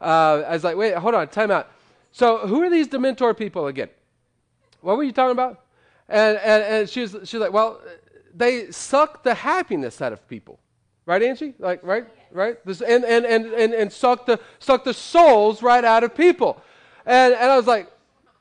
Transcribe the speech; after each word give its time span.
Uh, 0.00 0.44
I 0.46 0.52
was 0.52 0.64
like, 0.64 0.76
wait, 0.76 0.94
hold 0.94 1.14
on, 1.14 1.28
time 1.28 1.50
out. 1.50 1.70
So 2.12 2.38
who 2.38 2.62
are 2.62 2.70
these 2.70 2.88
Dementor 2.88 3.36
people 3.36 3.66
again? 3.66 3.88
What 4.80 4.96
were 4.96 5.04
you 5.04 5.12
talking 5.12 5.32
about? 5.32 5.62
And, 6.08 6.38
and, 6.38 6.62
and 6.62 6.88
she 6.88 7.02
was, 7.02 7.12
she 7.24 7.36
was 7.36 7.42
like, 7.42 7.52
well, 7.52 7.80
they 8.34 8.70
suck 8.70 9.22
the 9.22 9.34
happiness 9.34 10.00
out 10.00 10.12
of 10.12 10.26
people. 10.28 10.58
Right, 11.06 11.22
Angie? 11.22 11.54
Like, 11.58 11.80
right? 11.82 12.06
Right? 12.32 12.64
This, 12.64 12.80
and, 12.80 13.04
and, 13.04 13.24
and, 13.24 13.46
and, 13.46 13.74
and 13.74 13.92
suck, 13.92 14.26
the, 14.26 14.40
suck 14.58 14.84
the 14.84 14.94
souls 14.94 15.62
right 15.62 15.84
out 15.84 16.04
of 16.04 16.14
people. 16.14 16.62
And, 17.06 17.34
and 17.34 17.50
I 17.50 17.56
was 17.56 17.66
like, 17.66 17.90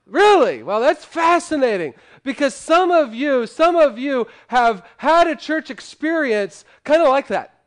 really? 0.05 0.63
Well, 0.63 0.79
that's 0.79 1.05
fascinating 1.05 1.93
because 2.23 2.53
some 2.53 2.91
of 2.91 3.13
you, 3.13 3.47
some 3.47 3.75
of 3.75 3.97
you 3.97 4.27
have 4.47 4.85
had 4.97 5.27
a 5.27 5.35
church 5.35 5.69
experience 5.69 6.65
kind 6.83 7.01
of 7.01 7.09
like 7.09 7.27
that. 7.27 7.58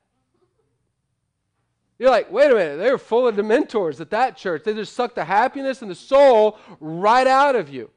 You're 2.03 2.11
like, 2.11 2.32
wait 2.32 2.50
a 2.50 2.55
minute, 2.55 2.79
they 2.79 2.91
were 2.91 2.98
full 2.98 3.29
of 3.29 3.37
dementors 3.37 4.00
at 4.00 4.11
that 4.11 4.37
church. 4.37 4.64
They 4.64 4.75
just 4.75 4.93
sucked 4.93 5.14
the 5.14 5.25
happiness 5.25 5.82
and 5.82 5.90
the 5.90 5.95
soul 5.95 6.59
right 6.81 7.29
out 7.29 7.54
of 7.54 7.68
you. 7.68 7.93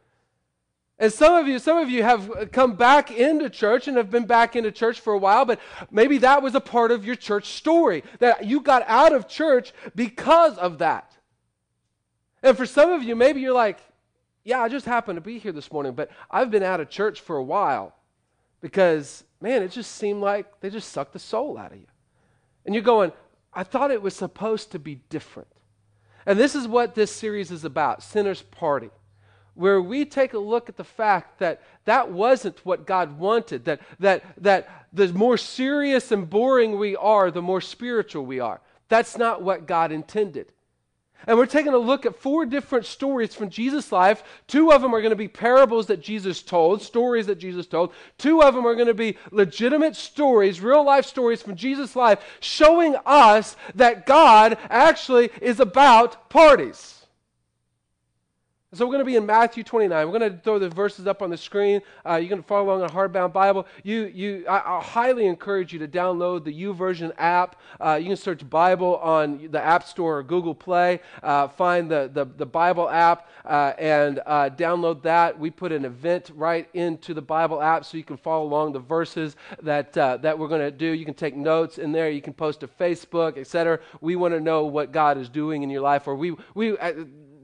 And 1.00 1.12
some 1.12 1.34
of 1.34 1.48
you, 1.48 1.58
some 1.58 1.80
of 1.80 1.90
you 1.90 2.04
have 2.04 2.52
come 2.52 2.76
back 2.76 3.10
into 3.10 3.50
church 3.50 3.88
and 3.88 3.98
have 3.98 4.12
been 4.12 4.28
back 4.28 4.56
into 4.56 4.72
church 4.72 5.00
for 5.00 5.14
a 5.14 5.18
while, 5.18 5.44
but 5.44 5.60
maybe 5.90 6.20
that 6.20 6.44
was 6.44 6.54
a 6.54 6.60
part 6.62 6.92
of 6.92 7.04
your 7.04 7.16
church 7.16 7.54
story 7.54 8.04
that 8.20 8.46
you 8.46 8.62
got 8.62 8.84
out 8.86 9.12
of 9.12 9.28
church 9.28 9.74
because 9.96 10.56
of 10.60 10.78
that. 10.78 11.18
And 12.44 12.56
for 12.56 12.68
some 12.68 12.92
of 12.92 13.02
you, 13.02 13.16
maybe 13.16 13.42
you're 13.42 13.54
like, 13.54 13.80
yeah, 14.44 14.60
I 14.60 14.70
just 14.70 14.86
happened 14.86 15.18
to 15.18 15.22
be 15.22 15.40
here 15.40 15.52
this 15.52 15.72
morning, 15.72 15.94
but 15.94 16.12
I've 16.30 16.52
been 16.52 16.62
out 16.62 16.80
of 16.80 16.92
church 16.92 17.22
for 17.22 17.38
a 17.38 17.44
while 17.44 17.96
because, 18.62 19.24
man, 19.42 19.64
it 19.64 19.72
just 19.72 19.94
seemed 19.94 20.22
like 20.22 20.60
they 20.60 20.70
just 20.70 20.92
sucked 20.92 21.14
the 21.14 21.18
soul 21.18 21.58
out 21.58 21.72
of 21.72 21.80
you. 21.80 21.88
And 22.66 22.74
you're 22.76 22.84
going, 22.84 23.12
I 23.56 23.64
thought 23.64 23.92
it 23.92 24.02
was 24.02 24.16
supposed 24.16 24.72
to 24.72 24.80
be 24.80 24.96
different. 25.10 25.48
And 26.26 26.38
this 26.38 26.56
is 26.56 26.68
what 26.68 26.96
this 26.96 27.12
series 27.12 27.52
is 27.52 27.64
about 27.64 28.04
Sinner's 28.04 28.42
Party 28.42 28.90
where 29.56 29.82
we 29.82 30.06
take 30.06 30.34
a 30.34 30.40
look 30.40 30.70
at 30.70 30.76
the 30.76 30.84
fact 30.84 31.40
that 31.40 31.62
that 31.86 32.12
wasn't 32.12 32.66
what 32.66 32.86
God 32.86 33.18
wanted, 33.18 33.66
that, 33.66 33.82
that, 34.00 34.24
that 34.44 34.88
the 34.94 35.08
more 35.14 35.38
serious 35.38 36.12
and 36.12 36.30
boring 36.30 36.78
we 36.78 36.96
are, 36.96 37.32
the 37.32 37.42
more 37.42 37.62
spiritual 37.62 38.26
we 38.26 38.40
are. 38.40 38.62
That's 38.90 39.18
not 39.18 39.42
what 39.42 39.66
God 39.66 39.92
intended. 39.92 40.52
And 41.28 41.38
we're 41.38 41.46
taking 41.46 41.74
a 41.74 41.78
look 41.78 42.06
at 42.06 42.16
four 42.16 42.46
different 42.46 42.86
stories 42.86 43.34
from 43.34 43.50
Jesus' 43.50 43.92
life. 43.92 44.24
Two 44.48 44.72
of 44.72 44.82
them 44.82 44.94
are 44.94 45.02
going 45.02 45.12
to 45.12 45.16
be 45.16 45.28
parables 45.28 45.88
that 45.88 46.02
Jesus 46.02 46.42
told, 46.42 46.82
stories 46.82 47.28
that 47.28 47.40
Jesus 47.40 47.68
told. 47.68 47.94
Two 48.18 48.42
of 48.42 48.54
them 48.54 48.66
are 48.66 48.76
going 48.76 48.88
to 48.88 48.94
be 48.94 49.18
legitimate 49.32 49.96
stories, 49.96 50.62
real 50.62 50.86
life 50.86 51.06
stories 51.06 51.42
from 51.42 51.56
Jesus' 51.56 51.96
life, 51.96 52.20
showing 52.40 52.96
us 53.06 53.56
that 53.76 54.06
God 54.06 54.58
actually 54.70 55.30
is 55.42 55.60
about 55.60 56.30
parties. 56.30 57.05
So 58.76 58.86
we're 58.86 58.92
going 58.92 59.06
to 59.06 59.06
be 59.06 59.16
in 59.16 59.26
Matthew 59.26 59.64
29. 59.64 60.06
We're 60.06 60.20
going 60.20 60.34
to 60.34 60.38
throw 60.40 60.60
the 60.60 60.68
verses 60.68 61.08
up 61.08 61.22
on 61.22 61.30
the 61.30 61.38
screen. 61.38 61.82
Uh, 62.06 62.16
you 62.16 62.28
can 62.28 62.44
follow 62.44 62.66
along 62.66 62.82
a 62.82 62.88
hardbound 62.88 63.32
Bible. 63.32 63.66
You, 63.84 64.12
you, 64.14 64.46
I, 64.50 64.80
I, 64.80 64.82
highly 64.82 65.28
encourage 65.28 65.72
you 65.72 65.80
to 65.80 65.88
download 65.88 66.44
the 66.44 66.52
YouVersion 66.52 67.14
app. 67.18 67.56
Uh, 67.80 67.98
you 68.02 68.08
can 68.08 68.18
search 68.18 68.48
Bible 68.50 68.98
on 68.98 69.48
the 69.50 69.62
App 69.62 69.86
Store 69.86 70.18
or 70.18 70.24
Google 70.24 70.54
Play. 70.54 71.00
Uh, 71.24 71.48
find 71.48 71.90
the, 71.90 72.12
the, 72.14 72.26
the, 72.26 72.46
Bible 72.46 72.90
app 72.90 73.30
uh, 73.46 73.72
and 73.78 74.20
uh, 74.26 74.50
download 74.50 75.02
that. 75.04 75.40
We 75.40 75.52
put 75.52 75.72
an 75.72 75.86
event 75.86 76.32
right 76.36 76.68
into 76.74 77.14
the 77.14 77.22
Bible 77.22 77.62
app 77.62 77.86
so 77.86 77.96
you 77.96 78.04
can 78.04 78.18
follow 78.18 78.44
along 78.44 78.74
the 78.74 78.80
verses 78.80 79.38
that, 79.62 79.98
uh, 79.98 80.18
that 80.18 80.38
we're 80.38 80.50
going 80.50 80.60
to 80.60 80.72
do. 80.72 80.88
You 80.88 81.06
can 81.06 81.14
take 81.14 81.38
notes 81.38 81.78
in 81.78 81.94
there. 81.94 82.10
You 82.10 82.22
can 82.22 82.34
post 82.34 82.60
to 82.60 82.68
Facebook, 82.68 83.38
etc. 83.38 83.80
We 84.02 84.18
want 84.18 84.34
to 84.34 84.42
know 84.42 84.66
what 84.66 84.92
God 84.92 85.18
is 85.18 85.30
doing 85.30 85.64
in 85.64 85.70
your 85.70 85.82
life, 85.82 86.08
or 86.08 86.16
we, 86.16 86.36
we 86.54 86.76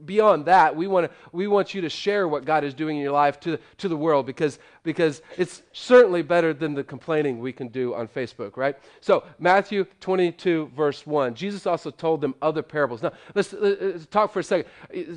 beyond 0.04 0.46
that, 0.46 0.74
we 0.74 0.86
want 0.86 1.10
to 1.10 1.16
we 1.32 1.46
want 1.46 1.74
you 1.74 1.80
to 1.82 1.88
share 1.88 2.28
what 2.28 2.44
God 2.44 2.64
is 2.64 2.74
doing 2.74 2.96
in 2.96 3.02
your 3.02 3.12
life 3.12 3.40
to 3.40 3.58
to 3.78 3.88
the 3.88 3.96
world 3.96 4.26
because 4.26 4.58
because 4.82 5.22
it's 5.36 5.62
certainly 5.72 6.22
better 6.22 6.52
than 6.52 6.74
the 6.74 6.84
complaining 6.84 7.38
we 7.38 7.52
can 7.52 7.68
do 7.68 7.94
on 7.94 8.08
Facebook, 8.08 8.56
right? 8.56 8.76
So 9.00 9.24
Matthew 9.38 9.84
22 10.00 10.72
verse 10.76 11.06
1. 11.06 11.34
Jesus 11.34 11.66
also 11.66 11.90
told 11.90 12.20
them 12.20 12.34
other 12.42 12.62
parables. 12.62 13.02
Now 13.02 13.12
let's, 13.34 13.52
let's 13.52 14.06
talk 14.06 14.32
for 14.32 14.40
a 14.40 14.44
second. 14.44 14.68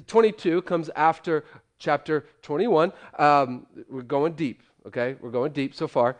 22 0.08 0.62
comes 0.64 0.90
after 0.96 1.46
chapter 1.80 2.26
21. 2.42 2.92
Um, 3.18 3.66
we're 3.90 4.02
going 4.02 4.34
deep, 4.34 4.64
okay? 4.88 5.16
We're 5.22 5.32
going 5.32 5.52
deep 5.52 5.76
so 5.76 5.88
far. 5.88 6.16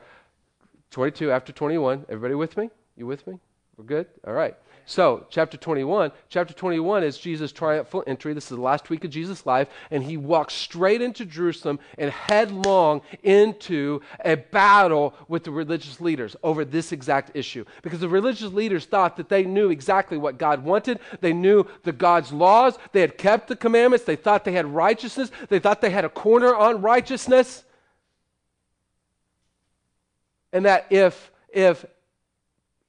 22 0.92 1.32
after 1.32 1.52
21. 1.52 2.06
Everybody 2.10 2.36
with 2.36 2.58
me? 2.58 2.70
You 2.96 3.06
with 3.06 3.26
me? 3.28 3.40
We're 3.78 3.86
good? 3.86 4.08
All 4.26 4.34
right. 4.34 4.56
So, 4.88 5.26
chapter 5.32 5.58
21. 5.58 6.12
Chapter 6.30 6.54
21 6.54 7.04
is 7.04 7.18
Jesus' 7.18 7.52
triumphal 7.52 8.04
entry. 8.06 8.34
This 8.34 8.52
is 8.52 8.58
the 8.58 8.62
last 8.62 8.92
week 8.92 9.04
of 9.04 9.10
Jesus' 9.10 9.44
life, 9.44 9.68
and 9.90 10.04
he 10.04 10.16
walks 10.16 10.54
straight 10.54 11.02
into 11.02 11.26
Jerusalem 11.26 11.80
and 11.98 12.12
headlong 12.12 13.02
into 13.24 14.02
a 14.24 14.36
battle 14.36 15.16
with 15.28 15.44
the 15.44 15.50
religious 15.50 16.00
leaders 16.00 16.36
over 16.44 16.64
this 16.64 16.92
exact 16.92 17.32
issue. 17.34 17.66
Because 17.82 18.00
the 18.00 18.08
religious 18.08 18.54
leaders 18.54 18.86
thought 18.86 19.18
that 19.18 19.28
they 19.28 19.44
knew 19.44 19.72
exactly 19.72 20.20
what 20.20 20.38
God 20.38 20.64
wanted, 20.64 21.00
they 21.20 21.34
knew 21.34 21.66
the 21.82 21.92
God's 21.92 22.32
laws, 22.32 22.78
they 22.92 23.02
had 23.02 23.18
kept 23.18 23.48
the 23.48 23.56
commandments, 23.56 24.06
they 24.06 24.16
thought 24.16 24.46
they 24.46 24.52
had 24.52 24.68
righteousness, 24.68 25.32
they 25.50 25.58
thought 25.58 25.82
they 25.82 25.90
had 25.90 26.06
a 26.06 26.10
corner 26.10 26.54
on 26.54 26.84
righteousness. 26.84 27.64
And 30.54 30.66
that 30.66 30.86
if 30.92 31.32
if 31.50 31.86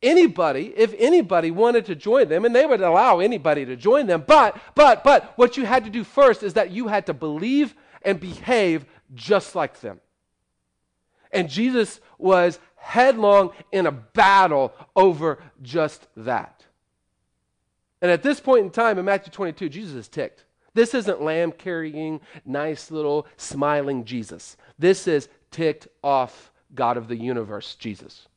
anybody, 0.03 0.73
if 0.77 0.95
anybody 0.99 1.51
wanted 1.51 1.87
to 1.87 1.95
join 1.95 2.29
them, 2.29 2.45
and 2.45 2.55
they 2.55 2.67
would 2.67 2.81
allow 2.81 3.21
anybody 3.21 3.65
to 3.65 3.77
join 3.77 4.07
them, 4.07 4.25
but, 4.27 4.57
but, 4.75 5.03
but, 5.05 5.33
what 5.37 5.57
you 5.57 5.65
had 5.65 5.85
to 5.85 5.91
do 5.91 6.05
first 6.05 6.43
is 6.43 6.55
that 6.55 6.71
you 6.71 6.89
had 6.89 7.07
to 7.07 7.15
believe 7.15 7.75
and 8.03 8.21
behave 8.21 8.85
just 9.15 9.55
like 9.55 9.81
them. 9.81 10.01
And 11.33 11.51
Jesus 11.51 12.01
was 12.19 12.59
headlong 12.77 13.51
in 13.73 13.87
a 13.87 13.93
battle 13.93 14.73
over 14.95 15.43
just 15.63 16.07
that. 16.17 16.65
And 18.01 18.11
at 18.11 18.23
this 18.23 18.41
point 18.41 18.65
in 18.65 18.71
time 18.71 18.99
in 18.99 19.05
Matthew 19.05 19.33
22, 19.33 19.69
Jesus 19.69 19.95
is 19.95 20.09
ticked. 20.09 20.45
This 20.75 20.95
isn't 20.95 21.23
lamb 21.23 21.53
carrying, 21.53 22.21
nice 22.45 22.91
little 22.91 23.27
smiling 23.39 24.05
Jesus. 24.05 24.57
This 24.79 25.09
is 25.09 25.29
ticked 25.51 25.89
off 26.05 26.53
God 26.75 26.97
of 26.97 27.09
the 27.09 27.17
universe, 27.17 27.75
Jesus. 27.77 28.29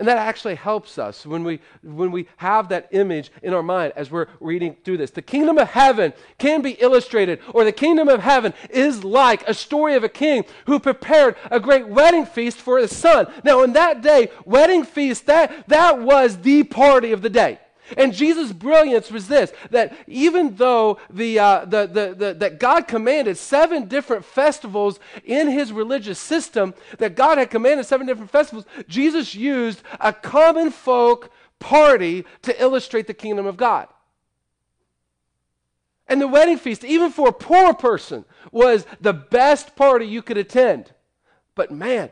And 0.00 0.08
that 0.08 0.16
actually 0.16 0.54
helps 0.54 0.98
us 0.98 1.26
when 1.26 1.44
we, 1.44 1.60
when 1.82 2.10
we 2.10 2.26
have 2.38 2.70
that 2.70 2.88
image 2.90 3.30
in 3.42 3.52
our 3.52 3.62
mind 3.62 3.92
as 3.96 4.10
we're 4.10 4.28
reading 4.40 4.74
through 4.82 4.96
this. 4.96 5.10
The 5.10 5.20
kingdom 5.20 5.58
of 5.58 5.68
heaven 5.68 6.14
can 6.38 6.62
be 6.62 6.70
illustrated, 6.70 7.38
or 7.52 7.64
the 7.64 7.72
kingdom 7.72 8.08
of 8.08 8.20
heaven 8.20 8.54
is 8.70 9.04
like 9.04 9.46
a 9.46 9.52
story 9.52 9.96
of 9.96 10.02
a 10.02 10.08
king 10.08 10.46
who 10.64 10.80
prepared 10.80 11.36
a 11.50 11.60
great 11.60 11.86
wedding 11.86 12.24
feast 12.24 12.56
for 12.56 12.78
his 12.78 12.96
son. 12.96 13.30
Now, 13.44 13.62
in 13.62 13.74
that 13.74 14.00
day, 14.00 14.30
wedding 14.46 14.84
feast, 14.84 15.26
that, 15.26 15.68
that 15.68 16.00
was 16.00 16.38
the 16.38 16.62
party 16.64 17.12
of 17.12 17.20
the 17.20 17.28
day. 17.28 17.58
And 17.96 18.14
Jesus' 18.14 18.52
brilliance 18.52 19.10
was 19.10 19.28
this 19.28 19.52
that 19.70 19.96
even 20.06 20.56
though 20.56 20.98
the, 21.10 21.38
uh, 21.38 21.64
the, 21.64 21.86
the, 21.86 22.14
the, 22.14 22.34
that 22.34 22.60
God 22.60 22.86
commanded 22.86 23.36
seven 23.36 23.86
different 23.86 24.24
festivals 24.24 25.00
in 25.24 25.48
his 25.48 25.72
religious 25.72 26.18
system, 26.18 26.74
that 26.98 27.16
God 27.16 27.38
had 27.38 27.50
commanded 27.50 27.86
seven 27.86 28.06
different 28.06 28.30
festivals, 28.30 28.66
Jesus 28.88 29.34
used 29.34 29.82
a 30.00 30.12
common 30.12 30.70
folk 30.70 31.30
party 31.58 32.24
to 32.42 32.62
illustrate 32.62 33.06
the 33.06 33.14
kingdom 33.14 33.46
of 33.46 33.56
God. 33.56 33.88
And 36.06 36.20
the 36.20 36.26
wedding 36.26 36.58
feast, 36.58 36.82
even 36.82 37.12
for 37.12 37.28
a 37.28 37.32
poor 37.32 37.72
person, 37.72 38.24
was 38.50 38.84
the 39.00 39.12
best 39.12 39.76
party 39.76 40.06
you 40.06 40.22
could 40.22 40.38
attend. 40.38 40.92
But 41.54 41.70
man, 41.70 42.10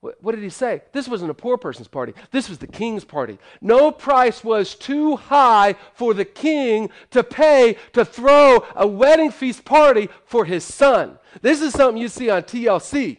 what 0.00 0.34
did 0.34 0.44
he 0.44 0.48
say? 0.48 0.82
This 0.92 1.08
wasn't 1.08 1.32
a 1.32 1.34
poor 1.34 1.56
person's 1.56 1.88
party. 1.88 2.14
This 2.30 2.48
was 2.48 2.58
the 2.58 2.68
king's 2.68 3.04
party. 3.04 3.38
No 3.60 3.90
price 3.90 4.44
was 4.44 4.76
too 4.76 5.16
high 5.16 5.74
for 5.92 6.14
the 6.14 6.24
king 6.24 6.90
to 7.10 7.24
pay 7.24 7.76
to 7.94 8.04
throw 8.04 8.64
a 8.76 8.86
wedding 8.86 9.32
feast 9.32 9.64
party 9.64 10.08
for 10.24 10.44
his 10.44 10.62
son. 10.62 11.18
This 11.42 11.60
is 11.60 11.72
something 11.72 12.00
you 12.00 12.08
see 12.08 12.30
on 12.30 12.44
TLC. 12.44 13.18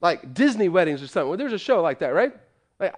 Like 0.00 0.34
Disney 0.34 0.68
weddings 0.68 1.00
or 1.00 1.06
something. 1.06 1.28
Well, 1.28 1.38
there's 1.38 1.52
a 1.52 1.58
show 1.58 1.80
like 1.80 2.00
that, 2.00 2.12
right? 2.12 2.34
Like, 2.80 2.94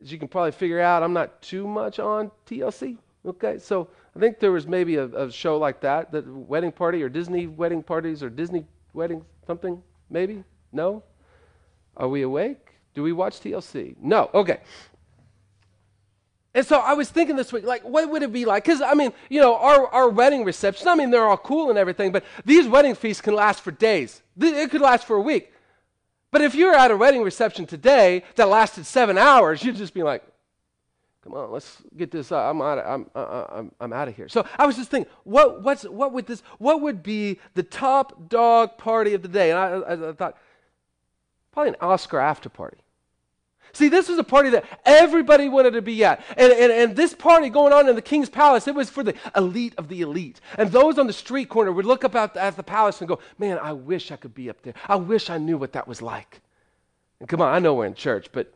as 0.00 0.12
you 0.12 0.18
can 0.18 0.28
probably 0.28 0.52
figure 0.52 0.80
out, 0.80 1.02
I'm 1.02 1.12
not 1.12 1.42
too 1.42 1.66
much 1.66 1.98
on 1.98 2.30
TLC. 2.46 2.98
Okay, 3.26 3.58
so 3.58 3.88
I 4.14 4.20
think 4.20 4.38
there 4.38 4.52
was 4.52 4.68
maybe 4.68 4.96
a, 4.96 5.06
a 5.06 5.30
show 5.30 5.58
like 5.58 5.80
that, 5.80 6.12
the 6.12 6.22
wedding 6.22 6.72
party 6.72 7.02
or 7.02 7.08
Disney 7.08 7.48
wedding 7.48 7.82
parties 7.82 8.22
or 8.22 8.30
Disney 8.30 8.64
wedding 8.92 9.24
something, 9.44 9.82
maybe. 10.08 10.44
No? 10.72 11.02
Are 11.96 12.08
we 12.08 12.22
awake? 12.22 12.74
Do 12.94 13.02
we 13.02 13.12
watch 13.12 13.40
TLC? 13.40 13.96
No. 14.00 14.30
Okay. 14.32 14.60
And 16.54 16.66
so 16.66 16.78
I 16.78 16.92
was 16.92 17.08
thinking 17.08 17.36
this 17.36 17.52
week, 17.52 17.64
like, 17.64 17.82
what 17.82 18.08
would 18.10 18.22
it 18.22 18.32
be 18.32 18.44
like? 18.44 18.64
Because, 18.64 18.82
I 18.82 18.92
mean, 18.94 19.12
you 19.30 19.40
know, 19.40 19.56
our, 19.56 19.86
our 19.88 20.08
wedding 20.10 20.44
receptions, 20.44 20.86
I 20.86 20.94
mean, 20.94 21.10
they're 21.10 21.26
all 21.26 21.38
cool 21.38 21.70
and 21.70 21.78
everything, 21.78 22.12
but 22.12 22.24
these 22.44 22.68
wedding 22.68 22.94
feasts 22.94 23.22
can 23.22 23.34
last 23.34 23.62
for 23.62 23.70
days. 23.70 24.22
It 24.38 24.70
could 24.70 24.82
last 24.82 25.06
for 25.06 25.16
a 25.16 25.20
week. 25.20 25.50
But 26.30 26.42
if 26.42 26.54
you're 26.54 26.74
at 26.74 26.90
a 26.90 26.96
wedding 26.96 27.22
reception 27.22 27.66
today 27.66 28.24
that 28.36 28.48
lasted 28.48 28.84
seven 28.84 29.16
hours, 29.16 29.62
you'd 29.62 29.76
just 29.76 29.94
be 29.94 30.02
like, 30.02 30.24
Come 31.22 31.34
on, 31.34 31.52
let's 31.52 31.80
get 31.96 32.10
this 32.10 32.32
up. 32.32 32.50
I'm 32.50 32.60
out. 32.60 32.78
Of, 32.78 32.86
I'm, 32.86 33.10
uh, 33.14 33.18
uh, 33.18 33.46
I'm, 33.52 33.72
I'm 33.80 33.92
out 33.92 34.08
of 34.08 34.16
here. 34.16 34.28
So 34.28 34.44
I 34.58 34.66
was 34.66 34.74
just 34.74 34.90
thinking, 34.90 35.10
what, 35.22 35.62
what's, 35.62 35.84
what 35.84 36.12
would 36.12 36.26
this? 36.26 36.42
What 36.58 36.80
would 36.80 37.02
be 37.02 37.38
the 37.54 37.62
top 37.62 38.28
dog 38.28 38.76
party 38.76 39.14
of 39.14 39.22
the 39.22 39.28
day? 39.28 39.52
And 39.52 39.58
I, 39.58 39.66
I, 39.66 40.08
I 40.10 40.12
thought, 40.14 40.36
probably 41.52 41.70
an 41.70 41.76
Oscar 41.80 42.18
after 42.18 42.48
party. 42.48 42.78
See, 43.74 43.88
this 43.88 44.08
was 44.08 44.18
a 44.18 44.24
party 44.24 44.50
that 44.50 44.64
everybody 44.84 45.48
wanted 45.48 45.72
to 45.72 45.82
be 45.82 46.04
at. 46.04 46.22
And, 46.36 46.52
and, 46.52 46.70
and 46.70 46.96
this 46.96 47.14
party 47.14 47.48
going 47.48 47.72
on 47.72 47.88
in 47.88 47.96
the 47.96 48.02
king's 48.02 48.28
palace, 48.28 48.68
it 48.68 48.74
was 48.74 48.90
for 48.90 49.02
the 49.02 49.14
elite 49.34 49.74
of 49.78 49.88
the 49.88 50.02
elite. 50.02 50.40
And 50.58 50.70
those 50.70 50.98
on 50.98 51.06
the 51.06 51.12
street 51.12 51.48
corner 51.48 51.72
would 51.72 51.86
look 51.86 52.04
up 52.04 52.14
at 52.14 52.34
the, 52.34 52.42
at 52.42 52.56
the 52.56 52.62
palace 52.62 53.00
and 53.00 53.08
go, 53.08 53.18
Man, 53.38 53.58
I 53.58 53.72
wish 53.72 54.12
I 54.12 54.16
could 54.16 54.34
be 54.34 54.50
up 54.50 54.60
there. 54.62 54.74
I 54.88 54.96
wish 54.96 55.30
I 55.30 55.38
knew 55.38 55.56
what 55.56 55.72
that 55.72 55.88
was 55.88 56.02
like. 56.02 56.42
And 57.20 57.28
come 57.28 57.40
on, 57.40 57.54
I 57.54 57.60
know 57.60 57.74
we're 57.74 57.86
in 57.86 57.94
church, 57.94 58.28
but 58.32 58.52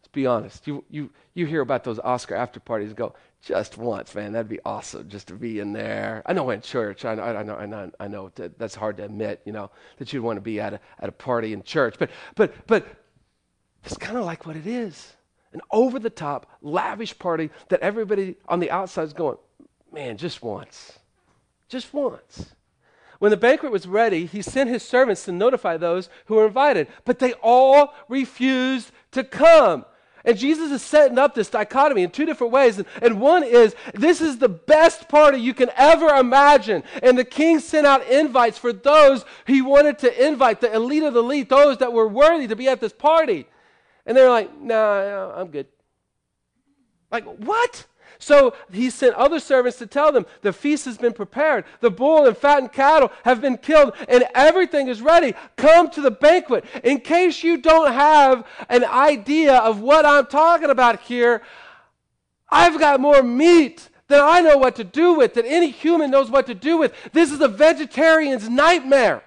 let's 0.00 0.12
be 0.12 0.26
honest. 0.26 0.66
You, 0.66 0.84
you, 0.90 1.10
you 1.32 1.46
hear 1.46 1.62
about 1.62 1.84
those 1.84 1.98
Oscar 1.98 2.34
after 2.34 2.60
parties 2.60 2.88
and 2.88 2.96
go, 2.96 3.14
just 3.44 3.76
once, 3.76 4.14
man, 4.14 4.32
that'd 4.32 4.48
be 4.48 4.60
awesome 4.64 5.08
just 5.08 5.28
to 5.28 5.34
be 5.34 5.60
in 5.60 5.72
there. 5.72 6.22
I 6.24 6.32
know 6.32 6.48
in 6.50 6.60
church, 6.62 7.04
I, 7.04 7.12
I, 7.12 7.40
I 7.40 7.42
know, 7.42 7.56
I 7.56 7.66
know, 7.66 7.90
I 8.00 8.08
know 8.08 8.30
that 8.36 8.58
that's 8.58 8.74
hard 8.74 8.96
to 8.96 9.04
admit, 9.04 9.42
you 9.44 9.52
know, 9.52 9.70
that 9.98 10.12
you'd 10.12 10.22
want 10.22 10.38
to 10.38 10.40
be 10.40 10.60
at 10.60 10.74
a, 10.74 10.80
at 10.98 11.08
a 11.08 11.12
party 11.12 11.52
in 11.52 11.62
church. 11.62 11.96
But, 11.98 12.10
but, 12.36 12.66
but 12.66 12.86
it's 13.84 13.96
kind 13.96 14.16
of 14.16 14.24
like 14.24 14.46
what 14.46 14.56
it 14.56 14.66
is 14.66 15.14
an 15.52 15.60
over 15.70 16.00
the 16.00 16.10
top, 16.10 16.50
lavish 16.60 17.16
party 17.18 17.48
that 17.68 17.80
everybody 17.80 18.34
on 18.48 18.58
the 18.58 18.70
outside 18.70 19.04
is 19.04 19.12
going, 19.12 19.38
man, 19.92 20.16
just 20.16 20.42
once. 20.42 20.98
Just 21.68 21.94
once. 21.94 22.54
When 23.20 23.30
the 23.30 23.36
banquet 23.36 23.70
was 23.70 23.86
ready, 23.86 24.26
he 24.26 24.42
sent 24.42 24.68
his 24.68 24.82
servants 24.82 25.24
to 25.24 25.32
notify 25.32 25.76
those 25.76 26.08
who 26.26 26.34
were 26.34 26.46
invited, 26.46 26.88
but 27.04 27.20
they 27.20 27.34
all 27.34 27.94
refused 28.08 28.90
to 29.12 29.22
come. 29.22 29.84
And 30.24 30.38
Jesus 30.38 30.70
is 30.70 30.80
setting 30.80 31.18
up 31.18 31.34
this 31.34 31.50
dichotomy 31.50 32.02
in 32.02 32.10
two 32.10 32.24
different 32.24 32.52
ways. 32.52 32.78
And, 32.78 32.86
and, 33.02 33.20
one 33.20 33.44
is 33.44 33.76
this 33.92 34.22
is 34.22 34.38
the 34.38 34.48
best 34.48 35.08
party 35.08 35.38
you 35.38 35.52
can 35.52 35.70
ever 35.76 36.08
imagine. 36.08 36.82
And 37.02 37.18
the 37.18 37.24
king 37.24 37.60
sent 37.60 37.86
out 37.86 38.08
invites 38.08 38.56
for 38.56 38.72
those 38.72 39.24
he 39.46 39.60
wanted 39.60 39.98
to 39.98 40.26
invite, 40.26 40.62
the 40.62 40.72
elite 40.72 41.02
of 41.02 41.12
the 41.12 41.20
elite, 41.20 41.50
those 41.50 41.78
that 41.78 41.92
were 41.92 42.08
worthy 42.08 42.46
to 42.46 42.56
be 42.56 42.68
at 42.68 42.80
this 42.80 42.92
party. 42.92 43.46
And 44.06 44.16
they're 44.16 44.30
like, 44.30 44.58
nah, 44.58 45.32
I'm 45.34 45.48
good. 45.48 45.66
Like, 47.10 47.24
what? 47.24 47.86
So 48.24 48.54
he 48.72 48.88
sent 48.88 49.14
other 49.16 49.38
servants 49.38 49.76
to 49.78 49.86
tell 49.86 50.10
them 50.10 50.24
the 50.40 50.54
feast 50.54 50.86
has 50.86 50.96
been 50.96 51.12
prepared. 51.12 51.66
The 51.80 51.90
bull 51.90 52.26
and 52.26 52.34
fattened 52.34 52.72
cattle 52.72 53.12
have 53.22 53.42
been 53.42 53.58
killed, 53.58 53.92
and 54.08 54.24
everything 54.34 54.88
is 54.88 55.02
ready. 55.02 55.34
Come 55.56 55.90
to 55.90 56.00
the 56.00 56.10
banquet. 56.10 56.64
In 56.82 57.00
case 57.00 57.44
you 57.44 57.58
don't 57.58 57.92
have 57.92 58.46
an 58.70 58.82
idea 58.82 59.56
of 59.56 59.80
what 59.80 60.06
I'm 60.06 60.24
talking 60.26 60.70
about 60.70 61.00
here, 61.00 61.42
I've 62.48 62.78
got 62.78 62.98
more 62.98 63.22
meat 63.22 63.90
than 64.08 64.20
I 64.22 64.40
know 64.40 64.56
what 64.56 64.76
to 64.76 64.84
do 64.84 65.12
with, 65.12 65.34
than 65.34 65.44
any 65.44 65.70
human 65.70 66.10
knows 66.10 66.30
what 66.30 66.46
to 66.46 66.54
do 66.54 66.78
with. 66.78 66.94
This 67.12 67.30
is 67.30 67.42
a 67.42 67.48
vegetarian's 67.48 68.48
nightmare. 68.48 69.22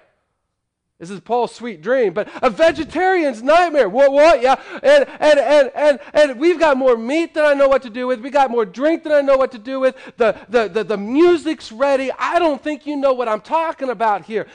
This 0.98 1.10
is 1.10 1.20
Paul's 1.20 1.54
sweet 1.54 1.80
dream, 1.80 2.12
but 2.12 2.28
a 2.42 2.50
vegetarian's 2.50 3.40
nightmare. 3.40 3.88
What, 3.88 4.10
what? 4.10 4.42
Yeah. 4.42 4.60
And, 4.82 5.08
and, 5.20 5.38
and, 5.38 5.70
and, 5.76 6.00
and 6.12 6.40
we've 6.40 6.58
got 6.58 6.76
more 6.76 6.96
meat 6.96 7.34
than 7.34 7.44
I 7.44 7.54
know 7.54 7.68
what 7.68 7.82
to 7.82 7.90
do 7.90 8.08
with. 8.08 8.20
We 8.20 8.30
got 8.30 8.50
more 8.50 8.64
drink 8.64 9.04
than 9.04 9.12
I 9.12 9.20
know 9.20 9.36
what 9.36 9.52
to 9.52 9.58
do 9.58 9.78
with. 9.78 9.94
The, 10.16 10.36
the, 10.48 10.68
the, 10.68 10.82
the 10.82 10.96
music's 10.96 11.70
ready. 11.70 12.10
I 12.18 12.40
don't 12.40 12.60
think 12.60 12.84
you 12.84 12.96
know 12.96 13.12
what 13.12 13.28
I'm 13.28 13.40
talking 13.40 13.90
about 13.90 14.24
here. 14.24 14.48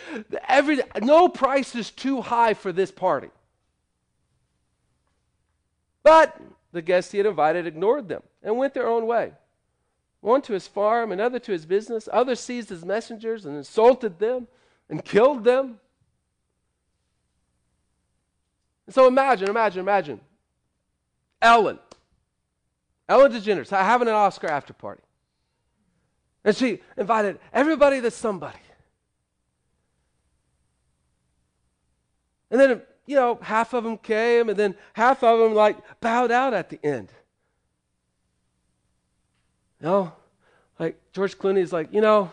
Every, 0.50 0.82
no 1.02 1.30
price 1.30 1.76
is 1.76 1.92
too 1.92 2.20
high 2.20 2.56
for 2.56 2.74
this 2.74 2.92
party. 2.92 3.30
But 6.04 6.38
the 6.74 6.82
guests 6.82 7.14
he 7.14 7.20
had 7.20 7.28
invited 7.28 7.66
ignored 7.68 8.10
them 8.10 8.22
and 8.42 8.58
went 8.58 8.74
their 8.74 8.88
own 8.88 9.08
way. 9.08 9.32
One 10.20 10.42
to 10.42 10.54
his 10.54 10.68
farm, 10.68 11.14
another 11.14 11.40
to 11.40 11.54
his 11.54 11.66
business. 11.66 12.10
Others 12.12 12.42
seized 12.42 12.68
his 12.68 12.84
messengers 12.84 13.46
and 13.46 13.56
insulted 13.56 14.20
them 14.20 14.50
and 14.90 15.06
killed 15.06 15.46
them. 15.46 15.80
So 18.90 19.08
imagine, 19.08 19.50
imagine, 19.50 19.80
imagine. 19.80 20.20
Ellen. 21.42 21.80
Ellen 23.08 23.32
DeGeneres 23.32 23.70
having 23.70 24.08
an 24.08 24.14
Oscar 24.14 24.48
after 24.48 24.74
party. 24.74 25.02
And 26.44 26.56
she 26.56 26.82
invited 26.98 27.40
everybody 27.54 28.00
that's 28.00 28.16
somebody. 28.16 28.58
And 32.52 32.60
then, 32.60 32.82
you 33.06 33.16
know, 33.16 33.40
half 33.42 33.74
of 33.74 33.84
them 33.84 33.98
came, 33.98 34.50
and 34.50 34.58
then 34.58 34.76
half 34.94 35.24
of 35.24 35.40
them, 35.40 35.54
like, 35.54 35.78
bowed 36.02 36.32
out 36.32 36.54
at 36.54 36.70
the 36.70 36.80
end. 36.84 37.10
You 39.80 39.88
know, 39.88 40.14
like 40.80 40.98
George 41.12 41.38
Clooney's 41.38 41.74
like, 41.74 41.94
you 41.94 42.02
know, 42.02 42.32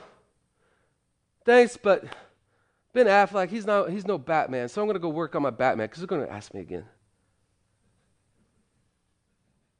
thanks, 1.45 1.77
but 1.77 2.05
Ben 2.93 3.07
Affleck, 3.07 3.49
he's, 3.49 3.67
not, 3.67 3.91
he's 3.91 4.07
no 4.07 4.19
Batman, 4.19 4.69
so 4.69 4.81
I'm 4.81 4.87
going 4.87 4.95
to 4.95 5.01
go 5.01 5.09
work 5.09 5.35
on 5.37 5.43
my 5.43 5.51
Batman 5.51 5.87
because 5.87 6.01
they're 6.01 6.09
going 6.09 6.27
to 6.27 6.33
ask 6.33 6.53
me 6.53 6.61
again. 6.61 6.85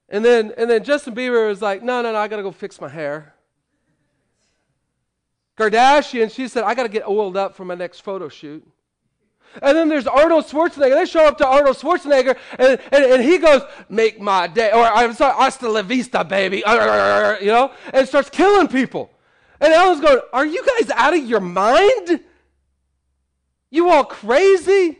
And 0.09 0.25
then, 0.25 0.53
and 0.57 0.71
then 0.71 0.85
Justin 0.85 1.15
Bieber 1.15 1.49
was 1.49 1.63
like, 1.63 1.83
no, 1.83 2.03
no, 2.03 2.13
no, 2.13 2.19
I 2.19 2.29
got 2.29 2.37
to 2.37 2.43
go 2.43 2.53
fix 2.53 2.81
my 2.81 2.89
hair. 2.89 3.35
Kardashian, 5.57 6.33
she 6.33 6.49
said, 6.49 6.65
I 6.65 6.75
got 6.75 6.85
to 6.85 6.89
get 6.89 7.07
oiled 7.07 7.37
up 7.37 7.55
for 7.55 7.65
my 7.65 7.75
next 7.75 8.01
photo 8.01 8.29
shoot. 8.29 8.67
And 9.63 9.77
then 9.77 9.89
there's 9.89 10.07
Arnold 10.07 10.45
Schwarzenegger. 10.47 10.95
They 10.95 11.07
show 11.07 11.27
up 11.27 11.37
to 11.39 11.47
Arnold 11.47 11.77
Schwarzenegger, 11.77 12.37
and, 12.59 12.81
and, 12.93 13.05
and 13.05 13.23
he 13.23 13.39
goes, 13.39 13.63
Make 13.89 14.21
my 14.21 14.47
day. 14.47 14.71
Or 14.71 14.85
I'm 14.85 15.13
sorry, 15.13 15.35
hasta 15.35 15.69
la 15.69 15.83
vista, 15.83 16.25
baby. 16.25 16.63
You 17.41 17.47
know? 17.47 17.73
And 17.93 18.07
starts 18.07 18.31
killing 18.31 18.69
people. 18.69 19.11
And 19.61 19.73
Ellen's 19.73 20.01
going, 20.01 20.21
Are 20.33 20.47
you 20.47 20.65
guys 20.65 20.91
out 20.91 21.17
of 21.17 21.25
your 21.25 21.41
mind? 21.41 22.21
You 23.71 23.89
all 23.89 24.05
crazy? 24.05 24.99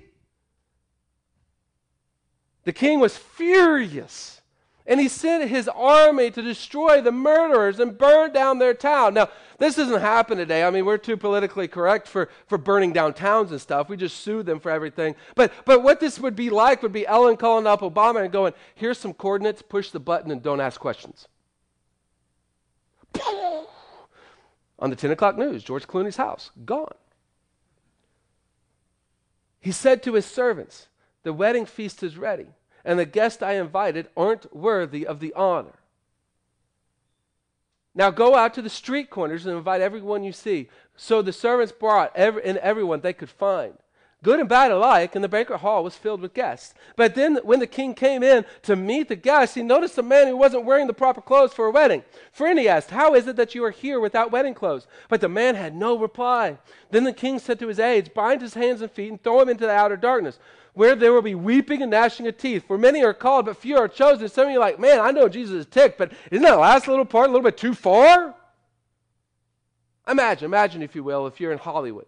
The 2.65 2.73
king 2.73 3.01
was 3.01 3.17
furious. 3.17 4.41
And 4.87 4.99
he 4.99 5.09
sent 5.09 5.49
his 5.49 5.69
army 5.69 6.31
to 6.31 6.43
destroy 6.43 7.01
the 7.01 7.13
murderers 7.13 7.79
and 7.79 7.97
burn 7.97 8.33
down 8.33 8.59
their 8.59 8.75
town. 8.75 9.15
Now, 9.15 9.29
this 9.59 9.77
doesn't 9.77 10.01
happen 10.01 10.37
today. 10.39 10.65
I 10.65 10.71
mean, 10.71 10.85
we're 10.85 10.99
too 10.99 11.17
politically 11.17 11.69
correct 11.69 12.09
for, 12.09 12.29
for 12.47 12.59
burning 12.59 12.93
down 12.93 13.15
towns 13.15 13.53
and 13.53 13.61
stuff. 13.61 13.89
We 13.89 13.97
just 13.97 14.17
sue 14.19 14.43
them 14.43 14.59
for 14.59 14.71
everything. 14.71 15.15
But, 15.35 15.53
but 15.65 15.83
what 15.83 16.01
this 16.01 16.19
would 16.19 16.35
be 16.35 16.51
like 16.51 16.83
would 16.83 16.93
be 16.93 17.07
Ellen 17.07 17.37
calling 17.37 17.67
up 17.67 17.83
Obama 17.83 18.23
and 18.23 18.33
going, 18.33 18.53
here's 18.75 18.99
some 18.99 19.13
coordinates, 19.13 19.63
push 19.63 19.91
the 19.91 20.01
button, 20.01 20.31
and 20.31 20.43
don't 20.43 20.61
ask 20.61 20.81
questions. 20.81 21.29
On 24.79 24.91
the 24.91 24.97
10 24.97 25.11
o'clock 25.11 25.37
news, 25.37 25.63
George 25.63 25.87
Clooney's 25.87 26.17
house, 26.17 26.51
gone. 26.65 26.95
He 29.61 29.73
said 29.73 30.03
to 30.03 30.15
his 30.15 30.27
servants, 30.27 30.89
The 31.23 31.33
wedding 31.33 31.67
feast 31.67 32.03
is 32.03 32.17
ready, 32.17 32.47
and 32.85 32.99
the 32.99 33.05
guests 33.05 33.43
I 33.43 33.53
invited 33.53 34.09
aren't 34.17 34.55
worthy 34.55 35.07
of 35.07 35.21
the 35.21 35.35
honor. 35.35 35.79
Now 37.95 38.11
go 38.11 38.37
out 38.37 38.55
to 38.55 38.63
the 38.63 38.71
street 38.71 39.11
corners 39.11 39.47
and 39.47 39.57
invite 39.57 39.81
everyone 39.81 40.23
you 40.23 40.33
see. 40.33 40.69
So 40.97 41.23
the 41.23 41.33
servants 41.33 41.73
brought 41.73 42.17
every, 42.17 42.45
and 42.45 42.59
everyone 42.59 43.01
they 43.01 43.13
could 43.13 43.31
find 43.31 43.75
good 44.23 44.39
and 44.39 44.49
bad 44.49 44.71
alike, 44.71 45.15
and 45.15 45.25
the 45.25 45.29
banquet 45.29 45.61
hall 45.61 45.83
was 45.83 45.97
filled 45.97 46.21
with 46.21 46.35
guests. 46.35 46.75
But 46.97 47.15
then, 47.15 47.37
when 47.43 47.59
the 47.59 47.67
king 47.67 47.95
came 47.95 48.23
in 48.23 48.45
to 48.63 48.77
meet 48.77 49.09
the 49.09 49.17
guests, 49.17 49.55
he 49.55 49.63
noticed 49.63 49.97
a 49.99 50.03
man 50.03 50.27
who 50.27 50.37
wasn't 50.37 50.65
wearing 50.65 50.87
the 50.87 50.93
proper 50.93 51.21
clothes 51.21 51.55
for 51.55 51.67
a 51.67 51.71
wedding. 51.71 52.05
Friend, 52.33 52.59
he 52.59 52.69
asked, 52.69 52.91
How 52.91 53.15
is 53.15 53.27
it 53.27 53.37
that 53.37 53.55
you 53.55 53.65
are 53.65 53.71
here 53.71 53.99
without 53.99 54.31
wedding 54.31 54.55
clothes? 54.55 54.87
But 55.09 55.21
the 55.21 55.29
man 55.29 55.55
had 55.55 55.75
no 55.75 55.97
reply. 55.99 56.59
Then 56.91 57.05
the 57.05 57.13
king 57.13 57.39
said 57.39 57.59
to 57.61 57.69
his 57.69 57.79
aides, 57.79 58.11
Bind 58.11 58.43
his 58.43 58.55
hands 58.55 58.83
and 58.83 58.91
feet 58.91 59.11
and 59.11 59.23
throw 59.23 59.41
him 59.41 59.49
into 59.49 59.65
the 59.65 59.73
outer 59.73 59.97
darkness, 59.97 60.39
where 60.75 60.95
there 60.95 61.13
will 61.13 61.23
be 61.23 61.35
weeping 61.35 61.81
and 61.81 61.91
gnashing 61.91 62.27
of 62.27 62.37
teeth. 62.37 62.67
For 62.67 62.77
many 62.77 63.03
are 63.03 63.15
called, 63.15 63.47
but 63.47 63.57
few 63.57 63.79
are 63.79 63.89
chosen. 63.89 64.29
Some 64.29 64.47
of 64.47 64.53
you 64.53 64.59
are 64.59 64.61
like, 64.61 64.79
Man, 64.79 65.01
I 65.01 65.13
know 65.13 65.29
Jesus 65.29 65.55
is 65.55 65.67
ticked, 65.67 65.97
but 65.97 66.13
isn't 66.31 66.45
that 66.45 66.59
last 66.59 66.89
little 66.89 67.07
part 67.07 67.29
a 67.29 67.33
little 67.33 67.45
bit 67.45 67.57
too 67.57 67.75
far? 67.75 68.35
Imagine, 70.07 70.47
imagine, 70.47 70.83
if 70.83 70.95
you 70.95 71.05
will, 71.05 71.27
if 71.27 71.41
you're 71.41 71.53
in 71.53 71.59
Hollywood 71.59 72.07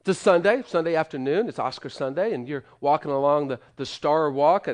it's 0.00 0.08
a 0.08 0.14
Sunday, 0.14 0.62
Sunday 0.66 0.94
afternoon. 0.94 1.46
It's 1.46 1.58
Oscar 1.58 1.90
Sunday, 1.90 2.32
and 2.32 2.48
you're 2.48 2.64
walking 2.80 3.10
along 3.10 3.48
the, 3.48 3.60
the 3.76 3.84
Star 3.84 4.30
Walk, 4.30 4.66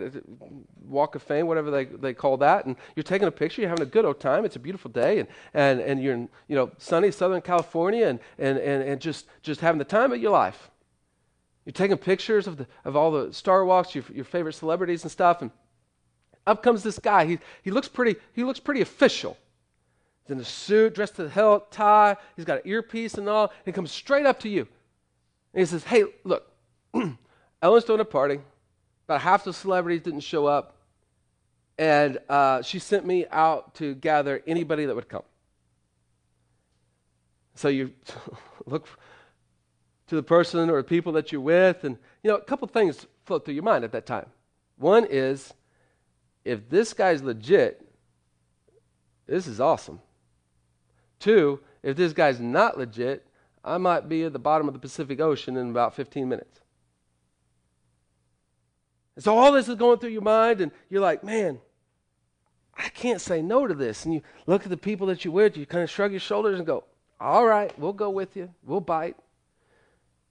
Walk 0.85 1.17
of 1.17 1.23
Fame, 1.23 1.49
whatever 1.49 1.69
they, 1.73 1.87
they 1.87 2.15
call 2.15 2.37
that, 2.37 2.65
and 2.65 2.77
you're 2.95 3.03
taking 3.03 3.27
a 3.27 3.33
picture. 3.33 3.61
You're 3.61 3.69
having 3.69 3.83
a 3.83 3.91
good 3.91 4.05
old 4.05 4.21
time. 4.21 4.45
It's 4.45 4.55
a 4.55 4.61
beautiful 4.61 4.89
day, 4.89 5.19
and, 5.19 5.29
and, 5.53 5.81
and 5.81 6.01
you're 6.01 6.15
in 6.15 6.29
you 6.47 6.55
know 6.55 6.71
sunny 6.79 7.11
Southern 7.11 7.41
California, 7.41 8.07
and, 8.07 8.21
and, 8.39 8.57
and, 8.57 8.85
and 8.85 9.01
just, 9.01 9.27
just 9.43 9.61
having 9.61 9.81
the 9.81 9.85
time 9.85 10.13
of 10.13 10.21
your 10.21 10.31
life. 10.31 10.71
You're 11.65 11.73
taking 11.73 11.99
pictures 11.99 12.47
of, 12.47 12.59
the, 12.59 12.69
of 12.85 12.95
all 12.95 13.11
the 13.11 13.33
Star 13.33 13.65
Walks, 13.65 13.97
your, 13.97 14.05
your 14.15 14.25
favorite 14.25 14.53
celebrities 14.53 15.03
and 15.03 15.11
stuff, 15.11 15.43
and 15.43 15.51
up 16.47 16.63
comes 16.63 16.85
this 16.85 17.01
guy. 17.01 17.27
He, 17.27 17.41
he, 17.63 17.73
looks 17.73 17.89
pretty, 17.89 18.15
he 18.33 18.45
looks 18.45 18.61
pretty 18.61 18.81
official. 18.81 19.37
He's 20.23 20.31
in 20.31 20.41
a 20.41 20.45
suit, 20.45 20.95
dressed 20.95 21.17
to 21.17 21.25
the 21.25 21.31
hilt, 21.31 21.73
tie. 21.73 22.17
He's 22.37 22.45
got 22.45 22.59
an 22.59 22.71
earpiece 22.71 23.15
and 23.15 23.29
all. 23.29 23.47
And 23.47 23.67
he 23.67 23.73
comes 23.73 23.91
straight 23.91 24.27
up 24.27 24.39
to 24.41 24.49
you. 24.49 24.69
And 25.57 25.63
he 25.63 25.67
says, 25.67 25.85
Hey, 25.85 26.05
look, 26.23 26.53
Ellen's 27.63 27.85
throwing 27.85 28.03
a 28.03 28.05
party. 28.05 28.41
About 29.09 29.23
half 29.23 29.45
the 29.45 29.55
celebrities 29.55 30.03
didn't 30.03 30.21
show 30.21 30.45
up. 30.47 30.77
and 31.79 32.19
uh, 32.29 32.61
she 32.61 32.79
sent 32.79 33.07
me 33.07 33.25
out 33.31 33.75
to 33.77 33.95
gather 33.95 34.43
anybody 34.47 34.85
that 34.85 34.95
would 34.95 35.09
come. 35.09 35.23
So 37.55 37.69
you 37.69 37.93
look 38.67 38.87
to 40.09 40.15
the 40.15 40.23
person 40.23 40.69
or 40.69 40.83
people 40.83 41.13
that 41.13 41.33
you're 41.33 41.41
with, 41.41 41.85
and 41.85 41.97
you 42.23 42.31
know 42.31 42.37
a 42.37 42.45
couple 42.45 42.69
things 42.69 43.07
float 43.25 43.47
through 43.47 43.55
your 43.55 43.63
mind 43.63 43.83
at 43.83 43.93
that 43.93 44.05
time. 44.05 44.27
One 44.77 45.07
is, 45.09 45.55
if 46.45 46.69
this 46.69 46.93
guy's 46.93 47.23
legit, 47.23 47.81
this 49.27 49.47
is 49.47 49.59
awesome. 49.59 50.01
Two, 51.19 51.61
if 51.83 51.97
this 51.97 52.13
guy's 52.13 52.41
not 52.41 52.77
legit, 52.77 53.27
I 53.67 53.79
might 53.79 54.09
be 54.09 54.23
at 54.23 54.33
the 54.33 54.39
bottom 54.39 54.69
of 54.69 54.75
the 54.75 54.81
Pacific 54.81 55.21
Ocean 55.21 55.57
in 55.57 55.71
about 55.71 55.95
15 55.95 56.29
minutes. 56.29 56.61
And 59.17 59.25
so 59.25 59.37
all 59.37 59.51
this 59.51 59.69
is 59.69 59.75
going 59.75 59.99
through 59.99 60.11
your 60.11 60.23
mind, 60.23 60.61
and 60.61 60.71
you're 60.89 61.01
like, 61.01 61.25
man, 61.25 61.59
I 62.79 62.89
can't 62.91 63.21
say 63.21 63.43
no 63.43 63.67
to 63.67 63.75
this. 63.75 64.05
And 64.05 64.15
you 64.15 64.23
look 64.47 64.63
at 64.63 64.71
the 64.71 64.77
people 64.77 65.09
that 65.09 65.25
you're 65.25 65.35
with, 65.35 65.57
you 65.57 65.67
kind 65.67 65.83
of 65.83 65.91
shrug 65.91 66.13
your 66.13 66.21
shoulders 66.21 66.59
and 66.59 66.67
go, 66.67 66.85
all 67.19 67.45
right, 67.45 67.77
we'll 67.79 67.93
go 67.93 68.11
with 68.11 68.37
you. 68.37 68.51
We'll 68.63 68.81
bite. 68.81 69.17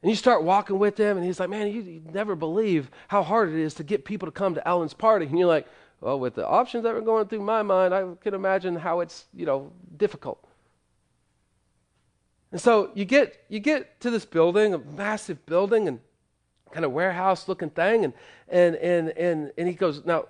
And 0.02 0.10
you 0.10 0.16
start 0.16 0.44
walking 0.44 0.80
with 0.80 0.96
them, 0.96 1.18
and 1.18 1.26
he's 1.26 1.40
like, 1.40 1.50
man, 1.50 1.68
you, 1.68 1.82
you 1.82 2.02
never 2.14 2.36
believe 2.36 2.90
how 3.08 3.24
hard 3.24 3.50
it 3.50 3.56
is 3.56 3.74
to 3.76 3.84
get 3.84 4.06
people 4.06 4.28
to 4.28 4.32
come 4.32 4.54
to 4.54 4.66
Ellen's 4.68 4.94
party. 4.94 5.26
And 5.26 5.38
you're 5.38 5.48
like, 5.48 5.68
well, 6.00 6.20
with 6.20 6.36
the 6.36 6.48
options 6.48 6.84
that 6.84 6.94
were 6.94 7.02
going 7.02 7.28
through 7.28 7.42
my 7.42 7.64
mind, 7.64 7.94
I 7.94 8.06
can 8.22 8.34
imagine 8.34 8.76
how 8.76 9.00
it's, 9.00 9.26
you 9.34 9.46
know, 9.46 9.74
difficult. 9.98 10.45
And 12.56 12.62
so 12.62 12.90
you 12.94 13.04
get 13.04 13.44
you 13.50 13.60
get 13.60 14.00
to 14.00 14.10
this 14.10 14.24
building, 14.24 14.74
a 14.74 14.78
massive 14.78 15.46
building, 15.46 15.90
and 15.90 16.00
kind 16.72 16.86
of 16.86 16.94
warehouse 16.94 17.50
looking 17.50 17.70
thing, 17.70 18.06
and 18.06 18.14
and 18.48 18.78
and 18.78 19.10
and 19.10 19.52
and 19.58 19.68
he 19.68 19.74
goes, 19.74 20.06
now 20.06 20.24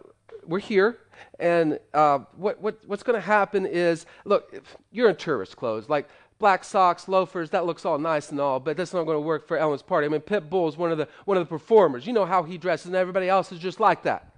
we're 0.44 0.58
here, 0.58 0.98
and 1.38 1.78
uh, 1.94 2.18
what 2.36 2.60
what 2.60 2.80
what's 2.88 3.04
going 3.04 3.14
to 3.14 3.24
happen 3.24 3.68
is, 3.68 4.08
look, 4.24 4.52
you're 4.92 5.08
in 5.08 5.16
tourist 5.16 5.56
clothes, 5.56 5.88
like 5.88 6.10
black 6.40 6.64
socks, 6.64 7.08
loafers, 7.08 7.52
that 7.52 7.68
looks 7.68 7.86
all 7.86 8.00
nice 8.00 8.32
and 8.32 8.40
all, 8.40 8.60
but 8.60 8.76
that's 8.76 8.92
not 8.92 9.04
going 9.04 9.18
to 9.18 9.22
work 9.22 9.48
for 9.48 9.56
Ellen's 9.56 9.84
party. 9.84 10.08
I 10.08 10.10
mean, 10.10 10.22
Pitbull 10.22 10.68
is 10.68 10.78
one 10.78 10.92
of 10.92 10.98
the 10.98 11.08
one 11.26 11.38
of 11.38 11.44
the 11.44 11.50
performers. 11.50 12.08
You 12.08 12.14
know 12.14 12.26
how 12.26 12.42
he 12.42 12.58
dresses, 12.58 12.88
and 12.88 12.96
everybody 12.96 13.30
else 13.30 13.52
is 13.52 13.60
just 13.60 13.80
like 13.80 14.02
that. 14.02 14.36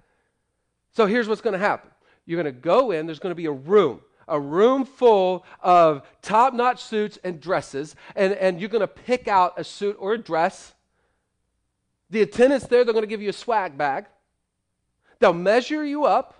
So 0.92 1.06
here's 1.06 1.26
what's 1.26 1.40
going 1.40 1.58
to 1.58 1.58
happen. 1.58 1.90
You're 2.26 2.42
going 2.42 2.54
to 2.54 2.60
go 2.60 2.90
in, 2.90 3.06
there's 3.06 3.18
going 3.18 3.30
to 3.30 3.34
be 3.34 3.46
a 3.46 3.50
room, 3.50 4.02
a 4.28 4.38
room 4.38 4.84
full 4.84 5.44
of 5.60 6.02
top 6.22 6.54
notch 6.54 6.82
suits 6.82 7.18
and 7.24 7.40
dresses, 7.40 7.96
and, 8.14 8.32
and 8.34 8.60
you're 8.60 8.68
going 8.68 8.80
to 8.80 8.86
pick 8.86 9.28
out 9.28 9.54
a 9.56 9.64
suit 9.64 9.96
or 9.98 10.14
a 10.14 10.18
dress. 10.18 10.74
The 12.10 12.22
attendants 12.22 12.66
there, 12.66 12.84
they're 12.84 12.94
going 12.94 13.02
to 13.02 13.08
give 13.08 13.22
you 13.22 13.30
a 13.30 13.34
swag 13.34 13.76
bag. 13.76 14.06
They'll 15.18 15.32
measure 15.32 15.84
you 15.84 16.04
up. 16.04 16.34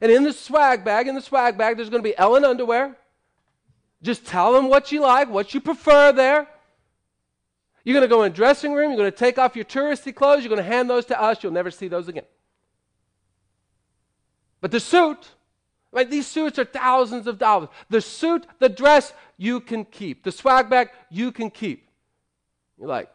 And 0.00 0.12
in 0.12 0.22
the 0.22 0.32
swag 0.32 0.84
bag, 0.84 1.08
in 1.08 1.14
the 1.14 1.20
swag 1.20 1.58
bag, 1.58 1.76
there's 1.76 1.90
going 1.90 2.02
to 2.02 2.08
be 2.08 2.16
Ellen 2.16 2.44
underwear. 2.44 2.96
Just 4.02 4.26
tell 4.26 4.52
them 4.52 4.68
what 4.68 4.92
you 4.92 5.00
like, 5.00 5.28
what 5.28 5.54
you 5.54 5.60
prefer 5.60 6.12
there. 6.12 6.46
You're 7.84 7.94
going 7.94 8.08
to 8.08 8.14
go 8.14 8.22
in 8.22 8.30
the 8.30 8.36
dressing 8.36 8.74
room. 8.74 8.90
You're 8.90 8.98
going 8.98 9.10
to 9.10 9.16
take 9.16 9.38
off 9.38 9.56
your 9.56 9.64
touristy 9.64 10.14
clothes. 10.14 10.44
You're 10.44 10.50
going 10.50 10.62
to 10.62 10.68
hand 10.68 10.88
those 10.88 11.06
to 11.06 11.20
us. 11.20 11.42
You'll 11.42 11.52
never 11.52 11.70
see 11.70 11.88
those 11.88 12.06
again. 12.06 12.26
But 14.60 14.70
the 14.70 14.80
suit, 14.80 15.28
right? 15.92 16.10
These 16.10 16.26
suits 16.26 16.58
are 16.58 16.64
thousands 16.64 17.26
of 17.26 17.38
dollars. 17.38 17.68
The 17.88 18.00
suit, 18.00 18.46
the 18.58 18.68
dress, 18.68 19.12
you 19.36 19.60
can 19.60 19.84
keep. 19.84 20.24
The 20.24 20.32
swag 20.32 20.68
bag, 20.68 20.90
you 21.10 21.32
can 21.32 21.50
keep. 21.50 21.88
You're 22.78 22.88
like, 22.88 23.10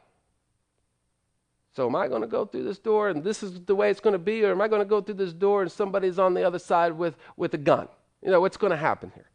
so 1.75 1.87
am 1.87 1.95
I 1.95 2.07
going 2.07 2.21
to 2.21 2.27
go 2.27 2.45
through 2.45 2.63
this 2.63 2.77
door 2.77 3.09
and 3.09 3.23
this 3.23 3.41
is 3.41 3.59
the 3.61 3.75
way 3.75 3.89
it's 3.89 3.99
going 3.99 4.13
to 4.13 4.19
be, 4.19 4.43
or 4.43 4.51
am 4.51 4.61
I 4.61 4.67
going 4.67 4.81
to 4.81 4.85
go 4.85 5.01
through 5.01 5.15
this 5.15 5.33
door 5.33 5.63
and 5.63 5.71
somebody's 5.71 6.19
on 6.19 6.33
the 6.33 6.43
other 6.43 6.59
side 6.59 6.93
with, 6.93 7.15
with 7.35 7.53
a 7.53 7.57
gun? 7.57 7.87
You 8.21 8.31
know, 8.31 8.41
what's 8.41 8.57
going 8.57 8.71
to 8.71 8.77
happen 8.77 9.11
here? 9.15 9.29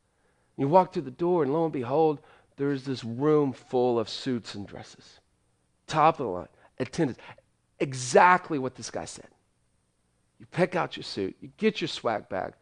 You 0.56 0.68
walk 0.68 0.92
through 0.92 1.02
the 1.02 1.10
door, 1.10 1.44
and 1.44 1.52
lo 1.52 1.64
and 1.64 1.72
behold, 1.72 2.20
there's 2.56 2.84
this 2.84 3.04
room 3.04 3.52
full 3.52 3.98
of 3.98 4.08
suits 4.08 4.54
and 4.54 4.66
dresses. 4.66 5.20
Top 5.86 6.18
of 6.18 6.26
the 6.26 6.32
line, 6.32 6.48
attendants. 6.78 7.20
Exactly 7.78 8.58
what 8.58 8.74
this 8.74 8.90
guy 8.90 9.04
said. 9.04 9.28
You 10.40 10.46
pick 10.46 10.74
out 10.74 10.96
your 10.96 11.04
suit, 11.04 11.36
you 11.40 11.50
get 11.56 11.80
your 11.80 11.88
swag 11.88 12.28
bag, 12.28 12.54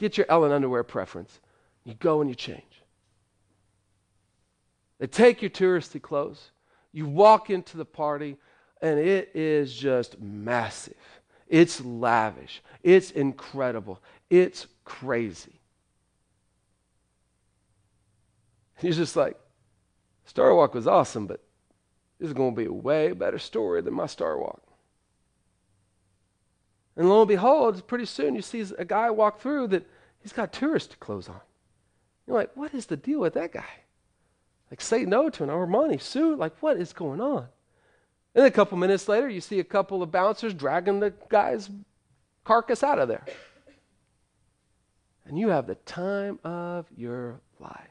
get 0.00 0.16
your 0.16 0.26
Ellen 0.28 0.50
underwear 0.50 0.82
preference, 0.82 1.38
you 1.84 1.94
go 1.94 2.20
and 2.20 2.30
you 2.30 2.34
change. 2.34 2.82
They 4.98 5.06
take 5.06 5.42
your 5.42 5.50
touristy 5.50 6.00
clothes, 6.00 6.50
you 6.92 7.06
walk 7.06 7.50
into 7.50 7.76
the 7.76 7.84
party, 7.84 8.36
and 8.82 8.98
it 8.98 9.30
is 9.34 9.74
just 9.74 10.18
massive. 10.20 10.94
It's 11.46 11.80
lavish. 11.80 12.62
It's 12.82 13.10
incredible. 13.10 14.00
It's 14.30 14.66
crazy. 14.84 15.60
He's 18.80 18.96
just 18.96 19.16
like, 19.16 19.36
Star 20.24 20.54
Walk 20.54 20.74
was 20.74 20.86
awesome, 20.86 21.26
but 21.26 21.42
this 22.18 22.28
is 22.28 22.34
going 22.34 22.54
to 22.54 22.60
be 22.60 22.66
a 22.66 22.72
way 22.72 23.12
better 23.12 23.38
story 23.38 23.82
than 23.82 23.94
my 23.94 24.06
Star 24.06 24.38
Walk. 24.38 24.62
And 26.96 27.08
lo 27.08 27.22
and 27.22 27.28
behold, 27.28 27.86
pretty 27.86 28.04
soon 28.04 28.34
you 28.34 28.42
see 28.42 28.64
a 28.78 28.84
guy 28.84 29.10
walk 29.10 29.40
through 29.40 29.68
that 29.68 29.86
he's 30.22 30.32
got 30.32 30.52
tourist 30.52 30.98
clothes 31.00 31.28
on. 31.28 31.40
You're 32.26 32.36
like, 32.36 32.50
what 32.54 32.74
is 32.74 32.86
the 32.86 32.96
deal 32.96 33.20
with 33.20 33.34
that 33.34 33.52
guy? 33.52 33.64
Like, 34.70 34.80
say 34.80 35.04
no 35.04 35.30
to 35.30 35.42
an 35.42 35.48
Armani 35.48 36.00
suit? 36.00 36.38
Like, 36.38 36.60
what 36.60 36.76
is 36.76 36.92
going 36.92 37.20
on? 37.20 37.48
And 38.34 38.44
a 38.44 38.50
couple 38.50 38.78
minutes 38.78 39.08
later, 39.08 39.28
you 39.28 39.40
see 39.40 39.58
a 39.58 39.64
couple 39.64 40.02
of 40.02 40.12
bouncers 40.12 40.54
dragging 40.54 41.00
the 41.00 41.12
guy's 41.28 41.68
carcass 42.44 42.84
out 42.84 42.98
of 42.98 43.08
there. 43.08 43.24
And 45.26 45.38
you 45.38 45.48
have 45.48 45.66
the 45.66 45.74
time 45.74 46.38
of 46.44 46.86
your 46.96 47.40
life. 47.58 47.88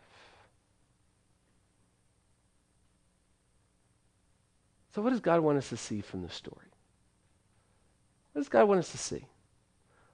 So, 4.95 5.01
what 5.01 5.11
does 5.11 5.19
God 5.19 5.41
want 5.41 5.57
us 5.57 5.69
to 5.69 5.77
see 5.77 6.01
from 6.01 6.21
this 6.21 6.33
story? 6.33 6.68
What 8.39 8.43
does 8.43 8.49
God 8.49 8.69
want 8.69 8.79
us 8.79 8.91
to 8.91 8.97
see? 8.97 9.25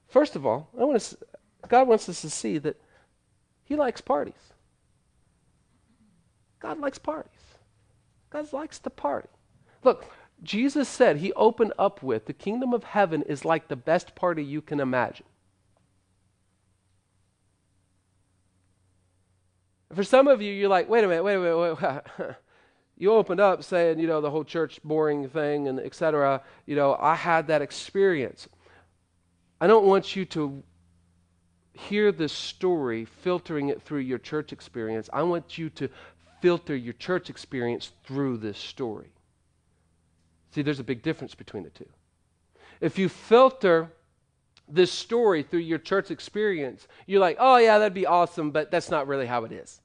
First 0.08 0.36
of 0.36 0.48
all, 0.48 0.68
I 0.76 0.84
want 0.84 0.96
us, 0.96 1.16
God 1.68 1.88
wants 1.88 2.10
us 2.10 2.22
to 2.22 2.30
see 2.32 2.58
that 2.58 2.76
He 3.66 3.76
likes 3.76 4.02
parties. 4.02 4.34
God 6.60 6.80
likes 6.80 6.98
parties. 6.98 7.30
God 8.32 8.52
likes 8.52 8.80
to 8.80 8.90
party. 8.90 9.30
Look, 9.84 10.06
Jesus 10.42 10.90
said, 10.90 11.18
He 11.18 11.34
opened 11.34 11.74
up 11.78 12.02
with, 12.02 12.26
the 12.26 12.34
kingdom 12.34 12.74
of 12.74 12.84
heaven 12.84 13.22
is 13.22 13.46
like 13.46 13.68
the 13.68 13.76
best 13.76 14.16
party 14.16 14.44
you 14.44 14.60
can 14.60 14.80
imagine. 14.80 15.28
For 19.94 20.04
some 20.04 20.28
of 20.28 20.42
you, 20.42 20.52
you're 20.52 20.68
like, 20.68 20.90
wait 20.90 21.04
a 21.04 21.08
minute, 21.08 21.24
wait 21.24 21.36
a 21.36 21.40
minute, 21.40 21.80
wait. 22.20 22.36
you 22.98 23.14
opened 23.14 23.40
up 23.40 23.64
saying, 23.64 24.00
you 24.00 24.08
know, 24.08 24.22
the 24.22 24.32
whole 24.32 24.44
church 24.44 24.80
boring 24.84 25.28
thing 25.28 25.68
and 25.68 25.80
etc. 25.80 26.42
You 26.66 26.76
know, 26.76 26.98
I 27.00 27.16
had 27.16 27.48
that 27.48 27.62
experience. 27.62 28.48
I 29.60 29.68
don't 29.68 29.86
want 29.86 30.16
you 30.16 30.26
to 30.26 30.64
hear 31.74 32.12
this 32.12 32.32
story 32.32 33.06
filtering 33.06 33.70
it 33.70 33.82
through 33.82 34.00
your 34.00 34.18
church 34.18 34.54
experience. 34.54 35.10
I 35.12 35.24
want 35.24 35.58
you 35.58 35.70
to 35.72 35.90
filter 36.42 36.76
your 36.76 36.94
church 36.94 37.30
experience 37.30 37.92
through 38.06 38.38
this 38.38 38.58
story. 38.58 39.12
See, 40.52 40.62
there's 40.62 40.80
a 40.80 40.86
big 40.86 41.02
difference 41.02 41.36
between 41.36 41.64
the 41.64 41.70
two. 41.70 41.90
If 42.80 42.98
you 42.98 43.10
filter 43.10 43.92
this 44.70 44.92
story 44.92 45.44
through 45.44 45.60
your 45.60 45.80
church 45.80 46.12
experience, 46.12 46.88
you're 47.08 47.20
like, 47.20 47.38
oh, 47.40 47.58
yeah, 47.58 47.78
that'd 47.78 47.94
be 47.94 48.06
awesome, 48.06 48.52
but 48.52 48.72
that's 48.72 48.90
not 48.90 49.08
really 49.08 49.26
how 49.26 49.44
it 49.44 49.52
is. 49.52 49.82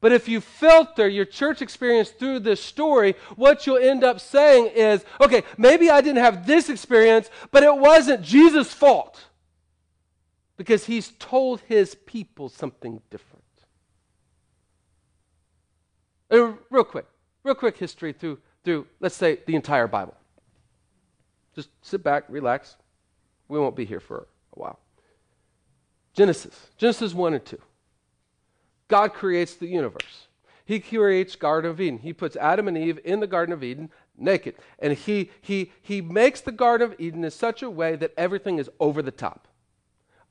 But 0.00 0.12
if 0.12 0.28
you 0.28 0.40
filter 0.40 1.08
your 1.08 1.24
church 1.24 1.60
experience 1.60 2.10
through 2.10 2.40
this 2.40 2.62
story, 2.62 3.16
what 3.34 3.66
you'll 3.66 3.78
end 3.78 4.04
up 4.04 4.20
saying 4.20 4.66
is, 4.74 5.04
okay, 5.20 5.42
maybe 5.56 5.90
I 5.90 6.00
didn't 6.00 6.22
have 6.22 6.46
this 6.46 6.68
experience, 6.68 7.30
but 7.50 7.64
it 7.64 7.76
wasn't 7.76 8.22
Jesus' 8.22 8.72
fault 8.72 9.24
because 10.56 10.86
he's 10.86 11.12
told 11.18 11.60
his 11.62 11.94
people 11.94 12.48
something 12.48 13.00
different. 13.10 13.44
And 16.30 16.58
real 16.70 16.84
quick, 16.84 17.06
real 17.42 17.54
quick 17.54 17.76
history 17.76 18.12
through, 18.12 18.38
through, 18.64 18.86
let's 19.00 19.16
say, 19.16 19.38
the 19.46 19.56
entire 19.56 19.88
Bible. 19.88 20.16
Just 21.54 21.70
sit 21.82 22.04
back, 22.04 22.24
relax. 22.28 22.76
We 23.48 23.58
won't 23.58 23.74
be 23.74 23.84
here 23.84 24.00
for 24.00 24.28
a 24.54 24.60
while. 24.60 24.78
Genesis, 26.12 26.70
Genesis 26.76 27.14
1 27.14 27.34
and 27.34 27.44
2. 27.44 27.58
God 28.88 29.12
creates 29.12 29.54
the 29.54 29.66
universe. 29.66 30.26
He 30.64 30.80
creates 30.80 31.36
Garden 31.36 31.70
of 31.70 31.80
Eden. 31.80 32.00
He 32.00 32.12
puts 32.12 32.36
Adam 32.36 32.68
and 32.68 32.76
Eve 32.76 32.98
in 33.04 33.20
the 33.20 33.26
Garden 33.26 33.54
of 33.54 33.64
Eden 33.64 33.90
naked. 34.18 34.54
And 34.78 34.92
he, 34.92 35.30
he, 35.40 35.72
he 35.80 36.02
makes 36.02 36.42
the 36.42 36.52
Garden 36.52 36.90
of 36.92 37.00
Eden 37.00 37.24
in 37.24 37.30
such 37.30 37.62
a 37.62 37.70
way 37.70 37.96
that 37.96 38.12
everything 38.18 38.58
is 38.58 38.68
over 38.78 39.00
the 39.00 39.10
top. 39.10 39.47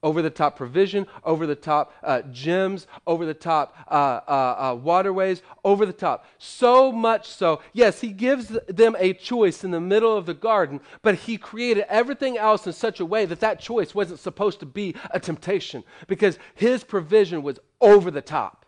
Over 0.04 0.22
the 0.22 0.30
top 0.30 0.56
provision, 0.56 1.08
over 1.24 1.48
the 1.48 1.56
top 1.56 1.94
uh, 2.04 2.22
gyms, 2.32 2.86
over 3.06 3.26
the 3.26 3.34
top 3.34 3.76
uh, 3.90 4.22
uh, 4.28 4.72
uh, 4.72 4.76
waterways, 4.76 5.42
over 5.64 5.86
the 5.86 5.94
top. 5.94 6.26
So 6.38 6.92
much 6.92 7.28
so, 7.30 7.62
yes, 7.74 8.02
he 8.02 8.10
gives 8.10 8.58
them 8.68 8.96
a 9.00 9.14
choice 9.14 9.64
in 9.64 9.72
the 9.72 9.82
middle 9.82 10.16
of 10.16 10.26
the 10.26 10.34
garden, 10.34 10.82
but 11.02 11.16
he 11.16 11.38
created 11.38 11.86
everything 11.90 12.38
else 12.38 12.68
in 12.68 12.74
such 12.74 13.00
a 13.00 13.06
way 13.06 13.26
that 13.26 13.40
that 13.40 13.60
choice 13.60 13.96
wasn't 13.96 14.20
supposed 14.20 14.60
to 14.60 14.66
be 14.66 14.96
a 15.12 15.20
temptation 15.20 15.84
because 16.08 16.38
his 16.54 16.84
provision 16.84 17.42
was 17.42 17.60
over 17.82 18.12
the 18.12 18.22
top. 18.22 18.66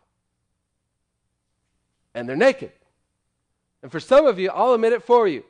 And 2.16 2.28
they're 2.28 2.36
naked. 2.36 2.72
And 3.84 3.92
for 3.92 4.00
some 4.00 4.26
of 4.26 4.40
you, 4.40 4.50
I'll 4.50 4.74
admit 4.74 4.94
it 4.94 5.04
for 5.04 5.28
you. 5.28 5.44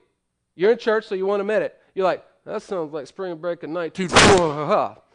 You're 0.56 0.74
in 0.74 0.78
church, 0.78 1.08
so 1.08 1.16
you 1.16 1.26
won't 1.26 1.42
admit 1.42 1.62
it. 1.62 1.80
You're 1.96 2.06
like, 2.06 2.24
that 2.46 2.62
sounds 2.62 2.94
like 2.94 3.08
spring 3.08 3.36
break 3.38 3.64
at 3.64 3.70
night. 3.70 3.98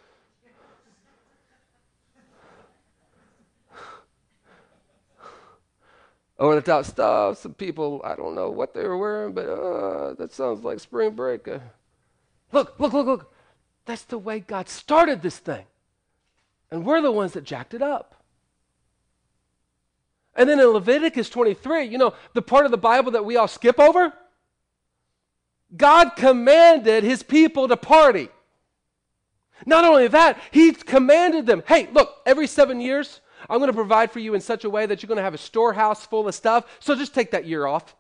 over 6.38 6.55
the 6.55 6.62
top 6.62 6.85
stuff. 6.85 7.38
Some 7.38 7.55
people, 7.55 8.00
I 8.05 8.14
don't 8.17 8.35
know 8.35 8.50
what 8.50 8.75
they 8.75 8.83
were 8.85 8.99
wearing, 8.99 9.33
but 9.33 9.49
uh, 9.49 10.14
that 10.14 10.33
sounds 10.33 10.64
like 10.64 10.81
spring 10.81 11.11
break. 11.11 11.47
Uh, 11.47 11.59
look, 12.53 12.79
look, 12.79 12.93
look, 12.93 13.07
look. 13.07 13.33
That's 13.87 14.05
the 14.05 14.19
way 14.19 14.41
God 14.41 14.69
started 14.69 15.23
this 15.23 15.38
thing. 15.38 15.64
And 16.71 16.85
we're 16.85 17.03
the 17.03 17.12
ones 17.12 17.33
that 17.33 17.45
jacked 17.45 17.75
it 17.75 17.83
up. 17.83 18.14
And 20.35 20.49
then 20.49 20.59
in 20.59 20.67
Leviticus 20.67 21.29
23, 21.29 21.85
you 21.85 21.99
know, 21.99 22.14
the 22.33 22.43
part 22.43 22.64
of 22.64 22.71
the 22.71 22.79
Bible 22.79 23.12
that 23.12 23.25
we 23.25 23.37
all 23.37 23.47
skip 23.47 23.79
over, 23.79 24.12
God 25.76 26.11
commanded 26.17 27.05
his 27.05 27.23
people 27.23 27.69
to 27.69 27.76
party. 27.76 28.29
Not 29.67 29.85
only 29.85 30.09
that, 30.09 30.38
he 30.50 30.73
commanded 30.73 31.47
them 31.47 31.62
hey, 31.69 31.88
look, 31.93 32.17
every 32.26 32.47
seven 32.47 32.81
years, 32.81 33.21
I'm 33.49 33.59
going 33.59 33.69
to 33.69 33.75
provide 33.75 34.11
for 34.11 34.19
you 34.19 34.35
in 34.35 34.41
such 34.41 34.65
a 34.65 34.71
way 34.71 34.87
that 34.87 35.03
you're 35.03 35.09
going 35.09 35.19
to 35.19 35.23
have 35.23 35.35
a 35.35 35.39
storehouse 35.39 36.07
full 36.07 36.27
of 36.29 36.35
stuff. 36.35 36.65
So 36.81 36.95
just 36.95 37.15
take 37.15 37.31
that 37.33 37.47
year 37.47 37.67
off. 37.67 37.95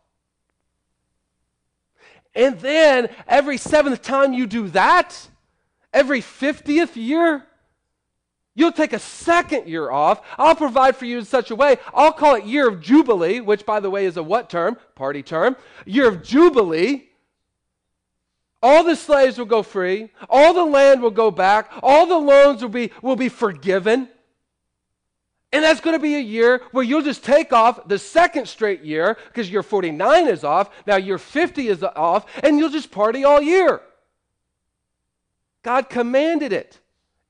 And 2.34 2.58
then 2.60 3.08
every 3.28 3.58
seventh 3.58 4.02
time 4.02 4.32
you 4.32 4.46
do 4.46 4.68
that, 4.70 5.28
every 5.92 6.20
50th 6.20 6.96
year, 6.96 7.44
you'll 8.54 8.72
take 8.72 8.92
a 8.92 8.98
second 8.98 9.68
year 9.68 9.90
off. 9.90 10.20
I'll 10.36 10.56
provide 10.56 10.96
for 10.96 11.04
you 11.04 11.18
in 11.18 11.24
such 11.24 11.50
a 11.50 11.56
way. 11.56 11.76
I'll 11.92 12.12
call 12.12 12.34
it 12.34 12.44
year 12.44 12.68
of 12.68 12.80
jubilee, 12.80 13.40
which 13.40 13.64
by 13.64 13.80
the 13.80 13.90
way 13.90 14.04
is 14.04 14.16
a 14.16 14.22
what 14.22 14.50
term? 14.50 14.76
Party 14.94 15.22
term. 15.22 15.56
Year 15.86 16.08
of 16.08 16.22
jubilee. 16.22 17.08
All 18.62 18.82
the 18.82 18.96
slaves 18.96 19.38
will 19.38 19.44
go 19.44 19.62
free. 19.62 20.10
All 20.28 20.54
the 20.54 20.64
land 20.64 21.02
will 21.02 21.10
go 21.10 21.30
back. 21.30 21.70
All 21.82 22.06
the 22.06 22.18
loans 22.18 22.62
will 22.62 22.70
be, 22.70 22.92
will 23.02 23.14
be 23.14 23.28
forgiven. 23.28 24.08
And 25.54 25.62
that's 25.62 25.80
going 25.80 25.94
to 25.94 26.02
be 26.02 26.16
a 26.16 26.20
year 26.20 26.62
where 26.72 26.82
you'll 26.82 27.00
just 27.00 27.22
take 27.22 27.52
off 27.52 27.86
the 27.86 27.96
second 27.96 28.48
straight 28.48 28.82
year 28.82 29.16
because 29.28 29.48
your 29.48 29.62
49 29.62 30.26
is 30.26 30.42
off. 30.42 30.68
Now 30.84 30.96
your 30.96 31.16
50 31.16 31.68
is 31.68 31.84
off, 31.84 32.26
and 32.42 32.58
you'll 32.58 32.70
just 32.70 32.90
party 32.90 33.22
all 33.22 33.40
year. 33.40 33.80
God 35.62 35.88
commanded 35.88 36.52
it 36.52 36.80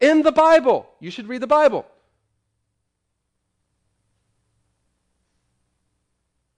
in 0.00 0.22
the 0.22 0.32
Bible. 0.32 0.88
You 1.00 1.10
should 1.10 1.28
read 1.28 1.42
the 1.42 1.46
Bible. 1.46 1.84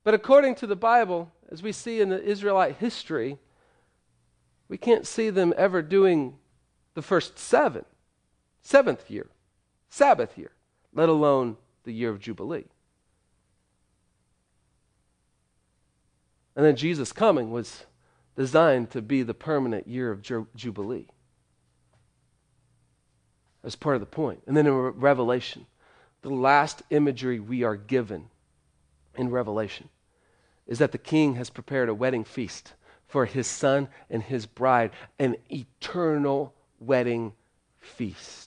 But 0.04 0.14
according 0.14 0.54
to 0.56 0.68
the 0.68 0.76
Bible, 0.76 1.32
as 1.50 1.64
we 1.64 1.72
see 1.72 2.00
in 2.00 2.10
the 2.10 2.22
Israelite 2.22 2.76
history, 2.76 3.38
we 4.68 4.78
can't 4.78 5.04
see 5.04 5.30
them 5.30 5.52
ever 5.56 5.82
doing 5.82 6.38
the 6.94 7.02
first 7.02 7.40
seven, 7.40 7.84
seventh 8.62 9.10
year, 9.10 9.26
Sabbath 9.90 10.38
year 10.38 10.52
let 10.96 11.10
alone 11.10 11.58
the 11.84 11.92
year 11.92 12.10
of 12.10 12.18
Jubilee. 12.18 12.64
And 16.56 16.64
then 16.64 16.74
Jesus' 16.74 17.12
coming 17.12 17.50
was 17.50 17.84
designed 18.34 18.90
to 18.92 19.02
be 19.02 19.22
the 19.22 19.34
permanent 19.34 19.86
year 19.86 20.10
of 20.10 20.22
Jubilee. 20.56 21.06
As 23.62 23.76
part 23.76 23.96
of 23.96 24.00
the 24.00 24.06
point. 24.06 24.42
And 24.46 24.56
then 24.56 24.66
in 24.66 24.72
Revelation, 24.72 25.66
the 26.22 26.30
last 26.30 26.82
imagery 26.88 27.40
we 27.40 27.62
are 27.62 27.76
given 27.76 28.30
in 29.16 29.28
Revelation 29.28 29.90
is 30.66 30.78
that 30.78 30.92
the 30.92 30.98
king 30.98 31.34
has 31.34 31.50
prepared 31.50 31.90
a 31.90 31.94
wedding 31.94 32.24
feast 32.24 32.72
for 33.06 33.26
his 33.26 33.46
son 33.46 33.88
and 34.08 34.22
his 34.22 34.46
bride, 34.46 34.92
an 35.18 35.36
eternal 35.50 36.54
wedding 36.80 37.34
feast 37.78 38.45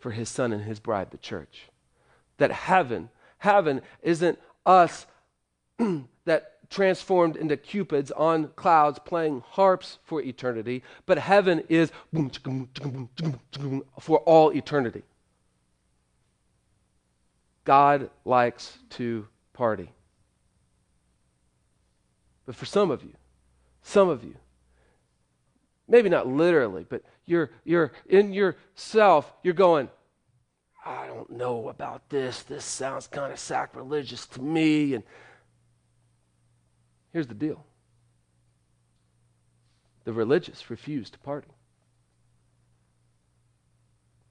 for 0.00 0.10
his 0.10 0.28
son 0.28 0.52
and 0.52 0.64
his 0.64 0.80
bride, 0.80 1.10
the 1.10 1.18
church 1.18 1.70
that 2.40 2.50
heaven, 2.50 3.10
heaven 3.38 3.82
isn't 4.02 4.38
us 4.66 5.06
that 6.24 6.68
transformed 6.70 7.36
into 7.36 7.56
cupids 7.56 8.10
on 8.10 8.48
clouds 8.56 8.98
playing 9.04 9.42
harps 9.46 9.98
for 10.04 10.20
eternity, 10.22 10.82
but 11.06 11.18
heaven 11.18 11.62
is 11.68 11.92
for 14.00 14.18
all 14.20 14.50
eternity. 14.50 15.02
God 17.64 18.10
likes 18.24 18.78
to 18.90 19.28
party. 19.52 19.90
But 22.46 22.54
for 22.56 22.64
some 22.64 22.90
of 22.90 23.02
you, 23.02 23.12
some 23.82 24.08
of 24.08 24.24
you, 24.24 24.34
maybe 25.86 26.08
not 26.08 26.26
literally, 26.26 26.86
but 26.88 27.02
you're, 27.30 27.50
you're 27.64 27.92
in 28.06 28.32
yourself, 28.32 29.32
you're 29.42 29.54
going, 29.54 29.88
I 30.84 31.06
don't 31.06 31.30
know 31.30 31.68
about 31.68 32.08
this. 32.08 32.42
This 32.42 32.64
sounds 32.64 33.06
kind 33.06 33.32
of 33.32 33.38
sacrilegious 33.38 34.26
to 34.28 34.42
me. 34.42 34.94
And 34.94 35.04
here's 37.12 37.28
the 37.28 37.34
deal 37.34 37.64
the 40.04 40.12
religious 40.12 40.70
refuse 40.70 41.10
to 41.10 41.18
party. 41.18 41.48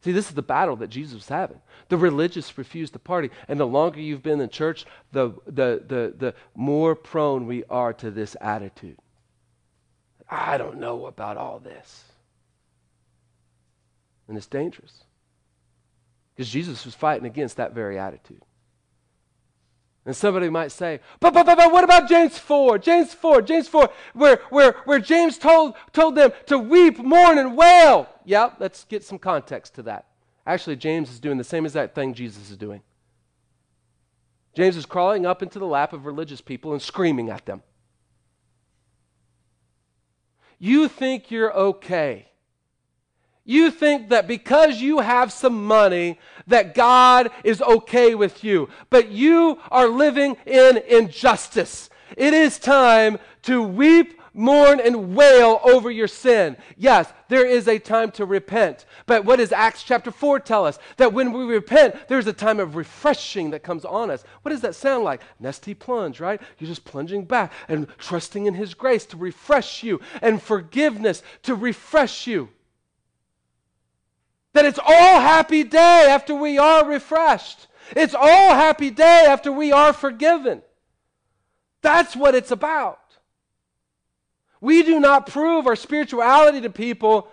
See, 0.01 0.11
this 0.11 0.29
is 0.29 0.33
the 0.33 0.41
battle 0.41 0.77
that 0.77 0.89
Jesus 0.89 1.13
was 1.13 1.27
having. 1.27 1.59
The 1.89 1.97
religious 1.97 2.57
refuse 2.57 2.89
to 2.91 2.99
party. 2.99 3.29
And 3.47 3.59
the 3.59 3.67
longer 3.67 3.99
you've 3.99 4.23
been 4.23 4.39
in 4.39 4.49
church, 4.49 4.85
the, 5.11 5.31
the, 5.45 5.83
the, 5.85 6.13
the 6.17 6.35
more 6.55 6.95
prone 6.95 7.47
we 7.47 7.65
are 7.69 7.93
to 7.93 8.09
this 8.09 8.35
attitude. 8.39 8.97
I 10.29 10.57
don't 10.57 10.79
know 10.79 11.05
about 11.05 11.35
all 11.37 11.59
this. 11.59 12.08
And 14.29 14.37
it's 14.37 14.47
dangerous. 14.47 14.93
Because 16.33 16.49
Jesus 16.49 16.85
was 16.85 16.95
fighting 16.95 17.25
against 17.25 17.57
that 17.57 17.73
very 17.73 17.99
attitude. 17.99 18.45
And 20.05 20.15
somebody 20.15 20.49
might 20.49 20.71
say, 20.71 21.01
but, 21.19 21.33
but, 21.33 21.45
but, 21.45 21.57
but 21.57 21.71
what 21.71 21.83
about 21.83 22.07
James 22.07 22.37
4? 22.37 22.77
James 22.77 23.13
4, 23.13 23.41
James 23.41 23.67
4, 23.67 23.89
where, 24.13 24.41
where, 24.49 24.75
where 24.85 24.99
James 24.99 25.37
told, 25.37 25.73
told 25.91 26.15
them 26.15 26.31
to 26.45 26.57
weep, 26.57 26.99
mourn, 26.99 27.37
and 27.37 27.57
wail. 27.57 28.07
Yeah, 28.23 28.51
let's 28.59 28.85
get 28.85 29.03
some 29.03 29.19
context 29.19 29.75
to 29.75 29.83
that. 29.83 30.05
Actually, 30.45 30.77
James 30.77 31.11
is 31.11 31.19
doing 31.19 31.37
the 31.37 31.43
same 31.43 31.65
exact 31.65 31.95
thing 31.95 32.13
Jesus 32.13 32.49
is 32.49 32.57
doing. 32.57 32.81
James 34.55 34.77
is 34.77 34.85
crawling 34.85 35.25
up 35.25 35.43
into 35.43 35.59
the 35.59 35.67
lap 35.67 35.91
of 35.91 36.05
religious 36.05 36.41
people 36.41 36.71
and 36.71 36.81
screaming 36.81 37.29
at 37.29 37.45
them. 37.45 37.61
You 40.57 40.87
think 40.87 41.29
you're 41.29 41.53
okay 41.53 42.28
you 43.49 43.71
think 43.71 44.09
that 44.09 44.27
because 44.27 44.79
you 44.79 44.99
have 44.99 45.33
some 45.33 45.65
money 45.65 46.19
that 46.45 46.75
God 46.75 47.31
is 47.43 47.61
okay 47.63 48.13
with 48.13 48.43
you, 48.43 48.69
but 48.91 49.09
you 49.09 49.57
are 49.71 49.87
living 49.87 50.37
in 50.45 50.77
injustice. 50.87 51.89
It 52.15 52.35
is 52.35 52.59
time 52.59 53.17
to 53.43 53.63
weep, 53.63 54.21
mourn, 54.35 54.79
and 54.79 55.15
wail 55.15 55.59
over 55.63 55.89
your 55.89 56.07
sin. 56.07 56.57
Yes, 56.77 57.11
there 57.27 57.45
is 57.45 57.67
a 57.67 57.79
time 57.79 58.11
to 58.11 58.25
repent. 58.25 58.85
But 59.07 59.25
what 59.25 59.37
does 59.37 59.51
Acts 59.51 59.81
chapter 59.81 60.11
4 60.11 60.39
tell 60.41 60.65
us? 60.65 60.77
That 60.97 61.13
when 61.13 61.33
we 61.33 61.43
repent, 61.45 62.07
there's 62.07 62.27
a 62.27 62.33
time 62.33 62.59
of 62.59 62.75
refreshing 62.75 63.49
that 63.49 63.63
comes 63.63 63.83
on 63.83 64.11
us. 64.11 64.23
What 64.43 64.51
does 64.51 64.61
that 64.61 64.75
sound 64.75 65.03
like? 65.03 65.21
Nestea 65.41 65.77
plunge, 65.77 66.19
right? 66.19 66.39
You're 66.59 66.67
just 66.67 66.85
plunging 66.85 67.25
back 67.25 67.51
and 67.67 67.87
trusting 67.97 68.45
in 68.45 68.53
His 68.53 68.75
grace 68.75 69.07
to 69.07 69.17
refresh 69.17 69.81
you 69.81 70.01
and 70.21 70.39
forgiveness 70.39 71.23
to 71.43 71.55
refresh 71.55 72.27
you. 72.27 72.49
That 74.53 74.65
it's 74.65 74.79
all 74.79 75.21
happy 75.21 75.63
day 75.63 76.07
after 76.09 76.33
we 76.33 76.57
are 76.57 76.85
refreshed. 76.85 77.67
It's 77.95 78.15
all 78.15 78.55
happy 78.55 78.89
day 78.89 79.25
after 79.27 79.51
we 79.51 79.71
are 79.71 79.93
forgiven. 79.93 80.61
That's 81.81 82.15
what 82.15 82.35
it's 82.35 82.51
about. 82.51 82.99
We 84.61 84.83
do 84.83 84.99
not 84.99 85.27
prove 85.27 85.67
our 85.67 85.75
spirituality 85.75 86.61
to 86.61 86.69
people 86.69 87.29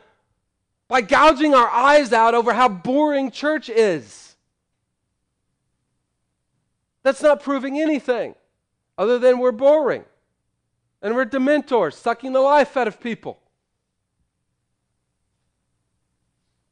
by 0.88 1.00
gouging 1.00 1.54
our 1.54 1.68
eyes 1.68 2.12
out 2.12 2.34
over 2.34 2.52
how 2.52 2.68
boring 2.68 3.30
church 3.30 3.68
is. 3.68 4.36
That's 7.02 7.22
not 7.22 7.42
proving 7.42 7.80
anything 7.80 8.34
other 8.96 9.18
than 9.18 9.38
we're 9.38 9.52
boring 9.52 10.04
and 11.02 11.14
we're 11.14 11.26
dementors, 11.26 11.94
sucking 11.94 12.32
the 12.32 12.40
life 12.40 12.76
out 12.76 12.88
of 12.88 13.00
people. 13.00 13.38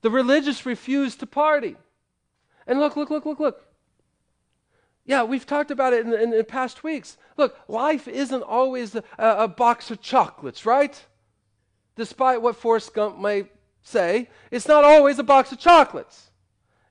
The 0.04 0.10
religious 0.10 0.66
refuse 0.66 1.16
to 1.16 1.26
party. 1.26 1.76
And 2.66 2.78
look, 2.78 2.94
look, 2.94 3.08
look, 3.08 3.24
look, 3.24 3.40
look. 3.40 3.64
Yeah, 5.06 5.22
we've 5.22 5.46
talked 5.46 5.70
about 5.70 5.94
it 5.94 6.04
in, 6.04 6.12
in, 6.12 6.34
in 6.34 6.44
past 6.44 6.84
weeks. 6.84 7.16
Look, 7.38 7.58
life 7.68 8.06
isn't 8.06 8.42
always 8.42 8.94
a, 8.94 9.02
a, 9.18 9.48
box 9.48 9.90
of 9.90 10.02
chocolates, 10.02 10.66
right? 10.66 11.02
Despite 11.96 12.42
what 12.42 12.56
Forrest 12.56 12.92
Gump 12.92 13.18
may 13.18 13.46
say, 13.82 14.28
it's 14.50 14.68
not 14.68 14.84
always 14.84 15.18
a 15.18 15.22
box 15.22 15.52
of 15.52 15.58
chocolates. 15.58 16.30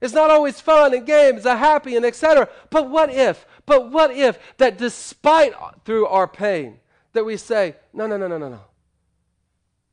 It's 0.02 0.16
not 0.16 0.32
always 0.32 0.60
fun 0.60 0.96
and 0.96 1.06
games, 1.06 1.46
a 1.46 1.56
happy 1.56 1.96
and 1.96 2.08
etc. 2.08 2.50
But 2.72 2.90
what 2.90 3.14
if? 3.14 3.46
But 3.68 3.92
what 3.92 4.10
if 4.10 4.40
that 4.58 4.80
despite 4.80 5.54
through 5.86 6.08
our 6.08 6.28
pain, 6.28 6.80
that 7.12 7.26
we 7.26 7.38
say, 7.38 7.76
no, 7.94 8.08
no, 8.08 8.18
no, 8.18 8.28
no, 8.28 8.40
no, 8.40 8.50
no. 8.50 8.62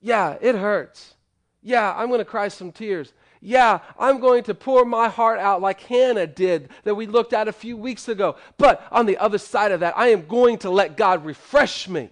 Yeah, 0.01 0.39
it 0.41 0.55
hurts. 0.55 1.17
Yeah, 1.63 1.95
I'm 1.95 2.09
going 2.09 2.19
to 2.21 2.25
cry 2.25 2.49
some 2.49 2.73
tears. 2.73 3.13
Yeah, 3.41 3.81
I'm 3.99 4.21
going 4.21 4.45
to 4.45 4.55
pour 4.55 4.85
my 4.85 5.09
heart 5.09 5.39
out 5.39 5.61
like 5.61 5.81
Hannah 5.81 6.27
did 6.27 6.69
that 6.85 6.95
we 6.95 7.07
looked 7.07 7.33
at 7.33 7.49
a 7.49 7.53
few 7.53 7.77
weeks 7.77 8.09
ago. 8.09 8.37
But 8.59 8.87
on 8.91 9.07
the 9.07 9.19
other 9.19 9.39
side 9.39 9.73
of 9.73 9.81
that, 9.81 9.97
I 9.97 10.09
am 10.09 10.27
going 10.27 10.59
to 10.59 10.71
let 10.71 10.97
God 10.97 11.25
refresh 11.25 11.89
me. 11.89 12.11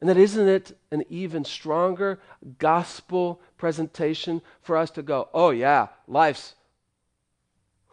And 0.00 0.10
that 0.10 0.18
isn't 0.18 0.48
it 0.48 0.78
an 0.90 1.04
even 1.08 1.44
stronger 1.44 2.20
gospel 2.58 3.40
presentation 3.56 4.42
for 4.60 4.76
us 4.76 4.90
to 4.92 5.02
go, 5.02 5.28
oh, 5.32 5.50
yeah, 5.50 5.88
life's 6.06 6.54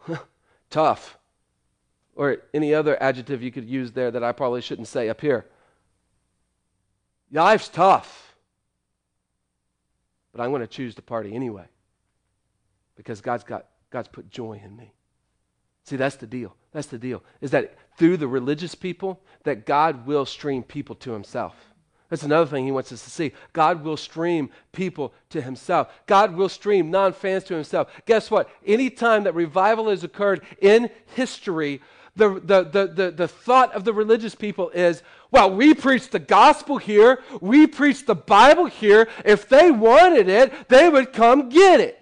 tough. 0.70 1.16
Or 2.14 2.38
any 2.52 2.74
other 2.74 3.02
adjective 3.02 3.42
you 3.42 3.50
could 3.50 3.64
use 3.64 3.92
there 3.92 4.10
that 4.10 4.22
I 4.22 4.32
probably 4.32 4.60
shouldn't 4.60 4.88
say 4.88 5.08
up 5.08 5.22
here. 5.22 5.46
Life's 7.32 7.68
tough 7.68 8.23
but 10.34 10.42
I'm 10.42 10.50
going 10.50 10.62
to 10.62 10.66
choose 10.66 10.96
to 10.96 11.02
party 11.02 11.32
anyway 11.32 11.64
because 12.96 13.20
God's 13.20 13.44
got 13.44 13.66
God's 13.90 14.08
put 14.08 14.28
joy 14.28 14.60
in 14.62 14.76
me. 14.76 14.92
See, 15.84 15.96
that's 15.96 16.16
the 16.16 16.26
deal. 16.26 16.56
That's 16.72 16.88
the 16.88 16.98
deal. 16.98 17.22
Is 17.40 17.52
that 17.52 17.76
through 17.96 18.16
the 18.16 18.26
religious 18.26 18.74
people 18.74 19.20
that 19.44 19.64
God 19.64 20.06
will 20.06 20.26
stream 20.26 20.64
people 20.64 20.96
to 20.96 21.12
himself. 21.12 21.54
That's 22.10 22.24
another 22.24 22.50
thing 22.50 22.64
he 22.64 22.72
wants 22.72 22.92
us 22.92 23.04
to 23.04 23.10
see. 23.10 23.32
God 23.52 23.84
will 23.84 23.96
stream 23.96 24.50
people 24.72 25.14
to 25.30 25.40
himself. 25.40 25.92
God 26.06 26.34
will 26.34 26.48
stream 26.48 26.90
non-fans 26.90 27.44
to 27.44 27.54
himself. 27.54 27.88
Guess 28.06 28.30
what? 28.30 28.48
Any 28.66 28.90
time 28.90 29.24
that 29.24 29.34
revival 29.34 29.88
has 29.88 30.04
occurred 30.04 30.42
in 30.60 30.90
history, 31.14 31.80
the, 32.16 32.28
the, 32.40 32.62
the, 32.62 32.86
the, 32.86 33.10
the 33.10 33.28
thought 33.28 33.72
of 33.72 33.84
the 33.84 33.92
religious 33.92 34.34
people 34.34 34.70
is, 34.70 35.02
well, 35.30 35.50
we 35.50 35.74
preach 35.74 36.10
the 36.10 36.20
gospel 36.20 36.78
here, 36.78 37.20
we 37.40 37.66
preach 37.66 38.06
the 38.06 38.14
Bible 38.14 38.66
here. 38.66 39.08
If 39.24 39.48
they 39.48 39.70
wanted 39.70 40.28
it, 40.28 40.68
they 40.68 40.88
would 40.88 41.12
come 41.12 41.48
get 41.48 41.80
it. 41.80 42.00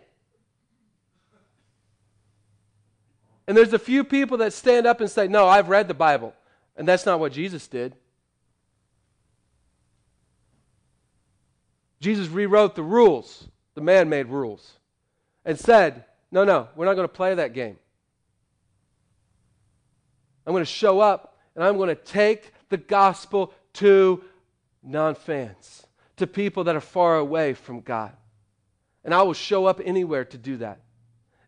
And 3.47 3.57
there's 3.57 3.73
a 3.73 3.79
few 3.79 4.05
people 4.05 4.39
that 4.39 4.53
stand 4.53 4.87
up 4.87 5.01
and 5.01 5.11
say, 5.11 5.29
No, 5.29 5.49
I've 5.49 5.69
read 5.69 5.89
the 5.89 5.95
Bible. 5.95 6.35
And 6.77 6.87
that's 6.87 7.05
not 7.05 7.21
what 7.21 7.33
Jesus 7.33 7.67
did. 7.67 7.95
Jesus 12.01 12.29
rewrote 12.29 12.75
the 12.75 12.83
rules, 12.83 13.47
the 13.75 13.81
man 13.81 14.09
made 14.09 14.27
rules, 14.27 14.79
and 15.45 15.59
said, 15.59 16.05
No, 16.31 16.45
no, 16.45 16.69
we're 16.77 16.87
not 16.87 16.95
going 16.95 17.09
to 17.09 17.13
play 17.13 17.35
that 17.35 17.53
game. 17.53 17.79
I'm 20.47 20.53
going 20.53 20.63
to 20.63 20.71
show 20.71 21.01
up 21.01 21.37
and 21.55 21.65
I'm 21.65 21.77
going 21.77 21.89
to 21.89 21.95
take 21.95 22.53
the 22.69 22.77
gospel 22.77 23.53
to 23.75 24.23
non 24.83 25.15
fans, 25.15 25.87
to 26.17 26.27
people 26.27 26.65
that 26.65 26.77
are 26.77 26.81
far 26.81 27.17
away 27.17 27.55
from 27.55 27.81
God. 27.81 28.13
And 29.05 29.15
I 29.15 29.23
will 29.23 29.35
show 29.35 29.67
up 29.67 29.81
anywhere 29.85 30.25
to 30.27 30.39
do 30.39 30.59
that. 30.59 30.81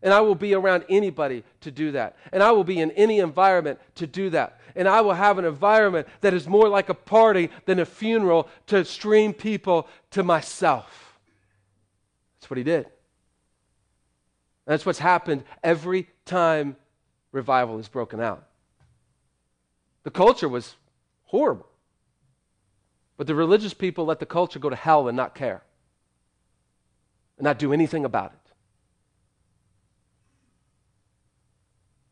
And 0.01 0.13
I 0.13 0.21
will 0.21 0.35
be 0.35 0.53
around 0.53 0.85
anybody 0.87 1.43
to 1.61 1.71
do 1.71 1.91
that. 1.93 2.15
And 2.31 2.43
I 2.43 2.51
will 2.51 2.63
be 2.63 2.79
in 2.79 2.91
any 2.91 3.19
environment 3.19 3.79
to 3.95 4.05
do 4.05 4.29
that. 4.31 4.59
And 4.75 4.87
I 4.87 5.01
will 5.01 5.13
have 5.13 5.39
an 5.39 5.45
environment 5.45 6.07
that 6.21 6.33
is 6.33 6.47
more 6.47 6.69
like 6.69 6.89
a 6.89 6.93
party 6.93 7.49
than 7.65 7.79
a 7.79 7.85
funeral 7.85 8.47
to 8.67 8.85
stream 8.85 9.33
people 9.33 9.87
to 10.11 10.21
myself. 10.21 11.17
That's 12.35 12.49
what 12.49 12.57
he 12.57 12.63
did. 12.63 12.85
that's 14.65 14.85
what's 14.85 14.99
happened 14.99 15.43
every 15.63 16.07
time 16.25 16.75
revival 17.31 17.79
is 17.79 17.87
broken 17.87 18.19
out. 18.19 18.45
The 20.05 20.11
culture 20.11 20.47
was 20.47 20.75
horrible. 21.25 21.67
But 23.17 23.25
the 23.27 23.35
religious 23.35 23.73
people 23.73 24.05
let 24.05 24.19
the 24.19 24.25
culture 24.25 24.59
go 24.59 24.69
to 24.69 24.75
hell 24.75 25.07
and 25.07 25.17
not 25.17 25.33
care, 25.33 25.63
and 27.37 27.43
not 27.43 27.57
do 27.57 27.73
anything 27.73 28.05
about 28.05 28.31
it. 28.31 28.51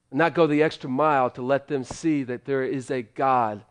And 0.10 0.18
not 0.18 0.34
go 0.34 0.48
the 0.48 0.64
extra 0.64 0.90
mile 0.90 1.30
to 1.32 1.44
let 1.44 1.68
them 1.68 1.84
see 1.84 2.24
that 2.24 2.46
there 2.46 2.64
is 2.64 2.90
a 2.90 3.04
God 3.04 3.64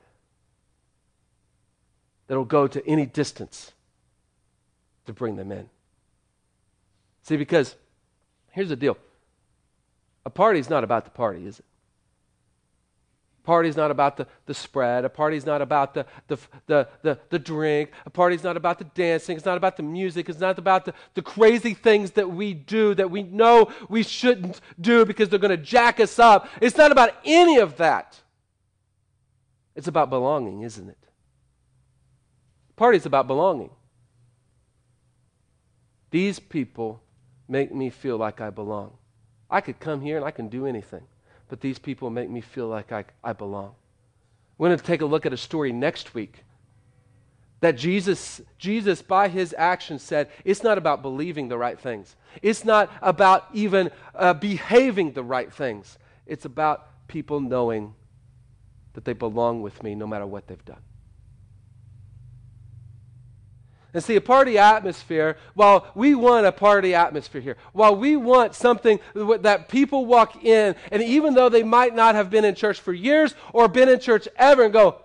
that 2.29 2.37
will 2.37 2.45
go 2.45 2.69
to 2.69 2.87
any 2.87 3.07
distance 3.07 3.73
to 5.07 5.13
bring 5.13 5.35
them 5.35 5.51
in. 5.51 5.69
See, 7.25 7.37
because 7.37 7.75
here's 8.51 8.69
the 8.69 8.77
deal 8.77 8.97
a 10.25 10.31
party 10.31 10.61
is 10.61 10.71
not 10.71 10.85
about 10.85 11.05
the 11.05 11.11
party, 11.11 11.45
is 11.45 11.59
it? 11.59 11.65
Party's 13.45 13.77
not 13.77 13.91
about 13.91 14.17
the, 14.17 14.27
the 14.47 14.55
spread. 14.55 15.05
A 15.05 15.09
party's 15.09 15.45
not 15.45 15.61
about 15.61 15.95
the, 15.95 16.07
the, 16.29 16.39
the, 16.67 16.89
the, 17.03 17.19
the 17.29 17.39
drink. 17.39 17.91
A 18.07 18.11
party's 18.11 18.45
not 18.45 18.57
about 18.57 18.79
the 18.79 18.85
dancing. 18.85 19.37
It's 19.37 19.45
not 19.45 19.57
about 19.57 19.77
the 19.77 19.83
music. 19.83 20.29
It's 20.29 20.39
not 20.39 20.59
about 20.59 20.85
the, 20.85 20.95
the 21.15 21.23
crazy 21.23 21.75
things 21.75 22.13
that 22.13 22.31
we 22.31 22.55
do 22.55 22.95
that 22.95 23.11
we 23.11 23.25
know 23.25 23.73
we 23.89 24.05
shouldn't 24.05 24.61
do 24.81 25.05
because 25.05 25.29
they're 25.29 25.41
going 25.41 25.57
to 25.57 25.57
jack 25.57 25.99
us 25.99 26.21
up. 26.21 26.49
It's 26.61 26.77
not 26.77 26.93
about 26.93 27.15
any 27.25 27.59
of 27.59 27.79
that. 27.79 28.21
It's 29.75 29.89
about 29.89 30.09
belonging, 30.09 30.63
isn't 30.63 30.89
it? 30.89 30.99
Party's 32.77 33.07
about 33.07 33.27
belonging. 33.27 33.71
These 36.11 36.39
people 36.39 37.03
make 37.49 37.75
me 37.75 37.91
feel 37.91 38.19
like 38.19 38.41
I 38.41 38.51
belong. 38.51 38.93
I 39.51 39.61
could 39.61 39.81
come 39.81 40.01
here 40.01 40.17
and 40.17 40.25
I 40.25 40.31
can 40.31 40.49
do 40.49 40.67
anything 40.67 41.03
but 41.53 41.61
these 41.61 41.79
people 41.79 42.09
make 42.09 42.31
me 42.31 42.41
feel 42.41 42.67
like 42.67 42.93
I, 42.93 43.05
I 43.23 43.35
belong. 43.35 43.75
We're 44.57 44.69
going 44.69 44.79
to 44.79 44.85
take 44.87 45.03
a 45.03 45.05
look 45.05 45.27
at 45.27 45.35
a 45.35 45.37
story 45.37 45.71
next 45.71 46.15
week 46.15 46.47
that 47.61 47.77
Jesus, 47.77 48.41
Jesus, 48.57 49.03
by 49.03 49.29
his 49.29 49.55
actions, 49.59 50.01
said 50.01 50.31
it's 50.47 50.63
not 50.63 50.79
about 50.79 51.03
believing 51.03 51.49
the 51.49 51.59
right 51.59 51.79
things. 51.79 52.17
It's 52.41 52.65
not 52.65 52.91
about 53.03 53.49
even 53.53 53.91
uh, 54.15 54.33
behaving 54.33 55.13
the 55.13 55.23
right 55.23 55.53
things. 55.53 55.99
It's 56.27 56.47
about 56.47 56.89
people 57.07 57.39
knowing 57.39 57.93
that 58.95 59.05
they 59.05 59.13
belong 59.13 59.61
with 59.61 59.83
me 59.83 59.95
no 59.95 60.07
matter 60.07 60.27
what 60.27 60.47
they've 60.47 60.65
done. 60.65 60.81
And 63.95 64.03
see, 64.03 64.17
a 64.17 64.23
party 64.23 64.57
atmosphere, 64.57 65.37
while 65.55 65.91
we 65.95 66.15
want 66.15 66.47
a 66.47 66.53
party 66.53 66.95
atmosphere 66.95 67.43
here, 67.43 67.57
while 67.73 67.95
we 67.95 68.17
want 68.17 68.55
something 68.55 69.01
that 69.15 69.69
people 69.69 70.07
walk 70.07 70.43
in, 70.45 70.75
and 70.91 71.03
even 71.03 71.35
though 71.35 71.51
they 71.51 71.63
might 71.63 71.95
not 71.95 72.15
have 72.15 72.31
been 72.31 72.45
in 72.45 72.55
church 72.55 72.81
for 72.81 72.95
years 72.95 73.35
or 73.53 73.69
been 73.69 73.91
in 73.91 74.01
church 74.01 74.27
ever 74.37 74.65
and 74.65 74.73
go, 74.73 74.97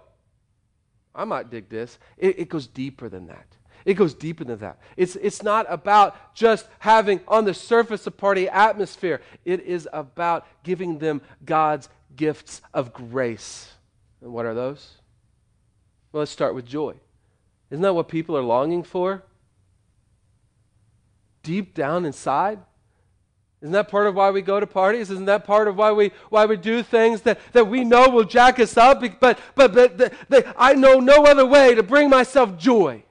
I 1.14 1.26
might 1.26 1.50
dig 1.50 1.68
this, 1.68 2.00
it, 2.18 2.40
it 2.40 2.50
goes 2.50 2.68
deeper 2.68 3.10
than 3.10 3.28
that. 3.28 3.46
It 3.84 3.96
goes 3.96 4.14
deeper 4.14 4.44
than 4.44 4.60
that. 4.60 4.80
It's, 4.96 5.16
it's 5.18 5.44
not 5.44 5.66
about 5.70 6.36
just 6.36 6.68
having 6.80 7.20
on 7.28 7.46
the 7.46 7.54
surface 7.54 8.08
a 8.08 8.12
party 8.12 8.48
atmosphere, 8.48 9.22
it 9.44 9.62
is 9.62 9.88
about 9.92 10.46
giving 10.64 11.00
them 11.00 11.22
God's 11.44 11.90
gifts 12.16 12.62
of 12.74 12.94
grace. 12.94 13.70
And 14.22 14.32
what 14.32 14.46
are 14.46 14.54
those? 14.54 14.96
Well, 16.12 16.20
let's 16.20 16.32
start 16.32 16.56
with 16.56 16.66
joy. 16.66 16.96
Isn't 17.70 17.82
that 17.82 17.94
what 17.94 18.08
people 18.08 18.38
are 18.38 18.44
longing 18.44 18.84
for? 18.84 19.24
Deep 21.44 21.74
down 21.74 22.06
inside? 22.06 22.60
Isn't 23.62 23.74
that 23.74 23.88
part 23.88 24.08
of 24.08 24.16
why 24.16 24.30
we 24.30 24.42
go 24.42 24.60
to 24.60 24.68
parties? 24.68 25.10
Isn't 25.10 25.26
that 25.26 25.44
part 25.44 25.68
of 25.68 25.78
why 25.78 25.92
we 25.92 26.12
why 26.30 26.46
we 26.46 26.58
do 26.58 26.84
things 26.84 27.22
that, 27.24 27.40
that 27.54 27.68
we 27.68 27.84
know 27.84 28.10
will 28.10 28.24
jack 28.24 28.60
us 28.60 28.78
up? 28.78 29.02
But 29.20 29.40
but 29.56 29.74
but 30.30 30.56
I 30.58 30.74
know 30.74 31.00
no 31.00 31.26
other 31.26 31.46
way 31.46 31.74
to 31.74 31.82
bring 31.82 32.10
myself 32.10 32.58
joy. 32.58 33.04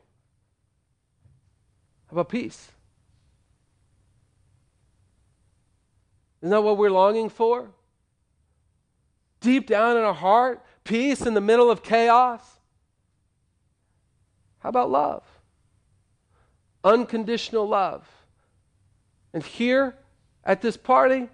How 2.08 2.14
about 2.14 2.28
peace? 2.28 2.70
Isn't 6.40 6.50
that 6.50 6.62
what 6.62 6.78
we're 6.78 6.90
longing 6.90 7.28
for? 7.28 7.70
Deep 9.40 9.66
down 9.66 9.96
in 9.96 10.04
our 10.04 10.14
heart, 10.14 10.64
peace 10.84 11.22
in 11.22 11.34
the 11.34 11.40
middle 11.40 11.70
of 11.70 11.82
chaos. 11.82 12.55
How 14.60 14.68
about 14.68 14.90
love? 14.90 15.22
Unconditional 16.84 17.66
love. 17.68 18.06
And 19.32 19.42
here 19.42 19.96
at 20.44 20.62
this 20.62 20.76
party, 20.76 21.28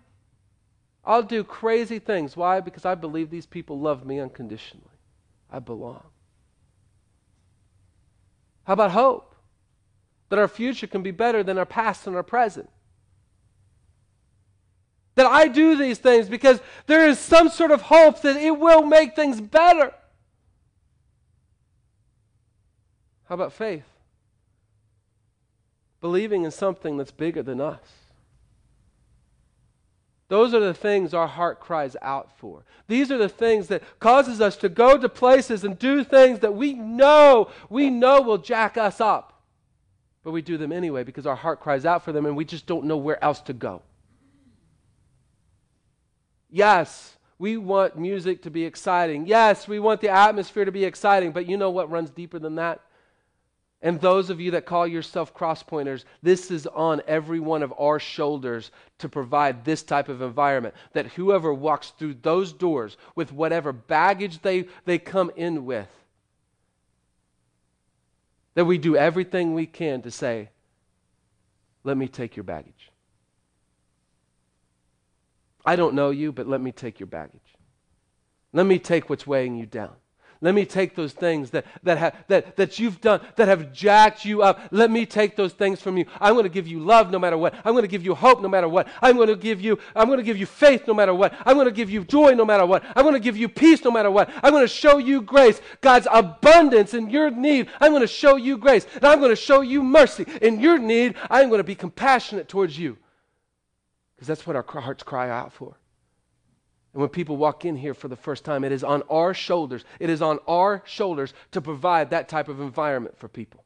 I'll 1.05 1.23
do 1.23 1.45
crazy 1.45 1.99
things. 1.99 2.37
Why? 2.37 2.61
Because 2.61 2.85
I 2.85 2.95
believe 2.95 3.31
these 3.31 3.47
people 3.47 3.79
love 3.79 4.07
me 4.07 4.21
unconditionally. 4.21 4.87
I 5.51 5.59
belong. 5.59 6.05
How 8.65 8.75
about 8.75 8.93
hope? 8.93 9.33
that 10.33 10.39
our 10.39 10.49
future 10.49 10.87
can 10.87 11.03
be 11.03 11.11
better 11.11 11.43
than 11.43 11.59
our 11.59 11.67
past 11.67 12.07
and 12.07 12.17
our 12.17 12.23
present. 12.23 12.71
That 15.15 15.27
I 15.27 15.47
do 15.47 15.77
these 15.77 15.99
things 15.99 16.27
because 16.27 16.59
there 16.87 17.07
is 17.07 17.19
some 17.19 17.51
sort 17.51 17.71
of 17.71 17.83
hope 17.83 18.23
that 18.23 18.37
it 18.39 18.59
will 18.59 18.83
make 18.83 19.15
things 19.15 19.43
better. 19.43 19.93
How 23.33 23.37
about 23.37 23.55
faith? 23.55 23.87
Believing 26.03 26.45
in 26.45 26.51
something 26.51 26.99
that's 26.99 27.11
bigger 27.11 27.43
than 27.43 27.63
us. 27.63 27.81
Those 30.29 30.53
are 30.53 30.61
the 30.61 30.75
things 30.75 31.15
our 31.15 31.27
heart 31.27 31.59
cries 31.59 31.97
out 32.03 32.37
for. 32.37 32.67
These 32.89 33.11
are 33.11 33.17
the 33.17 33.31
things 33.31 33.69
that 33.69 33.83
causes 34.01 34.43
us 34.43 34.55
to 34.57 34.69
go 34.69 34.99
to 34.99 35.09
places 35.09 35.65
and 35.65 35.79
do 35.79 36.05
things 36.05 36.41
that 36.41 36.55
we 36.55 36.75
know, 36.75 37.49
we 37.71 37.89
know 37.89 38.21
will 38.21 38.37
jack 38.37 38.77
us 38.77 39.01
up. 39.01 39.43
But 40.25 40.33
we 40.33 40.43
do 40.43 40.59
them 40.59 40.71
anyway 40.71 41.03
because 41.03 41.27
our 41.27 41.35
heart 41.35 41.59
cries 41.59 41.87
out 41.87 42.05
for 42.05 42.13
them 42.13 42.27
and 42.27 42.37
we 42.37 42.45
just 42.45 42.67
don't 42.67 42.85
know 42.85 42.99
where 42.99 43.25
else 43.25 43.41
to 43.41 43.55
go. 43.55 43.81
Yes, 46.51 47.17
we 47.39 47.57
want 47.57 47.97
music 47.97 48.43
to 48.43 48.51
be 48.51 48.67
exciting. 48.67 49.27
Yes, 49.27 49.67
we 49.67 49.79
want 49.79 50.03
the 50.03 50.11
atmosphere 50.11 50.67
to 50.67 50.71
be 50.71 50.85
exciting, 50.85 51.33
but 51.33 51.47
you 51.49 51.57
know 51.57 51.71
what 51.71 51.91
runs 51.91 52.11
deeper 52.11 52.39
than 52.39 52.57
that? 52.57 52.83
And 53.83 54.01
those 54.01 54.31
of 54.31 54.41
you 54.41 54.53
that 54.53 54.65
call 54.65 54.87
yourself 54.87 55.35
cross 55.35 55.63
pointers, 55.65 56.05
this 56.23 56.53
is 56.53 56.69
on 56.69 57.03
every 57.09 57.41
one 57.41 57.65
of 57.65 57.75
our 57.77 57.99
shoulders 57.99 58.71
to 58.99 59.09
provide 59.09 59.65
this 59.65 59.83
type 59.83 60.09
of 60.09 60.23
environment. 60.23 60.77
That 60.93 61.09
whoever 61.09 61.53
walks 61.53 61.91
through 61.91 62.15
those 62.23 62.53
doors 62.53 62.97
with 63.17 63.33
whatever 63.33 63.73
baggage 63.73 64.41
they, 64.43 64.69
they 64.85 64.99
come 64.99 65.33
in 65.35 65.67
with, 65.67 65.89
that 68.55 68.67
we 68.67 68.79
do 68.79 68.97
everything 68.97 69.53
we 69.53 69.67
can 69.67 70.03
to 70.03 70.13
say, 70.13 70.51
let 71.83 71.97
me 71.97 72.07
take 72.07 72.37
your 72.37 72.45
baggage. 72.45 72.93
I 75.65 75.75
don't 75.75 75.95
know 75.95 76.11
you, 76.11 76.31
but 76.31 76.47
let 76.47 76.61
me 76.61 76.71
take 76.71 77.01
your 77.01 77.09
baggage. 77.09 77.41
Let 78.53 78.67
me 78.67 78.79
take 78.79 79.11
what's 79.11 79.27
weighing 79.27 79.57
you 79.57 79.67
down. 79.67 79.95
Let 80.43 80.57
me 80.57 80.65
take 80.65 80.97
those 80.97 81.13
things 81.13 81.51
that, 81.51 81.65
that, 81.85 81.99
ha, 81.99 82.11
that, 82.27 82.57
that 82.57 82.81
you've 82.81 83.01
done 83.01 83.21
that 83.37 83.47
have 83.47 83.73
jacked 83.73 84.25
you 84.25 84.43
up. 84.43 84.61
Let 84.73 84.91
me 84.91 85.07
take 85.07 85.37
those 85.37 85.53
things 85.53 85.81
from 85.81 85.97
you. 85.97 86.05
I'm 86.21 86.33
going 86.33 86.43
to 86.43 86.51
give 86.51 86.67
you 86.67 86.81
love 86.81 87.13
no 87.13 87.21
matter 87.21 87.39
what. 87.39 87.55
I'm 87.65 87.75
going 87.75 87.85
to 87.85 87.89
give 87.89 88.05
you 88.05 88.13
hope 88.13 88.43
no 88.43 88.49
matter 88.49 88.69
what. 88.69 88.89
I'm 89.01 89.15
going 89.15 89.29
to 89.29 89.37
give 89.37 89.61
you, 89.61 89.79
I'm 89.95 90.09
going 90.09 90.19
to 90.19 90.25
give 90.25 90.37
you 90.37 90.47
faith 90.47 90.89
no 90.89 90.95
matter 90.95 91.15
what. 91.15 91.33
I'm 91.47 91.55
going 91.55 91.67
to 91.67 91.73
give 91.73 91.91
you 91.91 92.05
joy 92.05 92.33
no 92.33 92.45
matter 92.45 92.67
what. 92.67 92.83
I'm 92.97 93.05
going 93.05 93.15
to 93.15 93.21
give 93.21 93.37
you 93.37 93.49
peace 93.49 93.85
no 93.85 93.93
matter 93.93 94.11
what. 94.11 94.31
I'm 94.43 94.51
going 94.51 94.65
to 94.65 94.69
show 94.69 94.99
you 94.99 95.23
grace. 95.23 95.61
God's 95.81 96.09
abundance 96.11 96.93
in 96.93 97.09
your 97.09 97.31
need. 97.31 97.69
I'm 97.81 97.93
going 97.93 98.03
to 98.03 98.09
show 98.09 98.35
you 98.35 98.59
grace. 98.59 98.85
And 98.97 99.05
I'm 99.05 99.21
going 99.21 99.31
to 99.31 99.37
show 99.37 99.61
you 99.61 99.81
mercy. 99.85 100.27
In 100.43 100.59
your 100.59 100.77
need, 100.77 101.15
I'm 101.31 101.51
going 101.51 101.61
to 101.61 101.65
be 101.65 101.77
compassionate 101.77 102.49
towards 102.49 102.77
you. 102.77 102.99
Because 104.17 104.27
that's 104.27 104.45
what 104.45 104.57
our 104.57 104.65
hearts 104.67 105.05
cry 105.05 105.31
out 105.31 105.53
for. 105.53 105.77
And 106.93 107.01
when 107.01 107.09
people 107.09 107.37
walk 107.37 107.65
in 107.65 107.77
here 107.77 107.95
for 107.95 108.09
the 108.09 108.17
first 108.17 108.45
time, 108.45 108.65
it 108.65 108.73
is 108.73 108.85
on 108.85 109.03
our 109.09 109.33
shoulders. 109.33 109.85
It 109.99 110.11
is 110.11 110.21
on 110.21 110.39
our 110.47 110.83
shoulders 110.85 111.33
to 111.53 111.61
provide 111.61 112.11
that 112.11 112.29
type 112.29 112.49
of 112.49 112.61
environment 112.61 113.17
for 113.17 113.29
people. 113.29 113.65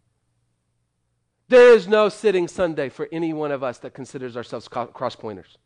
There 1.48 1.74
is 1.74 1.86
no 1.86 2.08
sitting 2.08 2.48
Sunday 2.48 2.88
for 2.88 3.08
any 3.12 3.32
one 3.32 3.52
of 3.52 3.62
us 3.62 3.78
that 3.78 3.94
considers 3.94 4.36
ourselves 4.36 4.68
cross 4.68 5.16
pointers. 5.16 5.58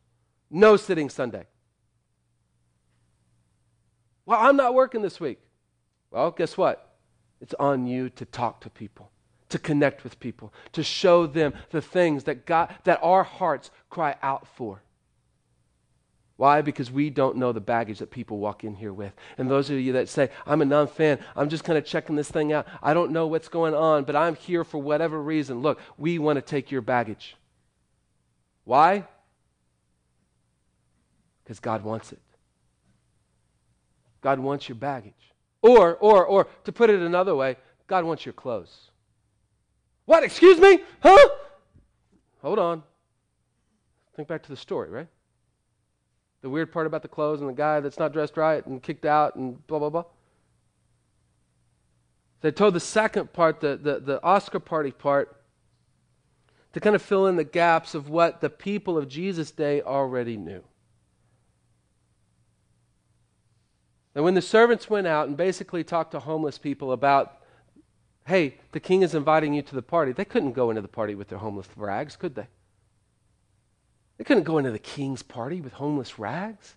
No 0.51 0.77
sitting 0.77 1.09
Sunday. 1.09 1.47
Well, 4.27 4.39
I'm 4.41 4.57
not 4.57 4.75
working 4.75 5.03
this 5.03 5.21
week. 5.21 5.39
Well, 6.11 6.31
guess 6.31 6.57
what? 6.57 6.95
It's 7.41 7.55
on 7.59 7.87
you 7.87 8.11
to 8.11 8.25
talk 8.25 8.61
to 8.63 8.71
people, 8.71 9.11
to 9.49 9.59
connect 9.59 10.05
with 10.05 10.21
people, 10.21 10.53
to 10.73 10.83
show 10.83 11.27
them 11.27 11.55
the 11.71 11.81
things 11.81 12.25
that 12.25 12.47
God 12.47 12.75
that 12.85 13.01
our 13.03 13.25
hearts 13.25 13.71
cry 13.89 14.17
out 14.23 14.47
for. 14.47 14.83
Why? 16.41 16.63
Because 16.63 16.91
we 16.91 17.11
don't 17.11 17.37
know 17.37 17.53
the 17.53 17.61
baggage 17.61 17.99
that 17.99 18.11
people 18.11 18.39
walk 18.39 18.65
in 18.65 18.75
here 18.75 18.95
with. 18.95 19.13
And 19.37 19.51
those 19.51 19.69
of 19.69 19.79
you 19.79 19.93
that 19.93 20.09
say, 20.09 20.31
I'm 20.47 20.63
a 20.63 20.65
non 20.65 20.87
fan, 20.87 21.19
I'm 21.37 21.51
just 21.51 21.65
kind 21.65 21.77
of 21.77 21.85
checking 21.85 22.17
this 22.17 22.31
thing 22.31 22.51
out. 22.51 22.67
I 22.83 22.95
don't 22.95 23.11
know 23.11 23.27
what's 23.27 23.49
going 23.49 23.75
on, 23.75 24.05
but 24.05 24.17
I'm 24.17 24.35
here 24.37 24.65
for 24.65 24.79
whatever 24.79 25.23
reason. 25.23 25.61
Look, 25.61 25.79
we 25.99 26.19
want 26.19 26.39
to 26.39 26.41
take 26.41 26.71
your 26.71 26.81
baggage. 26.81 27.37
Why? 28.65 29.07
Because 31.45 31.61
God 31.61 31.85
wants 31.85 32.11
it. 32.11 32.23
God 34.23 34.39
wants 34.39 34.67
your 34.67 34.77
baggage. 34.77 35.13
Or, 35.61 35.95
or, 35.97 36.25
or, 36.25 36.49
to 36.65 36.73
put 36.73 36.89
it 36.89 37.01
another 37.01 37.37
way, 37.37 37.59
God 37.87 38.07
wants 38.07 38.25
your 38.25 38.33
clothes. 38.33 38.91
What? 40.07 40.25
Excuse 40.25 40.59
me? 40.59 40.81
Huh? 41.01 41.29
Hold 42.41 42.59
on. 42.59 42.83
Think 44.17 44.27
back 44.27 44.43
to 44.45 44.49
the 44.49 44.57
story, 44.57 44.89
right? 44.89 45.09
The 46.43 46.51
weird 46.51 46.73
part 46.73 46.87
about 46.87 47.03
the 47.03 47.09
clothes 47.09 47.41
and 47.41 47.49
the 47.49 47.55
guy 47.55 47.81
that's 47.81 47.99
not 47.99 48.13
dressed 48.13 48.37
right 48.37 48.65
and 48.67 48.83
kicked 48.83 49.05
out 49.05 49.37
and 49.37 49.67
blah, 49.67 49.79
blah, 49.79 49.91
blah. 49.91 50.05
They 52.41 52.51
told 52.51 52.75
the 52.75 52.81
second 52.81 53.33
part, 53.33 53.61
the, 53.61 53.77
the, 53.77 54.01
the 54.01 54.23
Oscar 54.23 54.61
party 54.61 54.91
part, 54.91 55.37
to 56.73 56.81
kind 56.81 56.97
of 56.97 57.03
fill 57.03 57.27
in 57.27 57.37
the 57.37 57.45
gaps 57.45 57.95
of 57.95 58.09
what 58.09 58.41
the 58.41 58.49
people 58.49 58.97
of 58.97 59.09
Jesus' 59.09 59.51
day 59.51 59.83
already 59.83 60.37
knew. 60.37 60.63
And 64.15 64.25
when 64.25 64.35
the 64.35 64.43
servants 64.43 64.89
went 64.89 65.07
out 65.07 65.29
and 65.29 65.37
basically 65.37 65.85
talked 65.85 66.13
to 66.13 66.21
homeless 66.21 66.59
people 66.59 66.93
about, 66.93 67.39
hey, 68.27 68.57
the 68.73 68.81
king 68.81 69.03
is 69.03 69.15
inviting 69.15 69.53
you 69.55 69.63
to 69.63 69.75
the 69.75 69.83
party, 69.83 70.13
they 70.13 70.25
couldn't 70.25 70.53
go 70.53 70.71
into 70.71 70.83
the 70.83 70.89
party 70.89 71.15
with 71.15 71.29
their 71.29 71.39
homeless 71.39 71.69
rags, 71.77 72.17
could 72.17 72.35
they? 72.35 72.47
They 74.21 74.25
couldn't 74.25 74.43
go 74.43 74.59
into 74.59 74.71
the 74.71 74.79
king's 74.79 75.23
party 75.23 75.63
with 75.63 75.73
homeless 75.73 76.19
rags. 76.19 76.77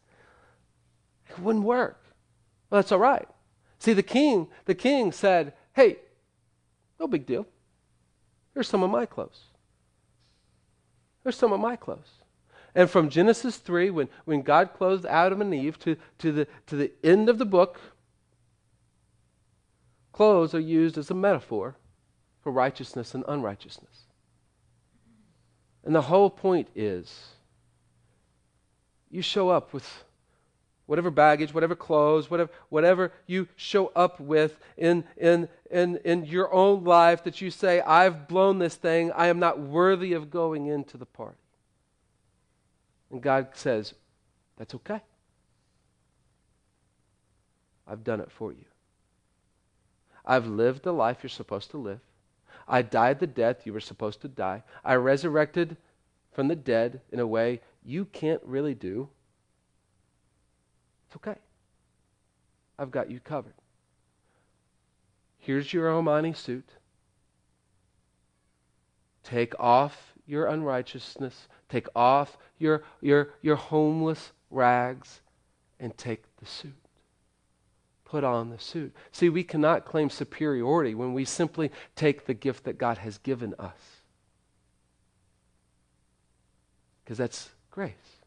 It 1.29 1.39
wouldn't 1.39 1.65
work. 1.65 2.01
Well, 2.69 2.82
that's 2.82 2.93
all 2.93 2.99
right. 2.99 3.27
See, 3.79 3.91
the 3.91 4.01
king, 4.01 4.47
the 4.63 4.73
king 4.73 5.12
said, 5.12 5.51
Hey, 5.73 5.97
no 7.01 7.06
big 7.06 7.25
deal. 7.25 7.45
Here's 8.53 8.69
some 8.69 8.82
of 8.82 8.89
my 8.89 9.06
clothes. 9.06 9.41
Here's 11.23 11.36
some 11.36 11.51
of 11.51 11.60
my 11.60 11.75
clothes. 11.75 12.21
And 12.75 12.89
from 12.89 13.10
Genesis 13.10 13.58
3, 13.58 13.89
when, 13.89 14.08
when 14.23 14.41
God 14.41 14.69
clothed 14.73 15.06
Adam 15.06 15.41
and 15.41 15.53
Eve, 15.53 15.77
to, 15.79 15.97
to, 16.19 16.32
the, 16.32 16.47
to 16.67 16.77
the 16.77 16.93
end 17.03 17.27
of 17.27 17.39
the 17.39 17.45
book, 17.45 17.77
clothes 20.13 20.53
are 20.53 20.62
used 20.62 20.97
as 20.97 21.12
a 21.12 21.13
metaphor 21.13 21.75
for 22.41 22.53
righteousness 22.53 23.13
and 23.13 23.25
unrighteousness. 23.27 24.03
And 25.84 25.93
the 25.93 26.02
whole 26.02 26.30
point 26.30 26.69
is 26.76 27.30
you 29.10 29.22
show 29.22 29.50
up 29.50 29.74
with 29.74 30.04
whatever 30.86 31.12
baggage, 31.12 31.54
whatever 31.54 31.76
clothes, 31.76 32.30
whatever, 32.30 32.52
whatever 32.69 33.12
you 33.26 33.48
show 33.56 33.88
up 33.96 34.19
with 34.19 34.58
in, 34.78 35.04
in, 35.17 35.48
in, 35.72 35.98
in 36.04 36.26
your 36.26 36.54
own 36.54 36.84
life 36.84 37.24
that 37.24 37.41
you 37.41 37.50
say, 37.50 37.82
I've 37.82 38.28
blown 38.28 38.60
this 38.60 38.76
thing, 38.76 39.12
I 39.12 39.28
am 39.28 39.39
not 39.39 39.60
worthy 39.60 40.13
of 40.13 40.30
going 40.30 40.67
into 40.67 40.98
the 40.98 41.06
party. 41.06 41.38
And 43.12 43.22
God 43.22 43.50
says, 43.54 43.93
That's 44.58 44.76
okay. 44.76 45.02
I've 47.88 48.04
done 48.04 48.22
it 48.22 48.32
for 48.32 48.52
you. 48.52 48.65
I've 50.26 50.48
lived 50.48 50.84
the 50.84 50.93
life 50.93 51.17
you're 51.22 51.30
supposed 51.30 51.72
to 51.72 51.78
live. 51.78 52.00
I 52.67 52.82
died 52.82 53.19
the 53.19 53.28
death 53.28 53.65
you 53.65 53.73
were 53.73 53.80
supposed 53.80 54.21
to 54.21 54.28
die. 54.28 54.63
I 54.84 54.95
resurrected 54.95 55.78
from 56.32 56.47
the 56.47 56.56
dead 56.56 57.02
in 57.12 57.19
a 57.19 57.28
way 57.28 57.62
you 57.84 58.06
can't 58.06 58.41
really 58.43 58.73
do. 58.73 59.10
It's 61.08 61.15
okay. 61.17 61.39
I've 62.80 62.91
got 62.91 63.12
you 63.12 63.19
covered. 63.19 63.54
Here's 65.38 65.73
your 65.73 65.89
Armani 65.89 66.36
suit. 66.36 66.69
Take 69.23 69.54
off 69.60 70.13
your 70.26 70.47
unrighteousness. 70.47 71.47
Take 71.69 71.88
off 71.95 72.38
your, 72.58 72.84
your, 73.02 73.30
your 73.41 73.56
homeless 73.56 74.32
rags 74.49 75.21
and 75.80 75.97
take 75.97 76.23
the 76.38 76.45
suit 76.45 76.83
put 78.13 78.23
on 78.23 78.52
the 78.52 78.60
suit. 78.60 78.93
See, 79.12 79.28
we 79.28 79.43
cannot 79.43 79.86
claim 79.86 80.12
superiority 80.12 80.93
when 80.93 81.15
we 81.15 81.26
simply 81.26 81.71
take 81.95 82.28
the 82.28 82.36
gift 82.36 82.63
that 82.65 82.78
God 82.78 82.99
has 82.99 83.17
given 83.17 83.56
us. 83.58 84.02
Because 87.04 87.17
that's 87.17 87.49
grace. 87.71 88.19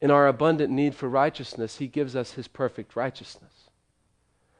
In 0.00 0.10
our 0.10 0.26
abundant 0.26 0.72
need 0.72 0.96
for 0.96 1.08
righteousness, 1.08 1.76
He 1.76 1.86
gives 1.86 2.16
us 2.16 2.32
His 2.32 2.48
perfect 2.48 2.96
righteousness. 2.96 3.70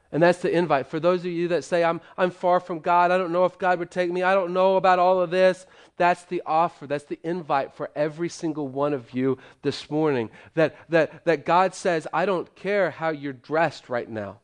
And 0.09 0.23
that's 0.23 0.39
the 0.39 0.49
invite. 0.49 0.87
For 0.87 1.01
those 1.01 1.19
of 1.19 1.31
you 1.33 1.49
that 1.49 1.65
say, 1.65 1.83
I'm, 1.83 1.99
I'm 2.17 2.31
far 2.31 2.61
from 2.61 2.79
God, 2.79 3.11
I 3.11 3.17
don't 3.17 3.33
know 3.33 3.43
if 3.43 3.59
God 3.59 3.77
would 3.79 3.91
take 3.91 4.09
me, 4.09 4.23
I 4.23 4.35
don't 4.35 4.53
know 4.53 4.77
about 4.77 4.99
all 4.99 5.19
of 5.19 5.31
this, 5.31 5.65
that's 5.99 6.23
the 6.23 6.41
offer. 6.45 6.87
That's 6.87 7.03
the 7.03 7.19
invite 7.23 7.73
for 7.73 7.91
every 7.93 8.29
single 8.29 8.69
one 8.69 8.93
of 8.93 9.13
you 9.13 9.37
this 9.63 9.89
morning. 9.89 10.29
That, 10.53 10.77
that, 10.87 11.25
that 11.25 11.45
God 11.45 11.75
says, 11.75 12.07
I 12.13 12.25
don't 12.25 12.55
care 12.55 12.89
how 12.89 13.09
you're 13.09 13.33
dressed 13.33 13.89
right 13.89 14.09
now, 14.09 14.39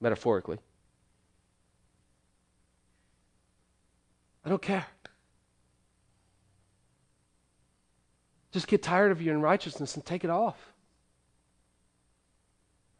metaphorically. 0.00 0.58
I 4.44 4.48
don't 4.50 4.62
care. 4.62 4.86
Just 8.52 8.68
get 8.68 8.80
tired 8.80 9.10
of 9.10 9.20
your 9.20 9.34
unrighteousness 9.34 9.96
and 9.96 10.06
take 10.06 10.22
it 10.22 10.30
off. 10.30 10.72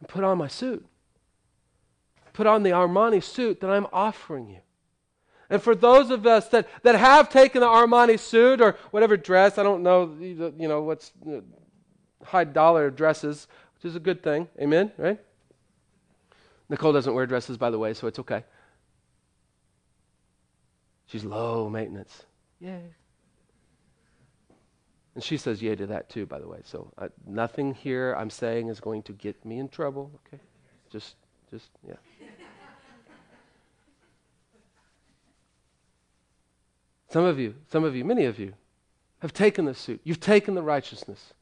And 0.00 0.08
put 0.08 0.24
on 0.24 0.36
my 0.36 0.48
suit. 0.48 0.84
Put 2.32 2.48
on 2.48 2.64
the 2.64 2.70
Armani 2.70 3.22
suit 3.22 3.60
that 3.60 3.70
I'm 3.70 3.86
offering 3.92 4.50
you. 4.50 4.58
And 5.50 5.62
for 5.62 5.74
those 5.74 6.10
of 6.10 6.26
us 6.26 6.48
that, 6.48 6.68
that 6.82 6.94
have 6.94 7.30
taken 7.30 7.60
the 7.60 7.66
Armani 7.66 8.18
suit 8.18 8.60
or 8.60 8.76
whatever 8.90 9.16
dress, 9.16 9.56
I 9.56 9.62
don't 9.62 9.82
know, 9.82 10.14
you 10.20 10.68
know, 10.68 10.82
what's 10.82 11.12
high 12.22 12.44
dollar 12.44 12.90
dresses, 12.90 13.48
which 13.74 13.88
is 13.88 13.96
a 13.96 14.00
good 14.00 14.22
thing. 14.22 14.48
Amen, 14.60 14.92
right? 14.98 15.18
Nicole 16.68 16.92
doesn't 16.92 17.14
wear 17.14 17.26
dresses, 17.26 17.56
by 17.56 17.70
the 17.70 17.78
way, 17.78 17.94
so 17.94 18.06
it's 18.06 18.18
okay. 18.18 18.44
She's 21.06 21.24
low 21.24 21.70
maintenance. 21.70 22.24
Yay. 22.60 22.82
And 25.14 25.24
she 25.24 25.38
says 25.38 25.62
yay 25.62 25.74
to 25.74 25.86
that 25.86 26.10
too, 26.10 26.26
by 26.26 26.38
the 26.38 26.46
way. 26.46 26.60
So 26.64 26.92
uh, 26.98 27.08
nothing 27.26 27.74
here 27.74 28.14
I'm 28.18 28.30
saying 28.30 28.68
is 28.68 28.78
going 28.80 29.02
to 29.04 29.12
get 29.12 29.42
me 29.44 29.58
in 29.58 29.68
trouble. 29.68 30.10
Okay, 30.26 30.40
just, 30.90 31.16
just 31.50 31.70
yeah. 31.86 31.94
Some 37.10 37.24
of 37.24 37.38
you, 37.38 37.54
some 37.70 37.84
of 37.84 37.96
you, 37.96 38.04
many 38.04 38.24
of 38.24 38.38
you 38.38 38.52
have 39.20 39.32
taken 39.32 39.64
the 39.64 39.74
suit. 39.74 40.00
You've 40.04 40.20
taken 40.20 40.54
the 40.54 40.62
righteousness. 40.62 41.32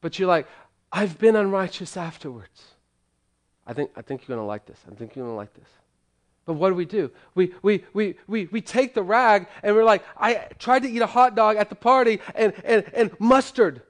But 0.00 0.18
you're 0.18 0.28
like, 0.28 0.46
I've 0.90 1.18
been 1.18 1.36
unrighteous 1.36 1.96
afterwards. 1.96 2.62
I 3.66 3.72
think, 3.72 3.90
I 3.96 4.02
think 4.02 4.22
you're 4.22 4.36
going 4.36 4.44
to 4.44 4.48
like 4.48 4.66
this. 4.66 4.78
I 4.90 4.94
think 4.94 5.14
you're 5.14 5.24
going 5.24 5.34
to 5.34 5.36
like 5.36 5.54
this. 5.54 5.68
But 6.44 6.54
what 6.54 6.70
do 6.70 6.74
we 6.74 6.84
do? 6.84 7.10
We, 7.34 7.54
we, 7.62 7.84
we, 7.92 8.16
we, 8.26 8.46
we 8.46 8.60
take 8.60 8.94
the 8.94 9.02
rag 9.02 9.46
and 9.62 9.76
we're 9.76 9.84
like, 9.84 10.02
I 10.16 10.48
tried 10.58 10.82
to 10.82 10.90
eat 10.90 11.00
a 11.00 11.06
hot 11.06 11.36
dog 11.36 11.56
at 11.56 11.68
the 11.68 11.76
party 11.76 12.20
and, 12.34 12.52
and, 12.64 12.84
and 12.94 13.10
mustard. 13.20 13.82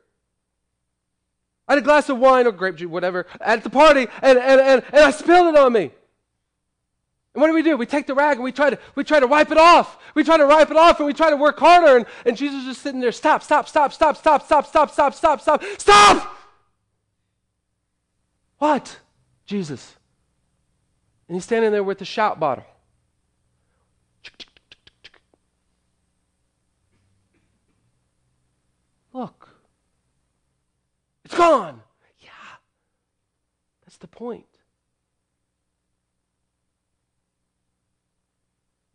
I 1.66 1.75
had 1.75 1.83
a 1.83 1.85
glass 1.85 2.11
of 2.11 2.18
wine 2.18 2.47
or 2.47 2.53
grape 2.53 2.77
juice, 2.77 2.90
whatever, 2.90 3.27
at 3.40 3.64
the 3.64 3.71
party 3.71 4.09
and, 4.21 4.38
and, 4.38 4.61
and, 4.61 4.83
and 4.92 5.05
I 5.05 5.11
spilled 5.12 5.55
it 5.55 5.59
on 5.59 5.73
me. 5.73 5.92
And 7.35 7.40
what 7.40 7.47
do 7.49 7.55
we 7.55 7.62
do? 7.62 7.77
We 7.77 7.87
take 7.87 8.07
the 8.07 8.14
rag 8.14 8.37
and 8.37 8.45
we 8.45 8.53
try 8.53 8.68
to, 8.68 8.79
we 8.95 9.05
try 9.05 9.18
to 9.18 9.27
wipe 9.27 9.51
it 9.51 9.57
off. 9.57 9.99
We 10.14 10.23
try 10.23 10.37
to 10.37 10.47
wipe 10.47 10.71
it 10.71 10.77
off 10.77 10.99
and 10.99 11.07
we 11.07 11.14
try 11.14 11.31
to 11.31 11.37
work 11.37 11.59
harder. 11.59 11.97
And, 11.97 12.07
and 12.27 12.37
Jesus 12.37 12.61
is 12.61 12.66
just 12.66 12.83
sitting 12.83 13.01
there, 13.01 13.12
stop, 13.12 13.42
stop, 13.42 13.68
stop, 13.68 13.92
stop, 13.92 14.16
stop, 14.16 14.45
stop, 14.45 14.66
stop, 14.66 14.90
stop, 14.90 15.14
stop, 15.14 15.40
stop, 15.40 15.64
stop! 15.79 16.38
What? 18.59 18.99
Jesus. 19.47 19.97
And 21.27 21.37
he's 21.37 21.45
standing 21.45 21.73
there 21.73 21.83
with 21.83 21.99
the 21.99 22.05
shout 22.05 22.38
bottle. 22.38 22.66
Look, 29.14 29.49
it's 31.25 31.35
gone. 31.35 31.81
Yeah, 32.21 32.31
that's 33.85 33.97
the 33.99 34.07
point. 34.07 34.51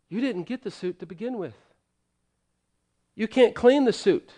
You 0.08 0.20
didn't 0.20 0.44
get 0.44 0.62
the 0.62 0.70
suit 0.70 1.00
to 1.00 1.06
begin 1.06 1.38
with. 1.38 1.54
You 3.14 3.28
can't 3.28 3.54
clean 3.54 3.84
the 3.84 3.92
suit. 3.92 4.30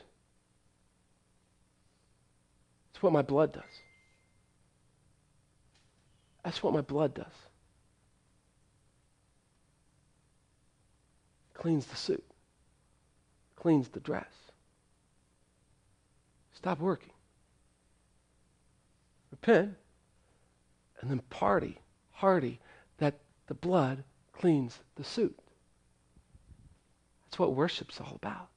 It's 2.92 3.02
what 3.02 3.12
my 3.12 3.22
blood 3.22 3.52
does. 3.52 3.82
That's 6.44 6.62
what 6.62 6.72
my 6.72 6.80
blood 6.80 7.14
does. 7.14 7.26
cleans 11.60 11.84
the 11.84 11.96
suit, 11.96 12.24
cleans 13.54 13.88
the 13.90 14.00
dress. 14.00 14.32
Stop 16.54 16.80
working. 16.80 17.12
Repent, 19.30 19.74
and 21.00 21.10
then 21.10 21.20
party, 21.28 21.78
hearty, 22.12 22.60
that 22.96 23.18
the 23.46 23.54
blood 23.54 24.04
cleans 24.32 24.78
the 24.96 25.04
suit. 25.04 25.38
That's 27.30 27.38
what 27.38 27.54
worship's 27.54 28.00
all 28.00 28.18
about. 28.20 28.48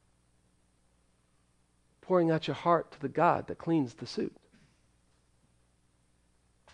Pouring 2.01 2.31
out 2.31 2.47
your 2.47 2.55
heart 2.55 2.91
to 2.93 2.99
the 2.99 3.07
God 3.07 3.47
that 3.47 3.59
cleans 3.59 3.93
the 3.93 4.07
suit. 4.07 4.35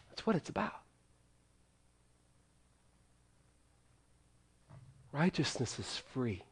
That's 0.10 0.26
what 0.26 0.38
it's 0.38 0.50
about. 0.50 0.80
Righteousness 5.12 5.78
is 5.78 5.98
free 6.14 6.44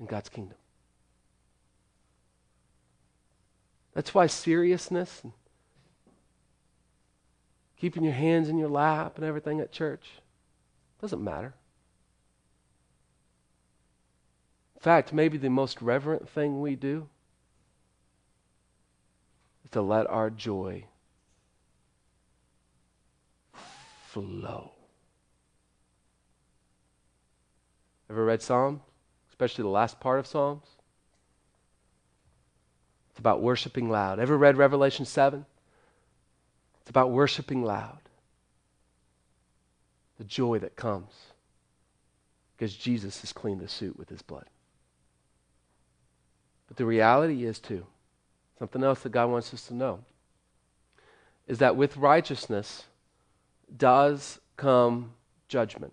in 0.00 0.06
God's 0.06 0.28
kingdom. 0.28 0.56
That's 3.94 4.12
why 4.12 4.26
seriousness 4.26 5.20
and 5.22 5.32
keeping 7.76 8.02
your 8.02 8.12
hands 8.12 8.48
in 8.48 8.58
your 8.58 8.68
lap 8.68 9.16
and 9.16 9.24
everything 9.24 9.60
at 9.60 9.70
church 9.70 10.04
doesn't 11.00 11.22
matter. 11.22 11.54
In 14.73 14.73
fact, 14.84 15.14
maybe 15.14 15.38
the 15.38 15.48
most 15.48 15.80
reverent 15.80 16.28
thing 16.28 16.60
we 16.60 16.76
do 16.76 17.08
is 19.64 19.70
to 19.70 19.80
let 19.80 20.06
our 20.08 20.28
joy 20.28 20.84
flow. 24.08 24.72
Ever 28.10 28.26
read 28.26 28.42
Psalms? 28.42 28.82
Especially 29.30 29.62
the 29.62 29.68
last 29.68 30.00
part 30.00 30.18
of 30.18 30.26
Psalms? 30.26 30.66
It's 33.10 33.18
about 33.18 33.40
worshiping 33.40 33.88
loud. 33.88 34.20
Ever 34.20 34.36
read 34.36 34.58
Revelation 34.58 35.06
7? 35.06 35.46
It's 36.82 36.90
about 36.90 37.10
worshiping 37.10 37.64
loud. 37.64 38.00
The 40.18 40.24
joy 40.24 40.58
that 40.58 40.76
comes 40.76 41.10
because 42.54 42.76
Jesus 42.76 43.22
has 43.22 43.32
cleaned 43.32 43.62
the 43.62 43.68
suit 43.68 43.98
with 43.98 44.10
his 44.10 44.20
blood. 44.20 44.44
But 46.66 46.76
the 46.76 46.86
reality 46.86 47.44
is, 47.44 47.58
too, 47.58 47.86
something 48.58 48.82
else 48.82 49.00
that 49.00 49.12
God 49.12 49.30
wants 49.30 49.52
us 49.52 49.66
to 49.66 49.74
know 49.74 50.00
is 51.46 51.58
that 51.58 51.76
with 51.76 51.96
righteousness 51.96 52.84
does 53.76 54.40
come 54.56 55.12
judgment. 55.48 55.92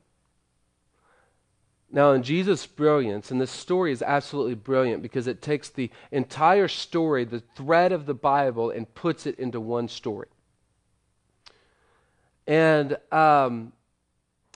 Now, 1.93 2.13
in 2.13 2.23
Jesus' 2.23 2.65
brilliance, 2.65 3.31
and 3.31 3.41
this 3.41 3.51
story 3.51 3.91
is 3.91 4.01
absolutely 4.01 4.55
brilliant 4.55 5.01
because 5.01 5.27
it 5.27 5.41
takes 5.41 5.67
the 5.67 5.91
entire 6.09 6.69
story, 6.69 7.25
the 7.25 7.43
thread 7.55 7.91
of 7.91 8.05
the 8.05 8.13
Bible, 8.13 8.69
and 8.71 8.93
puts 8.95 9.25
it 9.25 9.37
into 9.37 9.59
one 9.59 9.89
story. 9.89 10.29
And 12.47 12.97
um, 13.11 13.73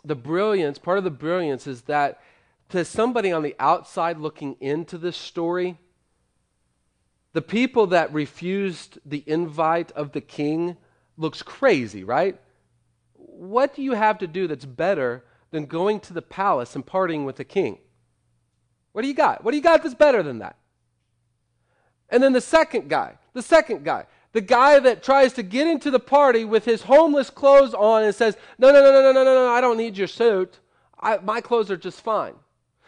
the 0.06 0.16
brilliance, 0.16 0.78
part 0.78 0.98
of 0.98 1.04
the 1.04 1.12
brilliance 1.12 1.68
is 1.68 1.82
that 1.84 2.22
to 2.70 2.86
somebody 2.86 3.34
on 3.34 3.44
the 3.44 3.56
outside 3.60 4.18
looking 4.18 4.56
into 4.62 4.98
this 4.98 5.18
story, 5.18 5.78
the 7.36 7.44
people 7.44 7.88
that 7.88 8.12
refused 8.12 8.98
the 9.06 9.24
invite 9.28 9.92
of 9.92 10.14
the 10.14 10.22
king 10.22 10.78
looks 11.18 11.44
crazy, 11.44 12.04
right? 12.04 12.40
What 13.14 13.76
do 13.76 13.84
you 13.84 13.92
have 13.92 14.18
to 14.20 14.28
do 14.28 14.48
that's 14.48 14.66
better 14.66 15.24
than 15.56 15.66
going 15.66 16.02
to 16.02 16.14
the 16.14 16.22
palace 16.22 16.76
and 16.76 16.86
partying 16.86 17.24
with 17.26 17.38
the 17.38 17.46
king. 17.46 17.78
What 18.92 19.04
do 19.04 19.08
you 19.08 19.14
got? 19.14 19.44
What 19.44 19.52
do 19.52 19.58
you 19.58 19.64
got 19.64 19.84
that's 19.84 19.96
better 19.96 20.22
than 20.22 20.40
that? 20.40 20.58
And 22.10 22.22
then 22.22 22.34
the 22.34 22.42
second 22.42 22.90
guy, 22.90 23.18
the 23.34 23.42
second 23.42 23.86
guy, 23.86 24.06
the 24.34 24.42
guy 24.42 24.80
that 24.80 25.02
tries 25.02 25.32
to 25.34 25.44
get 25.44 25.66
into 25.66 25.90
the 25.90 26.00
party 26.00 26.44
with 26.44 26.66
his 26.66 26.84
homeless 26.84 27.30
clothes 27.30 27.74
on 27.74 28.04
and 28.04 28.14
says, 28.14 28.36
No, 28.58 28.72
no, 28.72 28.82
no, 28.82 28.92
no, 28.92 29.14
no, 29.14 29.24
no, 29.24 29.34
no, 29.34 29.50
I 29.50 29.62
don't 29.62 29.78
need 29.78 29.98
your 29.98 30.08
suit. 30.08 30.60
I, 31.00 31.18
my 31.18 31.40
clothes 31.40 31.72
are 31.72 31.78
just 31.78 32.02
fine. 32.02 32.36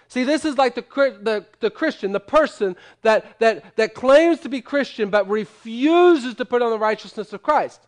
See, 0.08 0.24
this 0.24 0.46
is 0.46 0.58
like 0.58 0.76
the, 0.76 0.84
the, 1.22 1.46
the 1.60 1.70
Christian, 1.70 2.14
the 2.14 2.20
person 2.20 2.76
that, 3.02 3.40
that, 3.40 3.76
that 3.76 3.94
claims 3.94 4.40
to 4.42 4.50
be 4.50 4.62
Christian 4.62 5.10
but 5.10 5.30
refuses 5.30 6.36
to 6.36 6.46
put 6.46 6.62
on 6.62 6.72
the 6.72 6.80
righteousness 6.80 7.34
of 7.34 7.44
Christ. 7.44 7.82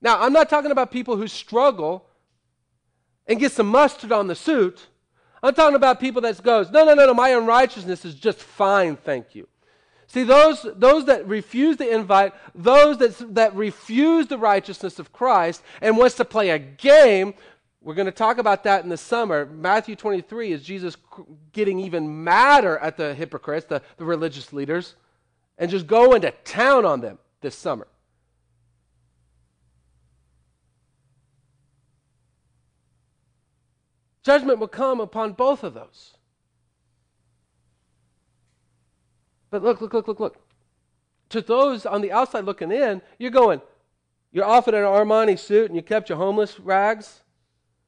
Now, 0.00 0.20
I'm 0.20 0.32
not 0.32 0.48
talking 0.48 0.72
about 0.72 0.90
people 0.90 1.16
who 1.16 1.28
struggle 1.28 2.06
and 3.26 3.38
get 3.38 3.52
some 3.52 3.68
mustard 3.68 4.12
on 4.12 4.26
the 4.26 4.34
suit. 4.34 4.86
I'm 5.42 5.54
talking 5.54 5.76
about 5.76 6.00
people 6.00 6.22
that 6.22 6.42
goes, 6.42 6.70
no, 6.70 6.84
no, 6.84 6.94
no, 6.94 7.06
no, 7.06 7.14
my 7.14 7.30
unrighteousness 7.30 8.04
is 8.04 8.14
just 8.14 8.38
fine, 8.38 8.96
thank 8.96 9.34
you. 9.34 9.46
See, 10.08 10.22
those, 10.22 10.66
those 10.76 11.06
that 11.06 11.26
refuse 11.26 11.76
the 11.76 11.92
invite, 11.92 12.32
those 12.54 12.98
that, 12.98 13.34
that 13.34 13.54
refuse 13.54 14.28
the 14.28 14.38
righteousness 14.38 14.98
of 14.98 15.12
Christ 15.12 15.62
and 15.80 15.96
wants 15.96 16.14
to 16.16 16.24
play 16.24 16.50
a 16.50 16.58
game, 16.58 17.34
we're 17.86 17.94
going 17.94 18.06
to 18.06 18.10
talk 18.10 18.38
about 18.38 18.64
that 18.64 18.82
in 18.82 18.90
the 18.90 18.96
summer. 18.96 19.46
Matthew 19.46 19.94
23 19.94 20.50
is 20.50 20.62
Jesus 20.64 20.96
getting 21.52 21.78
even 21.78 22.24
madder 22.24 22.78
at 22.78 22.96
the 22.96 23.14
hypocrites, 23.14 23.66
the, 23.66 23.80
the 23.96 24.04
religious 24.04 24.52
leaders, 24.52 24.96
and 25.56 25.70
just 25.70 25.86
going 25.86 26.22
to 26.22 26.32
town 26.42 26.84
on 26.84 27.00
them 27.00 27.20
this 27.42 27.54
summer. 27.54 27.86
Judgment 34.24 34.58
will 34.58 34.66
come 34.66 34.98
upon 34.98 35.34
both 35.34 35.62
of 35.62 35.74
those. 35.74 36.14
But 39.48 39.62
look, 39.62 39.80
look, 39.80 39.94
look, 39.94 40.08
look, 40.08 40.18
look. 40.18 40.36
To 41.28 41.40
those 41.40 41.86
on 41.86 42.00
the 42.00 42.10
outside 42.10 42.46
looking 42.46 42.72
in, 42.72 43.00
you're 43.20 43.30
going, 43.30 43.60
you're 44.32 44.44
off 44.44 44.66
in 44.66 44.74
an 44.74 44.82
Armani 44.82 45.38
suit 45.38 45.66
and 45.66 45.76
you 45.76 45.82
kept 45.82 46.08
your 46.08 46.18
homeless 46.18 46.58
rags. 46.58 47.20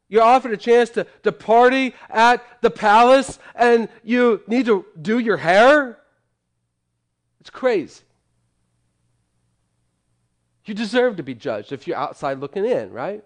You're 0.08 0.22
offered 0.22 0.52
a 0.52 0.56
chance 0.56 0.90
to, 0.90 1.06
to 1.22 1.32
party 1.32 1.94
at 2.08 2.44
the 2.62 2.70
palace 2.70 3.38
and 3.54 3.88
you 4.02 4.42
need 4.46 4.66
to 4.66 4.86
do 5.00 5.18
your 5.18 5.36
hair. 5.36 5.98
It's 7.40 7.50
crazy. 7.50 8.02
You 10.64 10.74
deserve 10.74 11.16
to 11.16 11.22
be 11.22 11.34
judged 11.34 11.72
if 11.72 11.86
you're 11.86 11.96
outside 11.96 12.40
looking 12.40 12.64
in, 12.66 12.92
right? 12.92 13.24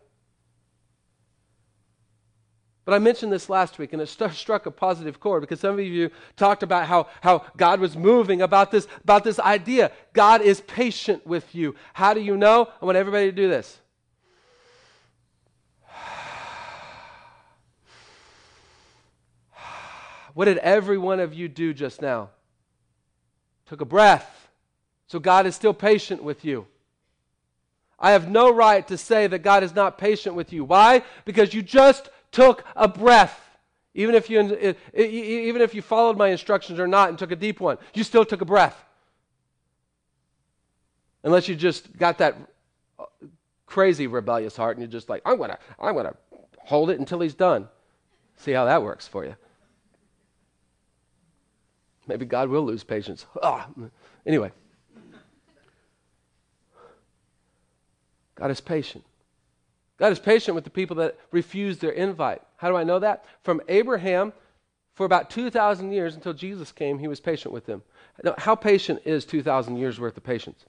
But 2.85 2.95
I 2.95 2.99
mentioned 2.99 3.33
this 3.33 3.49
last 3.49 3.79
week, 3.79 3.93
and 3.93 4.03
it 4.03 4.09
st- 4.09 4.33
struck 4.33 4.67
a 4.67 4.71
positive 4.71 5.21
chord 5.21 5.41
because 5.41 5.61
some 5.61 5.79
of 5.79 5.85
you 5.85 6.11
talked 6.37 6.65
about 6.65 6.87
how, 6.87 7.07
how 7.21 7.45
God 7.57 7.79
was 7.79 7.97
moving 7.97 8.43
about 8.43 8.73
this, 8.73 8.89
about 9.03 9.23
this 9.23 9.39
idea. 9.39 9.93
God 10.13 10.43
is 10.43 10.61
patient 10.63 11.25
with 11.25 11.55
you. 11.55 11.77
How 11.95 12.13
do 12.13 12.21
you 12.21 12.37
know? 12.37 12.69
I 12.81 12.85
want 12.85 12.97
everybody 12.97 13.27
to 13.27 13.33
do 13.33 13.49
this. 13.49 13.79
What 20.35 20.47
did 20.47 20.59
every 20.59 20.99
one 20.99 21.21
of 21.21 21.35
you 21.35 21.49
do 21.49 21.75
just 21.75 22.01
now? 22.01 22.31
Took 23.67 23.81
a 23.81 23.87
breath. 23.87 24.49
So 25.07 25.19
God 25.19 25.47
is 25.47 25.55
still 25.55 25.75
patient 25.75 26.23
with 26.23 26.45
you. 26.45 26.67
I 27.99 28.13
have 28.13 28.29
no 28.29 28.53
right 28.53 28.87
to 28.89 28.99
say 28.99 29.27
that 29.27 29.41
God 29.41 29.63
is 29.63 29.75
not 29.75 29.99
patient 29.99 30.35
with 30.35 30.53
you. 30.53 30.65
Why? 30.65 31.03
Because 31.25 31.55
you 31.55 31.63
just 31.63 32.11
took 32.33 32.65
a 32.75 32.89
breath. 32.89 33.39
Even 33.95 34.15
if, 34.15 34.31
you, 34.31 34.41
even 34.95 35.61
if 35.61 35.75
you 35.75 35.83
followed 35.83 36.17
my 36.17 36.29
instructions 36.29 36.81
or 36.81 36.87
not 36.87 37.11
and 37.11 37.19
took 37.19 37.31
a 37.31 37.37
deep 37.37 37.61
one, 37.61 37.77
you 37.95 38.03
still 38.03 38.25
took 38.25 38.41
a 38.41 38.47
breath. 38.47 38.77
Unless 41.23 41.47
you 41.47 41.55
just 41.55 41.97
got 41.97 42.19
that 42.19 42.37
crazy 43.67 44.07
rebellious 44.07 44.57
heart 44.57 44.77
and 44.77 44.83
you're 44.83 44.91
just 44.91 45.09
like, 45.09 45.23
I'm 45.25 45.37
going 45.37 45.51
to 45.51 45.59
I'm 45.79 45.95
going 45.95 46.07
to 46.07 46.17
hold 46.59 46.91
it 46.91 46.99
until 46.99 47.21
he's 47.21 47.35
done. 47.35 47.69
See 48.37 48.53
how 48.53 48.65
that 48.65 48.83
works 48.83 49.07
for 49.07 49.25
you. 49.25 49.37
Maybe 52.07 52.25
God 52.25 52.49
will 52.49 52.65
lose 52.65 52.85
patience. 52.85 53.27
Ah, 53.43 53.69
anyway. 54.27 54.51
God 58.35 58.51
is 58.51 58.61
patient. 58.61 59.05
God 59.99 60.11
is 60.11 60.19
patient 60.19 60.55
with 60.55 60.65
the 60.65 60.71
people 60.71 60.97
that 60.97 61.17
refuse 61.31 61.79
their 61.79 61.93
invite. 61.93 62.43
How 62.57 62.69
do 62.69 62.77
I 62.77 62.83
know 62.83 62.99
that? 62.99 63.25
From 63.43 63.61
Abraham, 63.69 64.33
for 64.95 65.07
about 65.07 65.31
2,000 65.31 65.93
years 65.93 66.17
until 66.17 66.33
Jesus 66.33 66.73
came, 66.73 66.99
he 66.99 67.09
was 67.09 67.21
patient 67.21 67.55
with 67.55 67.67
them. 67.67 67.83
Now, 68.25 68.35
how 68.37 68.55
patient 68.55 69.03
is 69.05 69.25
2,000 69.25 69.77
years 69.77 70.01
worth 70.01 70.17
of 70.17 70.25
patience? 70.25 70.65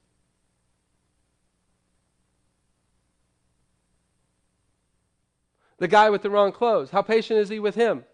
The 5.79 5.87
guy 5.87 6.09
with 6.09 6.21
the 6.21 6.29
wrong 6.29 6.51
clothes, 6.51 6.91
how 6.91 7.01
patient 7.01 7.39
is 7.39 7.49
he 7.49 7.59
with 7.59 7.75
him? 7.75 8.05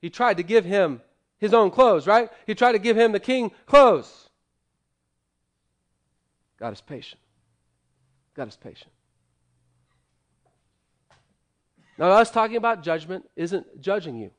He 0.00 0.08
tried 0.08 0.36
to 0.36 0.42
give 0.42 0.64
him 0.64 1.02
his 1.40 1.54
own 1.54 1.70
clothes, 1.70 2.06
right? 2.06 2.30
He 2.46 2.54
tried 2.54 2.72
to 2.72 2.78
give 2.78 2.96
him 2.96 3.12
the 3.12 3.20
king 3.20 3.50
clothes. 3.66 4.28
God 6.58 6.74
is 6.74 6.80
patient. 6.80 7.20
God 8.34 8.48
is 8.48 8.56
patient. 8.56 8.90
Now, 11.98 12.10
us 12.12 12.30
talking 12.30 12.56
about 12.56 12.82
judgment 12.82 13.28
isn't 13.36 13.80
judging 13.80 14.16
you. 14.16 14.30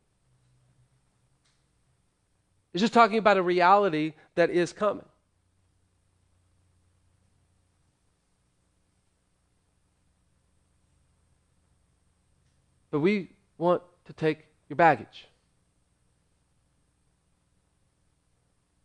It's 2.73 2.81
just 2.81 2.93
talking 2.93 3.17
about 3.17 3.37
a 3.37 3.43
reality 3.43 4.13
that 4.35 4.49
is 4.49 4.71
coming. 4.71 5.05
But 12.91 12.99
we 12.99 13.29
want 13.57 13.81
to 14.05 14.13
take 14.13 14.45
your 14.69 14.75
baggage. 14.75 15.27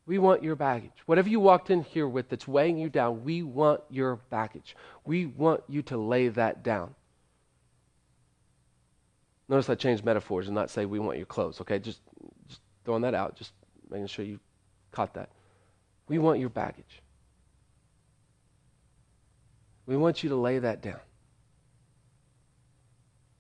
We 0.06 0.18
want 0.18 0.44
your 0.44 0.54
baggage. 0.54 0.92
Whatever 1.06 1.28
you 1.28 1.40
walked 1.40 1.70
in 1.70 1.82
here 1.82 2.06
with 2.06 2.28
that's 2.28 2.46
weighing 2.46 2.78
you 2.78 2.88
down, 2.88 3.24
we 3.24 3.42
want 3.42 3.80
your 3.90 4.16
baggage. 4.30 4.76
We 5.04 5.26
want 5.26 5.64
you 5.68 5.82
to 5.82 5.96
lay 5.96 6.28
that 6.28 6.62
down. 6.62 6.94
Notice 9.48 9.68
I 9.68 9.74
changed 9.74 10.04
metaphors 10.04 10.46
and 10.46 10.54
not 10.54 10.70
say 10.70 10.86
we 10.86 11.00
want 11.00 11.18
your 11.18 11.26
clothes, 11.26 11.60
okay? 11.60 11.78
Just, 11.78 12.00
just 12.48 12.60
throwing 12.84 13.02
that 13.02 13.14
out, 13.14 13.36
just 13.36 13.52
making 13.90 14.06
sure 14.06 14.24
you 14.24 14.38
caught 14.92 15.14
that. 15.14 15.30
We 16.08 16.18
want 16.18 16.38
your 16.38 16.50
baggage. 16.50 17.02
We 19.86 19.96
want 19.96 20.22
you 20.22 20.30
to 20.30 20.36
lay 20.36 20.58
that 20.60 20.82
down. 20.82 21.00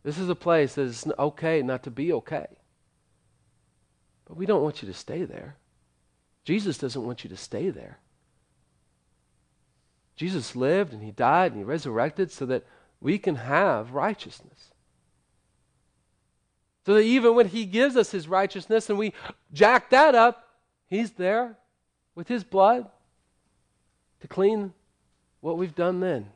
This 0.02 0.18
is 0.18 0.28
a 0.28 0.36
place 0.36 0.74
that 0.74 0.82
is 0.82 1.06
okay 1.18 1.62
not 1.62 1.82
to 1.84 1.90
be 1.90 2.12
okay. 2.12 2.46
But 4.26 4.36
we 4.36 4.46
don't 4.46 4.62
want 4.62 4.82
you 4.82 4.88
to 4.88 4.94
stay 4.94 5.24
there. 5.24 5.56
Jesus 6.46 6.78
doesn't 6.78 7.04
want 7.04 7.24
you 7.24 7.30
to 7.30 7.36
stay 7.36 7.70
there. 7.70 7.98
Jesus 10.14 10.54
lived 10.54 10.92
and 10.92 11.02
he 11.02 11.10
died 11.10 11.50
and 11.50 11.60
he 11.60 11.64
resurrected 11.64 12.30
so 12.30 12.46
that 12.46 12.64
we 13.00 13.18
can 13.18 13.34
have 13.34 13.92
righteousness. 13.92 14.70
So 16.86 16.94
that 16.94 17.00
even 17.00 17.34
when 17.34 17.48
he 17.48 17.66
gives 17.66 17.96
us 17.96 18.12
his 18.12 18.28
righteousness 18.28 18.88
and 18.88 18.96
we 18.96 19.12
jack 19.52 19.90
that 19.90 20.14
up, 20.14 20.48
he's 20.86 21.10
there 21.10 21.58
with 22.14 22.28
his 22.28 22.44
blood 22.44 22.88
to 24.20 24.28
clean 24.28 24.72
what 25.40 25.58
we've 25.58 25.74
done 25.74 25.98
then. 25.98 26.28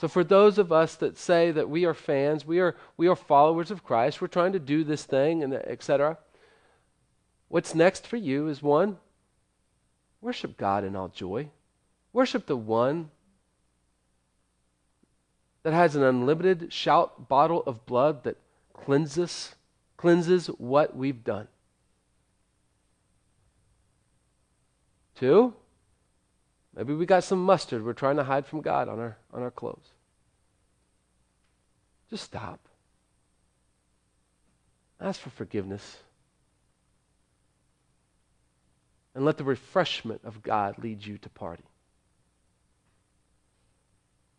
So 0.00 0.08
for 0.08 0.24
those 0.24 0.56
of 0.56 0.72
us 0.72 0.94
that 0.96 1.18
say 1.18 1.50
that 1.50 1.68
we 1.68 1.84
are 1.84 1.92
fans, 1.92 2.46
we 2.46 2.58
are 2.58 2.74
we 2.96 3.06
are 3.06 3.16
followers 3.16 3.70
of 3.70 3.84
Christ, 3.84 4.22
we're 4.22 4.28
trying 4.28 4.52
to 4.52 4.58
do 4.58 4.82
this 4.82 5.04
thing 5.04 5.42
and 5.42 5.52
etc. 5.52 6.16
What's 7.48 7.74
next 7.74 8.06
for 8.06 8.16
you 8.16 8.48
is 8.48 8.62
one 8.62 8.98
worship 10.20 10.56
God 10.56 10.84
in 10.84 10.94
all 10.94 11.08
joy. 11.08 11.48
Worship 12.12 12.46
the 12.46 12.56
one 12.56 13.10
that 15.62 15.72
has 15.72 15.96
an 15.96 16.02
unlimited 16.02 16.72
shout 16.72 17.28
bottle 17.28 17.62
of 17.66 17.86
blood 17.86 18.24
that 18.24 18.36
cleanses 18.72 19.54
cleanses 19.96 20.46
what 20.46 20.96
we've 20.96 21.24
done. 21.24 21.48
Two, 25.16 25.54
maybe 26.74 26.94
we 26.94 27.04
got 27.04 27.24
some 27.24 27.44
mustard 27.44 27.84
we're 27.84 27.92
trying 27.92 28.16
to 28.16 28.24
hide 28.24 28.46
from 28.46 28.60
God 28.60 28.88
on 28.88 28.98
our 29.00 29.16
on 29.32 29.42
our 29.42 29.50
clothes. 29.50 29.92
Just 32.10 32.24
stop. 32.24 32.60
Ask 35.00 35.20
for 35.20 35.30
forgiveness. 35.30 35.98
And 39.18 39.24
let 39.24 39.36
the 39.36 39.42
refreshment 39.42 40.20
of 40.22 40.44
God 40.44 40.78
lead 40.78 41.04
you 41.04 41.18
to 41.18 41.28
party. 41.28 41.64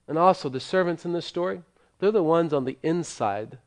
And 0.07 0.17
also, 0.17 0.47
the 0.47 0.61
servants 0.61 1.03
in 1.03 1.11
this 1.11 1.25
story, 1.25 1.63
they're 1.99 2.13
the 2.13 2.23
ones 2.23 2.53
on 2.53 2.63
the 2.63 2.77
inside 2.81 3.57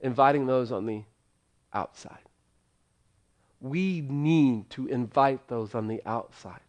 inviting 0.00 0.46
those 0.46 0.72
on 0.72 0.86
the 0.86 1.02
outside. 1.74 2.22
We 3.60 4.00
need 4.00 4.70
to 4.70 4.86
invite 4.86 5.48
those 5.48 5.74
on 5.74 5.86
the 5.86 6.00
outside. 6.06 6.62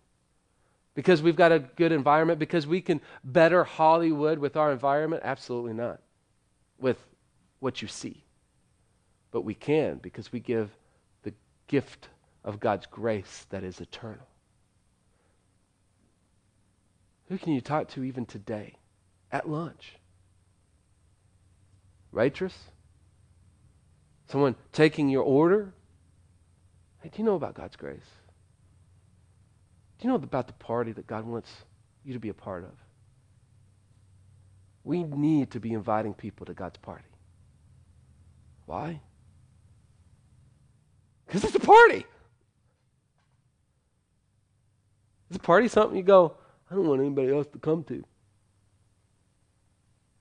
Because 0.94 1.22
we've 1.22 1.38
got 1.38 1.54
a 1.54 1.60
good 1.60 1.94
environment, 1.94 2.38
because 2.38 2.68
we 2.68 2.82
can 2.82 3.00
better 3.24 3.64
Hollywood 3.64 4.40
with 4.40 4.58
our 4.58 4.74
environment? 4.74 5.22
Absolutely 5.24 5.72
not. 5.72 6.02
With 6.80 6.98
what 7.62 7.82
you 7.82 7.88
see. 7.88 8.26
But 9.32 9.46
we 9.46 9.54
can 9.54 10.00
because 10.00 10.34
we 10.34 10.42
give 10.42 10.70
the 11.24 11.32
gift 11.68 12.10
of 12.46 12.60
God's 12.60 12.86
grace 12.86 13.48
that 13.50 13.64
is 13.64 13.82
eternal. 13.82 14.28
Who 17.28 17.40
can 17.40 17.54
you 17.54 17.60
talk 17.60 17.90
to 17.90 18.04
even 18.04 18.28
today 18.28 18.76
at 19.32 19.50
lunch? 19.50 19.94
Waitress? 22.12 22.56
Someone 24.28 24.56
taking 24.72 25.10
your 25.10 25.24
order? 25.24 25.74
Hey, 27.02 27.10
do 27.10 27.18
you 27.18 27.26
know 27.26 27.36
about 27.36 27.56
God's 27.56 27.76
grace? 27.76 28.12
Do 29.98 30.08
you 30.08 30.10
know 30.10 30.16
about 30.16 30.46
the 30.48 30.54
party 30.54 30.92
that 30.92 31.08
God 31.08 31.26
wants 31.26 31.50
you 32.04 32.14
to 32.14 32.20
be 32.20 32.30
a 32.30 32.34
part 32.34 32.64
of? 32.64 32.72
We 34.84 35.02
need 35.04 35.50
to 35.52 35.60
be 35.60 35.74
inviting 35.74 36.14
people 36.14 36.46
to 36.46 36.54
God's 36.54 36.78
party. 36.78 37.06
Why? 38.68 39.02
Because 41.26 41.44
it's 41.44 41.56
a 41.56 41.60
party. 41.60 42.06
Is 45.36 45.40
a 45.40 45.42
party 45.42 45.68
something 45.68 45.98
you 45.98 46.04
go, 46.04 46.38
I 46.72 46.76
don't 46.76 46.88
want 46.88 47.02
anybody 47.02 47.30
else 47.30 47.48
to 47.48 47.60
come 47.60 47.84
to. 47.86 48.06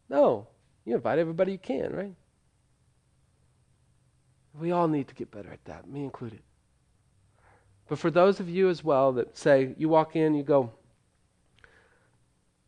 No, 0.08 0.48
you 0.84 0.96
invite 0.96 1.20
everybody 1.20 1.52
you 1.52 1.58
can, 1.58 1.94
right? 1.94 2.14
We 4.58 4.72
all 4.72 4.88
need 4.88 5.06
to 5.06 5.14
get 5.14 5.30
better 5.30 5.52
at 5.52 5.64
that, 5.66 5.88
me 5.88 6.02
included. 6.02 6.40
But 7.88 8.00
for 8.00 8.10
those 8.10 8.40
of 8.40 8.48
you 8.48 8.68
as 8.68 8.82
well 8.82 9.12
that 9.12 9.38
say, 9.38 9.76
you 9.78 9.88
walk 9.88 10.16
in, 10.16 10.34
you 10.34 10.42
go, 10.42 10.72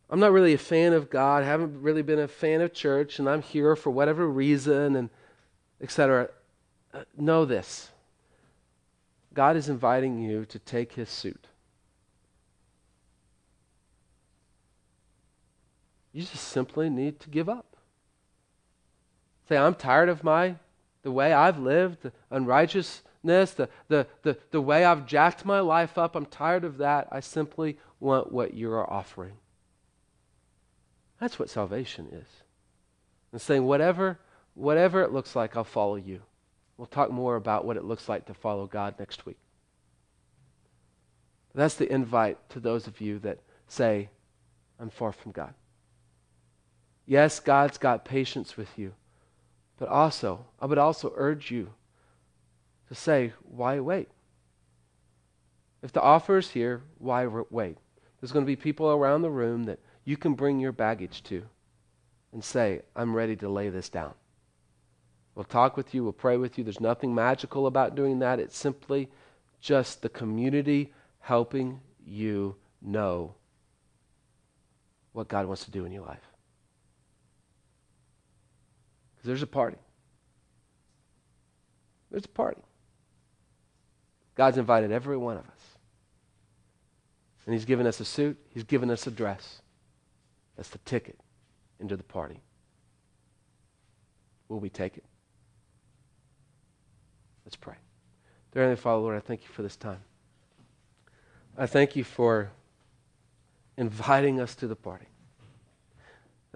I'm 0.09 0.21
not 0.21 0.31
really 0.31 0.53
a 0.53 0.57
fan 0.57 0.93
of 0.93 1.09
God, 1.09 1.43
haven't 1.43 1.81
really 1.81 2.01
been 2.01 2.19
a 2.19 2.29
fan 2.29 2.61
of 2.61 2.73
church, 2.73 3.19
and 3.19 3.27
I'm 3.27 3.41
here 3.41 3.75
for 3.75 3.89
whatever 3.89 4.25
reason, 4.25 4.95
and 4.95 5.09
etc. 5.81 6.29
Uh, 6.93 7.03
know 7.17 7.43
this 7.43 7.89
God 9.33 9.57
is 9.57 9.67
inviting 9.67 10.19
you 10.19 10.45
to 10.45 10.59
take 10.59 10.93
his 10.93 11.09
suit. 11.09 11.47
You 16.17 16.23
just 16.23 16.47
simply 16.47 16.89
need 16.89 17.19
to 17.19 17.29
give 17.29 17.47
up. 17.47 17.75
Say, 19.47 19.55
I'm 19.55 19.75
tired 19.75 20.09
of 20.09 20.23
my 20.23 20.55
the 21.03 21.11
way 21.11 21.31
I've 21.31 21.59
lived, 21.59 22.01
the 22.01 22.11
unrighteousness, 22.31 23.51
the, 23.51 23.69
the, 23.87 24.07
the, 24.23 24.35
the 24.49 24.59
way 24.59 24.83
I've 24.83 25.05
jacked 25.05 25.45
my 25.45 25.59
life 25.59 25.95
up. 25.95 26.15
I'm 26.15 26.25
tired 26.25 26.63
of 26.63 26.79
that. 26.79 27.07
I 27.11 27.19
simply 27.19 27.77
want 27.99 28.31
what 28.31 28.55
you 28.55 28.71
are 28.71 28.91
offering. 28.91 29.33
That's 31.19 31.37
what 31.37 31.51
salvation 31.51 32.07
is. 32.11 32.27
And 33.31 33.39
saying, 33.39 33.65
whatever, 33.65 34.17
whatever 34.55 35.03
it 35.03 35.13
looks 35.13 35.35
like, 35.35 35.55
I'll 35.55 35.63
follow 35.63 35.97
you. 35.97 36.23
We'll 36.77 36.87
talk 36.87 37.11
more 37.11 37.35
about 37.35 37.63
what 37.63 37.77
it 37.77 37.85
looks 37.85 38.09
like 38.09 38.25
to 38.25 38.33
follow 38.33 38.65
God 38.65 38.95
next 38.97 39.27
week. 39.27 39.37
That's 41.53 41.75
the 41.75 41.93
invite 41.93 42.49
to 42.49 42.59
those 42.59 42.87
of 42.87 43.01
you 43.01 43.19
that 43.19 43.37
say, 43.67 44.09
I'm 44.79 44.89
far 44.89 45.11
from 45.11 45.31
God. 45.31 45.53
Yes, 47.07 47.39
God's 47.39 47.77
got 47.77 48.05
patience 48.05 48.57
with 48.57 48.77
you. 48.77 48.93
But 49.79 49.87
also, 49.87 50.45
I 50.59 50.65
would 50.65 50.77
also 50.77 51.13
urge 51.15 51.49
you 51.49 51.73
to 52.89 52.95
say, 52.95 53.33
why 53.43 53.79
wait? 53.79 54.09
If 55.81 55.93
the 55.93 56.01
offer 56.01 56.37
is 56.37 56.51
here, 56.51 56.81
why 56.97 57.25
wait? 57.25 57.77
There's 58.19 58.31
going 58.31 58.45
to 58.45 58.49
be 58.49 58.55
people 58.55 58.89
around 58.91 59.21
the 59.21 59.29
room 59.29 59.63
that 59.63 59.79
you 60.03 60.17
can 60.17 60.33
bring 60.33 60.59
your 60.59 60.71
baggage 60.71 61.23
to 61.23 61.43
and 62.33 62.43
say, 62.43 62.81
I'm 62.95 63.15
ready 63.15 63.35
to 63.37 63.49
lay 63.49 63.69
this 63.69 63.87
down. 63.89 64.13
We'll 65.35 65.45
talk 65.45 65.77
with 65.77 65.93
you, 65.93 66.03
we'll 66.03 66.13
pray 66.13 66.35
with 66.35 66.57
you. 66.57 66.63
There's 66.63 66.81
nothing 66.81 67.13
magical 67.13 67.67
about 67.67 67.95
doing 67.95 68.19
that. 68.19 68.39
It's 68.39 68.57
simply 68.57 69.09
just 69.61 70.01
the 70.01 70.09
community 70.09 70.93
helping 71.19 71.79
you 72.03 72.55
know 72.81 73.35
what 75.13 75.27
God 75.27 75.45
wants 75.45 75.63
to 75.65 75.71
do 75.71 75.85
in 75.85 75.91
your 75.91 76.05
life. 76.05 76.21
Because 79.16 79.16
there's 79.27 79.43
a 79.43 79.47
party. 79.47 79.77
There's 82.09 82.25
a 82.25 82.29
party. 82.29 82.61
God's 84.35 84.57
invited 84.57 84.91
every 84.91 85.17
one 85.17 85.37
of 85.37 85.43
us. 85.43 85.77
And 87.45 87.53
He's 87.53 87.65
given 87.65 87.85
us 87.85 87.99
a 87.99 88.05
suit, 88.05 88.37
He's 88.49 88.63
given 88.63 88.89
us 88.89 89.05
a 89.07 89.11
dress. 89.11 89.61
That's 90.55 90.69
the 90.69 90.79
ticket 90.79 91.19
into 91.79 91.95
the 91.95 92.03
party. 92.03 92.41
Will 94.49 94.59
we 94.59 94.69
take 94.69 94.97
it? 94.97 95.05
Let's 97.45 97.55
pray. 97.55 97.75
Dear 98.51 98.63
Heavenly 98.63 98.81
Father, 98.81 99.01
Lord, 99.01 99.15
I 99.15 99.19
thank 99.19 99.43
you 99.43 99.49
for 99.49 99.61
this 99.61 99.75
time. 99.75 99.99
I 101.57 101.65
thank 101.65 101.95
you 101.95 102.03
for 102.03 102.51
inviting 103.77 104.39
us 104.39 104.55
to 104.55 104.67
the 104.67 104.75
party. 104.75 105.07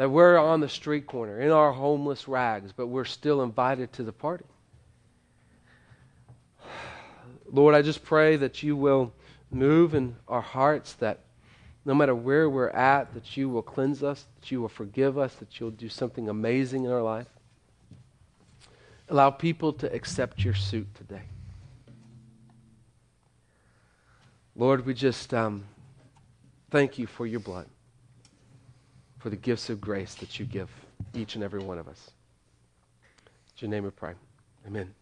That 0.02 0.10
we're 0.10 0.36
on 0.36 0.62
the 0.62 0.68
street 0.68 1.06
corner 1.06 1.39
in 1.39 1.52
our 1.52 1.72
homeless 1.72 2.28
rags, 2.28 2.72
but 2.76 2.88
we're 2.88 3.06
still 3.06 3.43
invited 3.43 3.93
to 3.93 4.04
the 4.04 4.12
party. 4.12 4.45
Lord, 7.52 7.76
I 7.76 7.84
just 7.84 8.04
pray 8.04 8.36
that 8.38 8.64
you 8.64 8.76
will 8.76 9.14
move 9.52 9.93
in 9.93 10.16
our 10.28 10.41
hearts, 10.41 10.93
that 10.93 11.20
no 11.86 11.93
matter 11.93 12.16
where 12.16 12.49
we're 12.49 12.70
at, 12.70 13.14
that 13.14 13.38
you 13.38 13.47
will 13.47 13.62
cleanse 13.62 14.02
us, 14.02 14.26
that 14.39 14.49
you 14.49 14.60
will 14.60 14.70
forgive 14.70 15.20
us, 15.20 15.36
that 15.36 15.60
you'll 15.60 15.70
do 15.70 15.88
something 15.88 16.30
amazing 16.30 16.86
in 16.86 16.91
our 16.91 17.04
life. 17.04 17.28
Allow 19.08 19.30
people 19.30 19.72
to 19.74 19.93
accept 19.93 20.43
your 20.43 20.56
suit 20.56 20.88
today. 20.95 21.26
Lord, 24.56 24.84
we 24.84 24.95
just 24.95 25.32
um, 25.32 25.66
thank 26.72 26.97
you 26.97 27.06
for 27.06 27.28
your 27.28 27.39
blood 27.39 27.68
for 29.22 29.30
the 29.30 29.36
gifts 29.36 29.69
of 29.69 29.80
grace 29.80 30.15
that 30.15 30.39
you 30.39 30.45
give 30.45 30.69
each 31.13 31.36
and 31.36 31.43
every 31.43 31.59
one 31.59 31.78
of 31.78 31.88
us. 31.88 32.11
It's 33.53 33.61
your 33.61 33.69
name 33.69 33.84
we 33.84 33.91
pray. 33.91 34.13
Amen. 34.65 34.93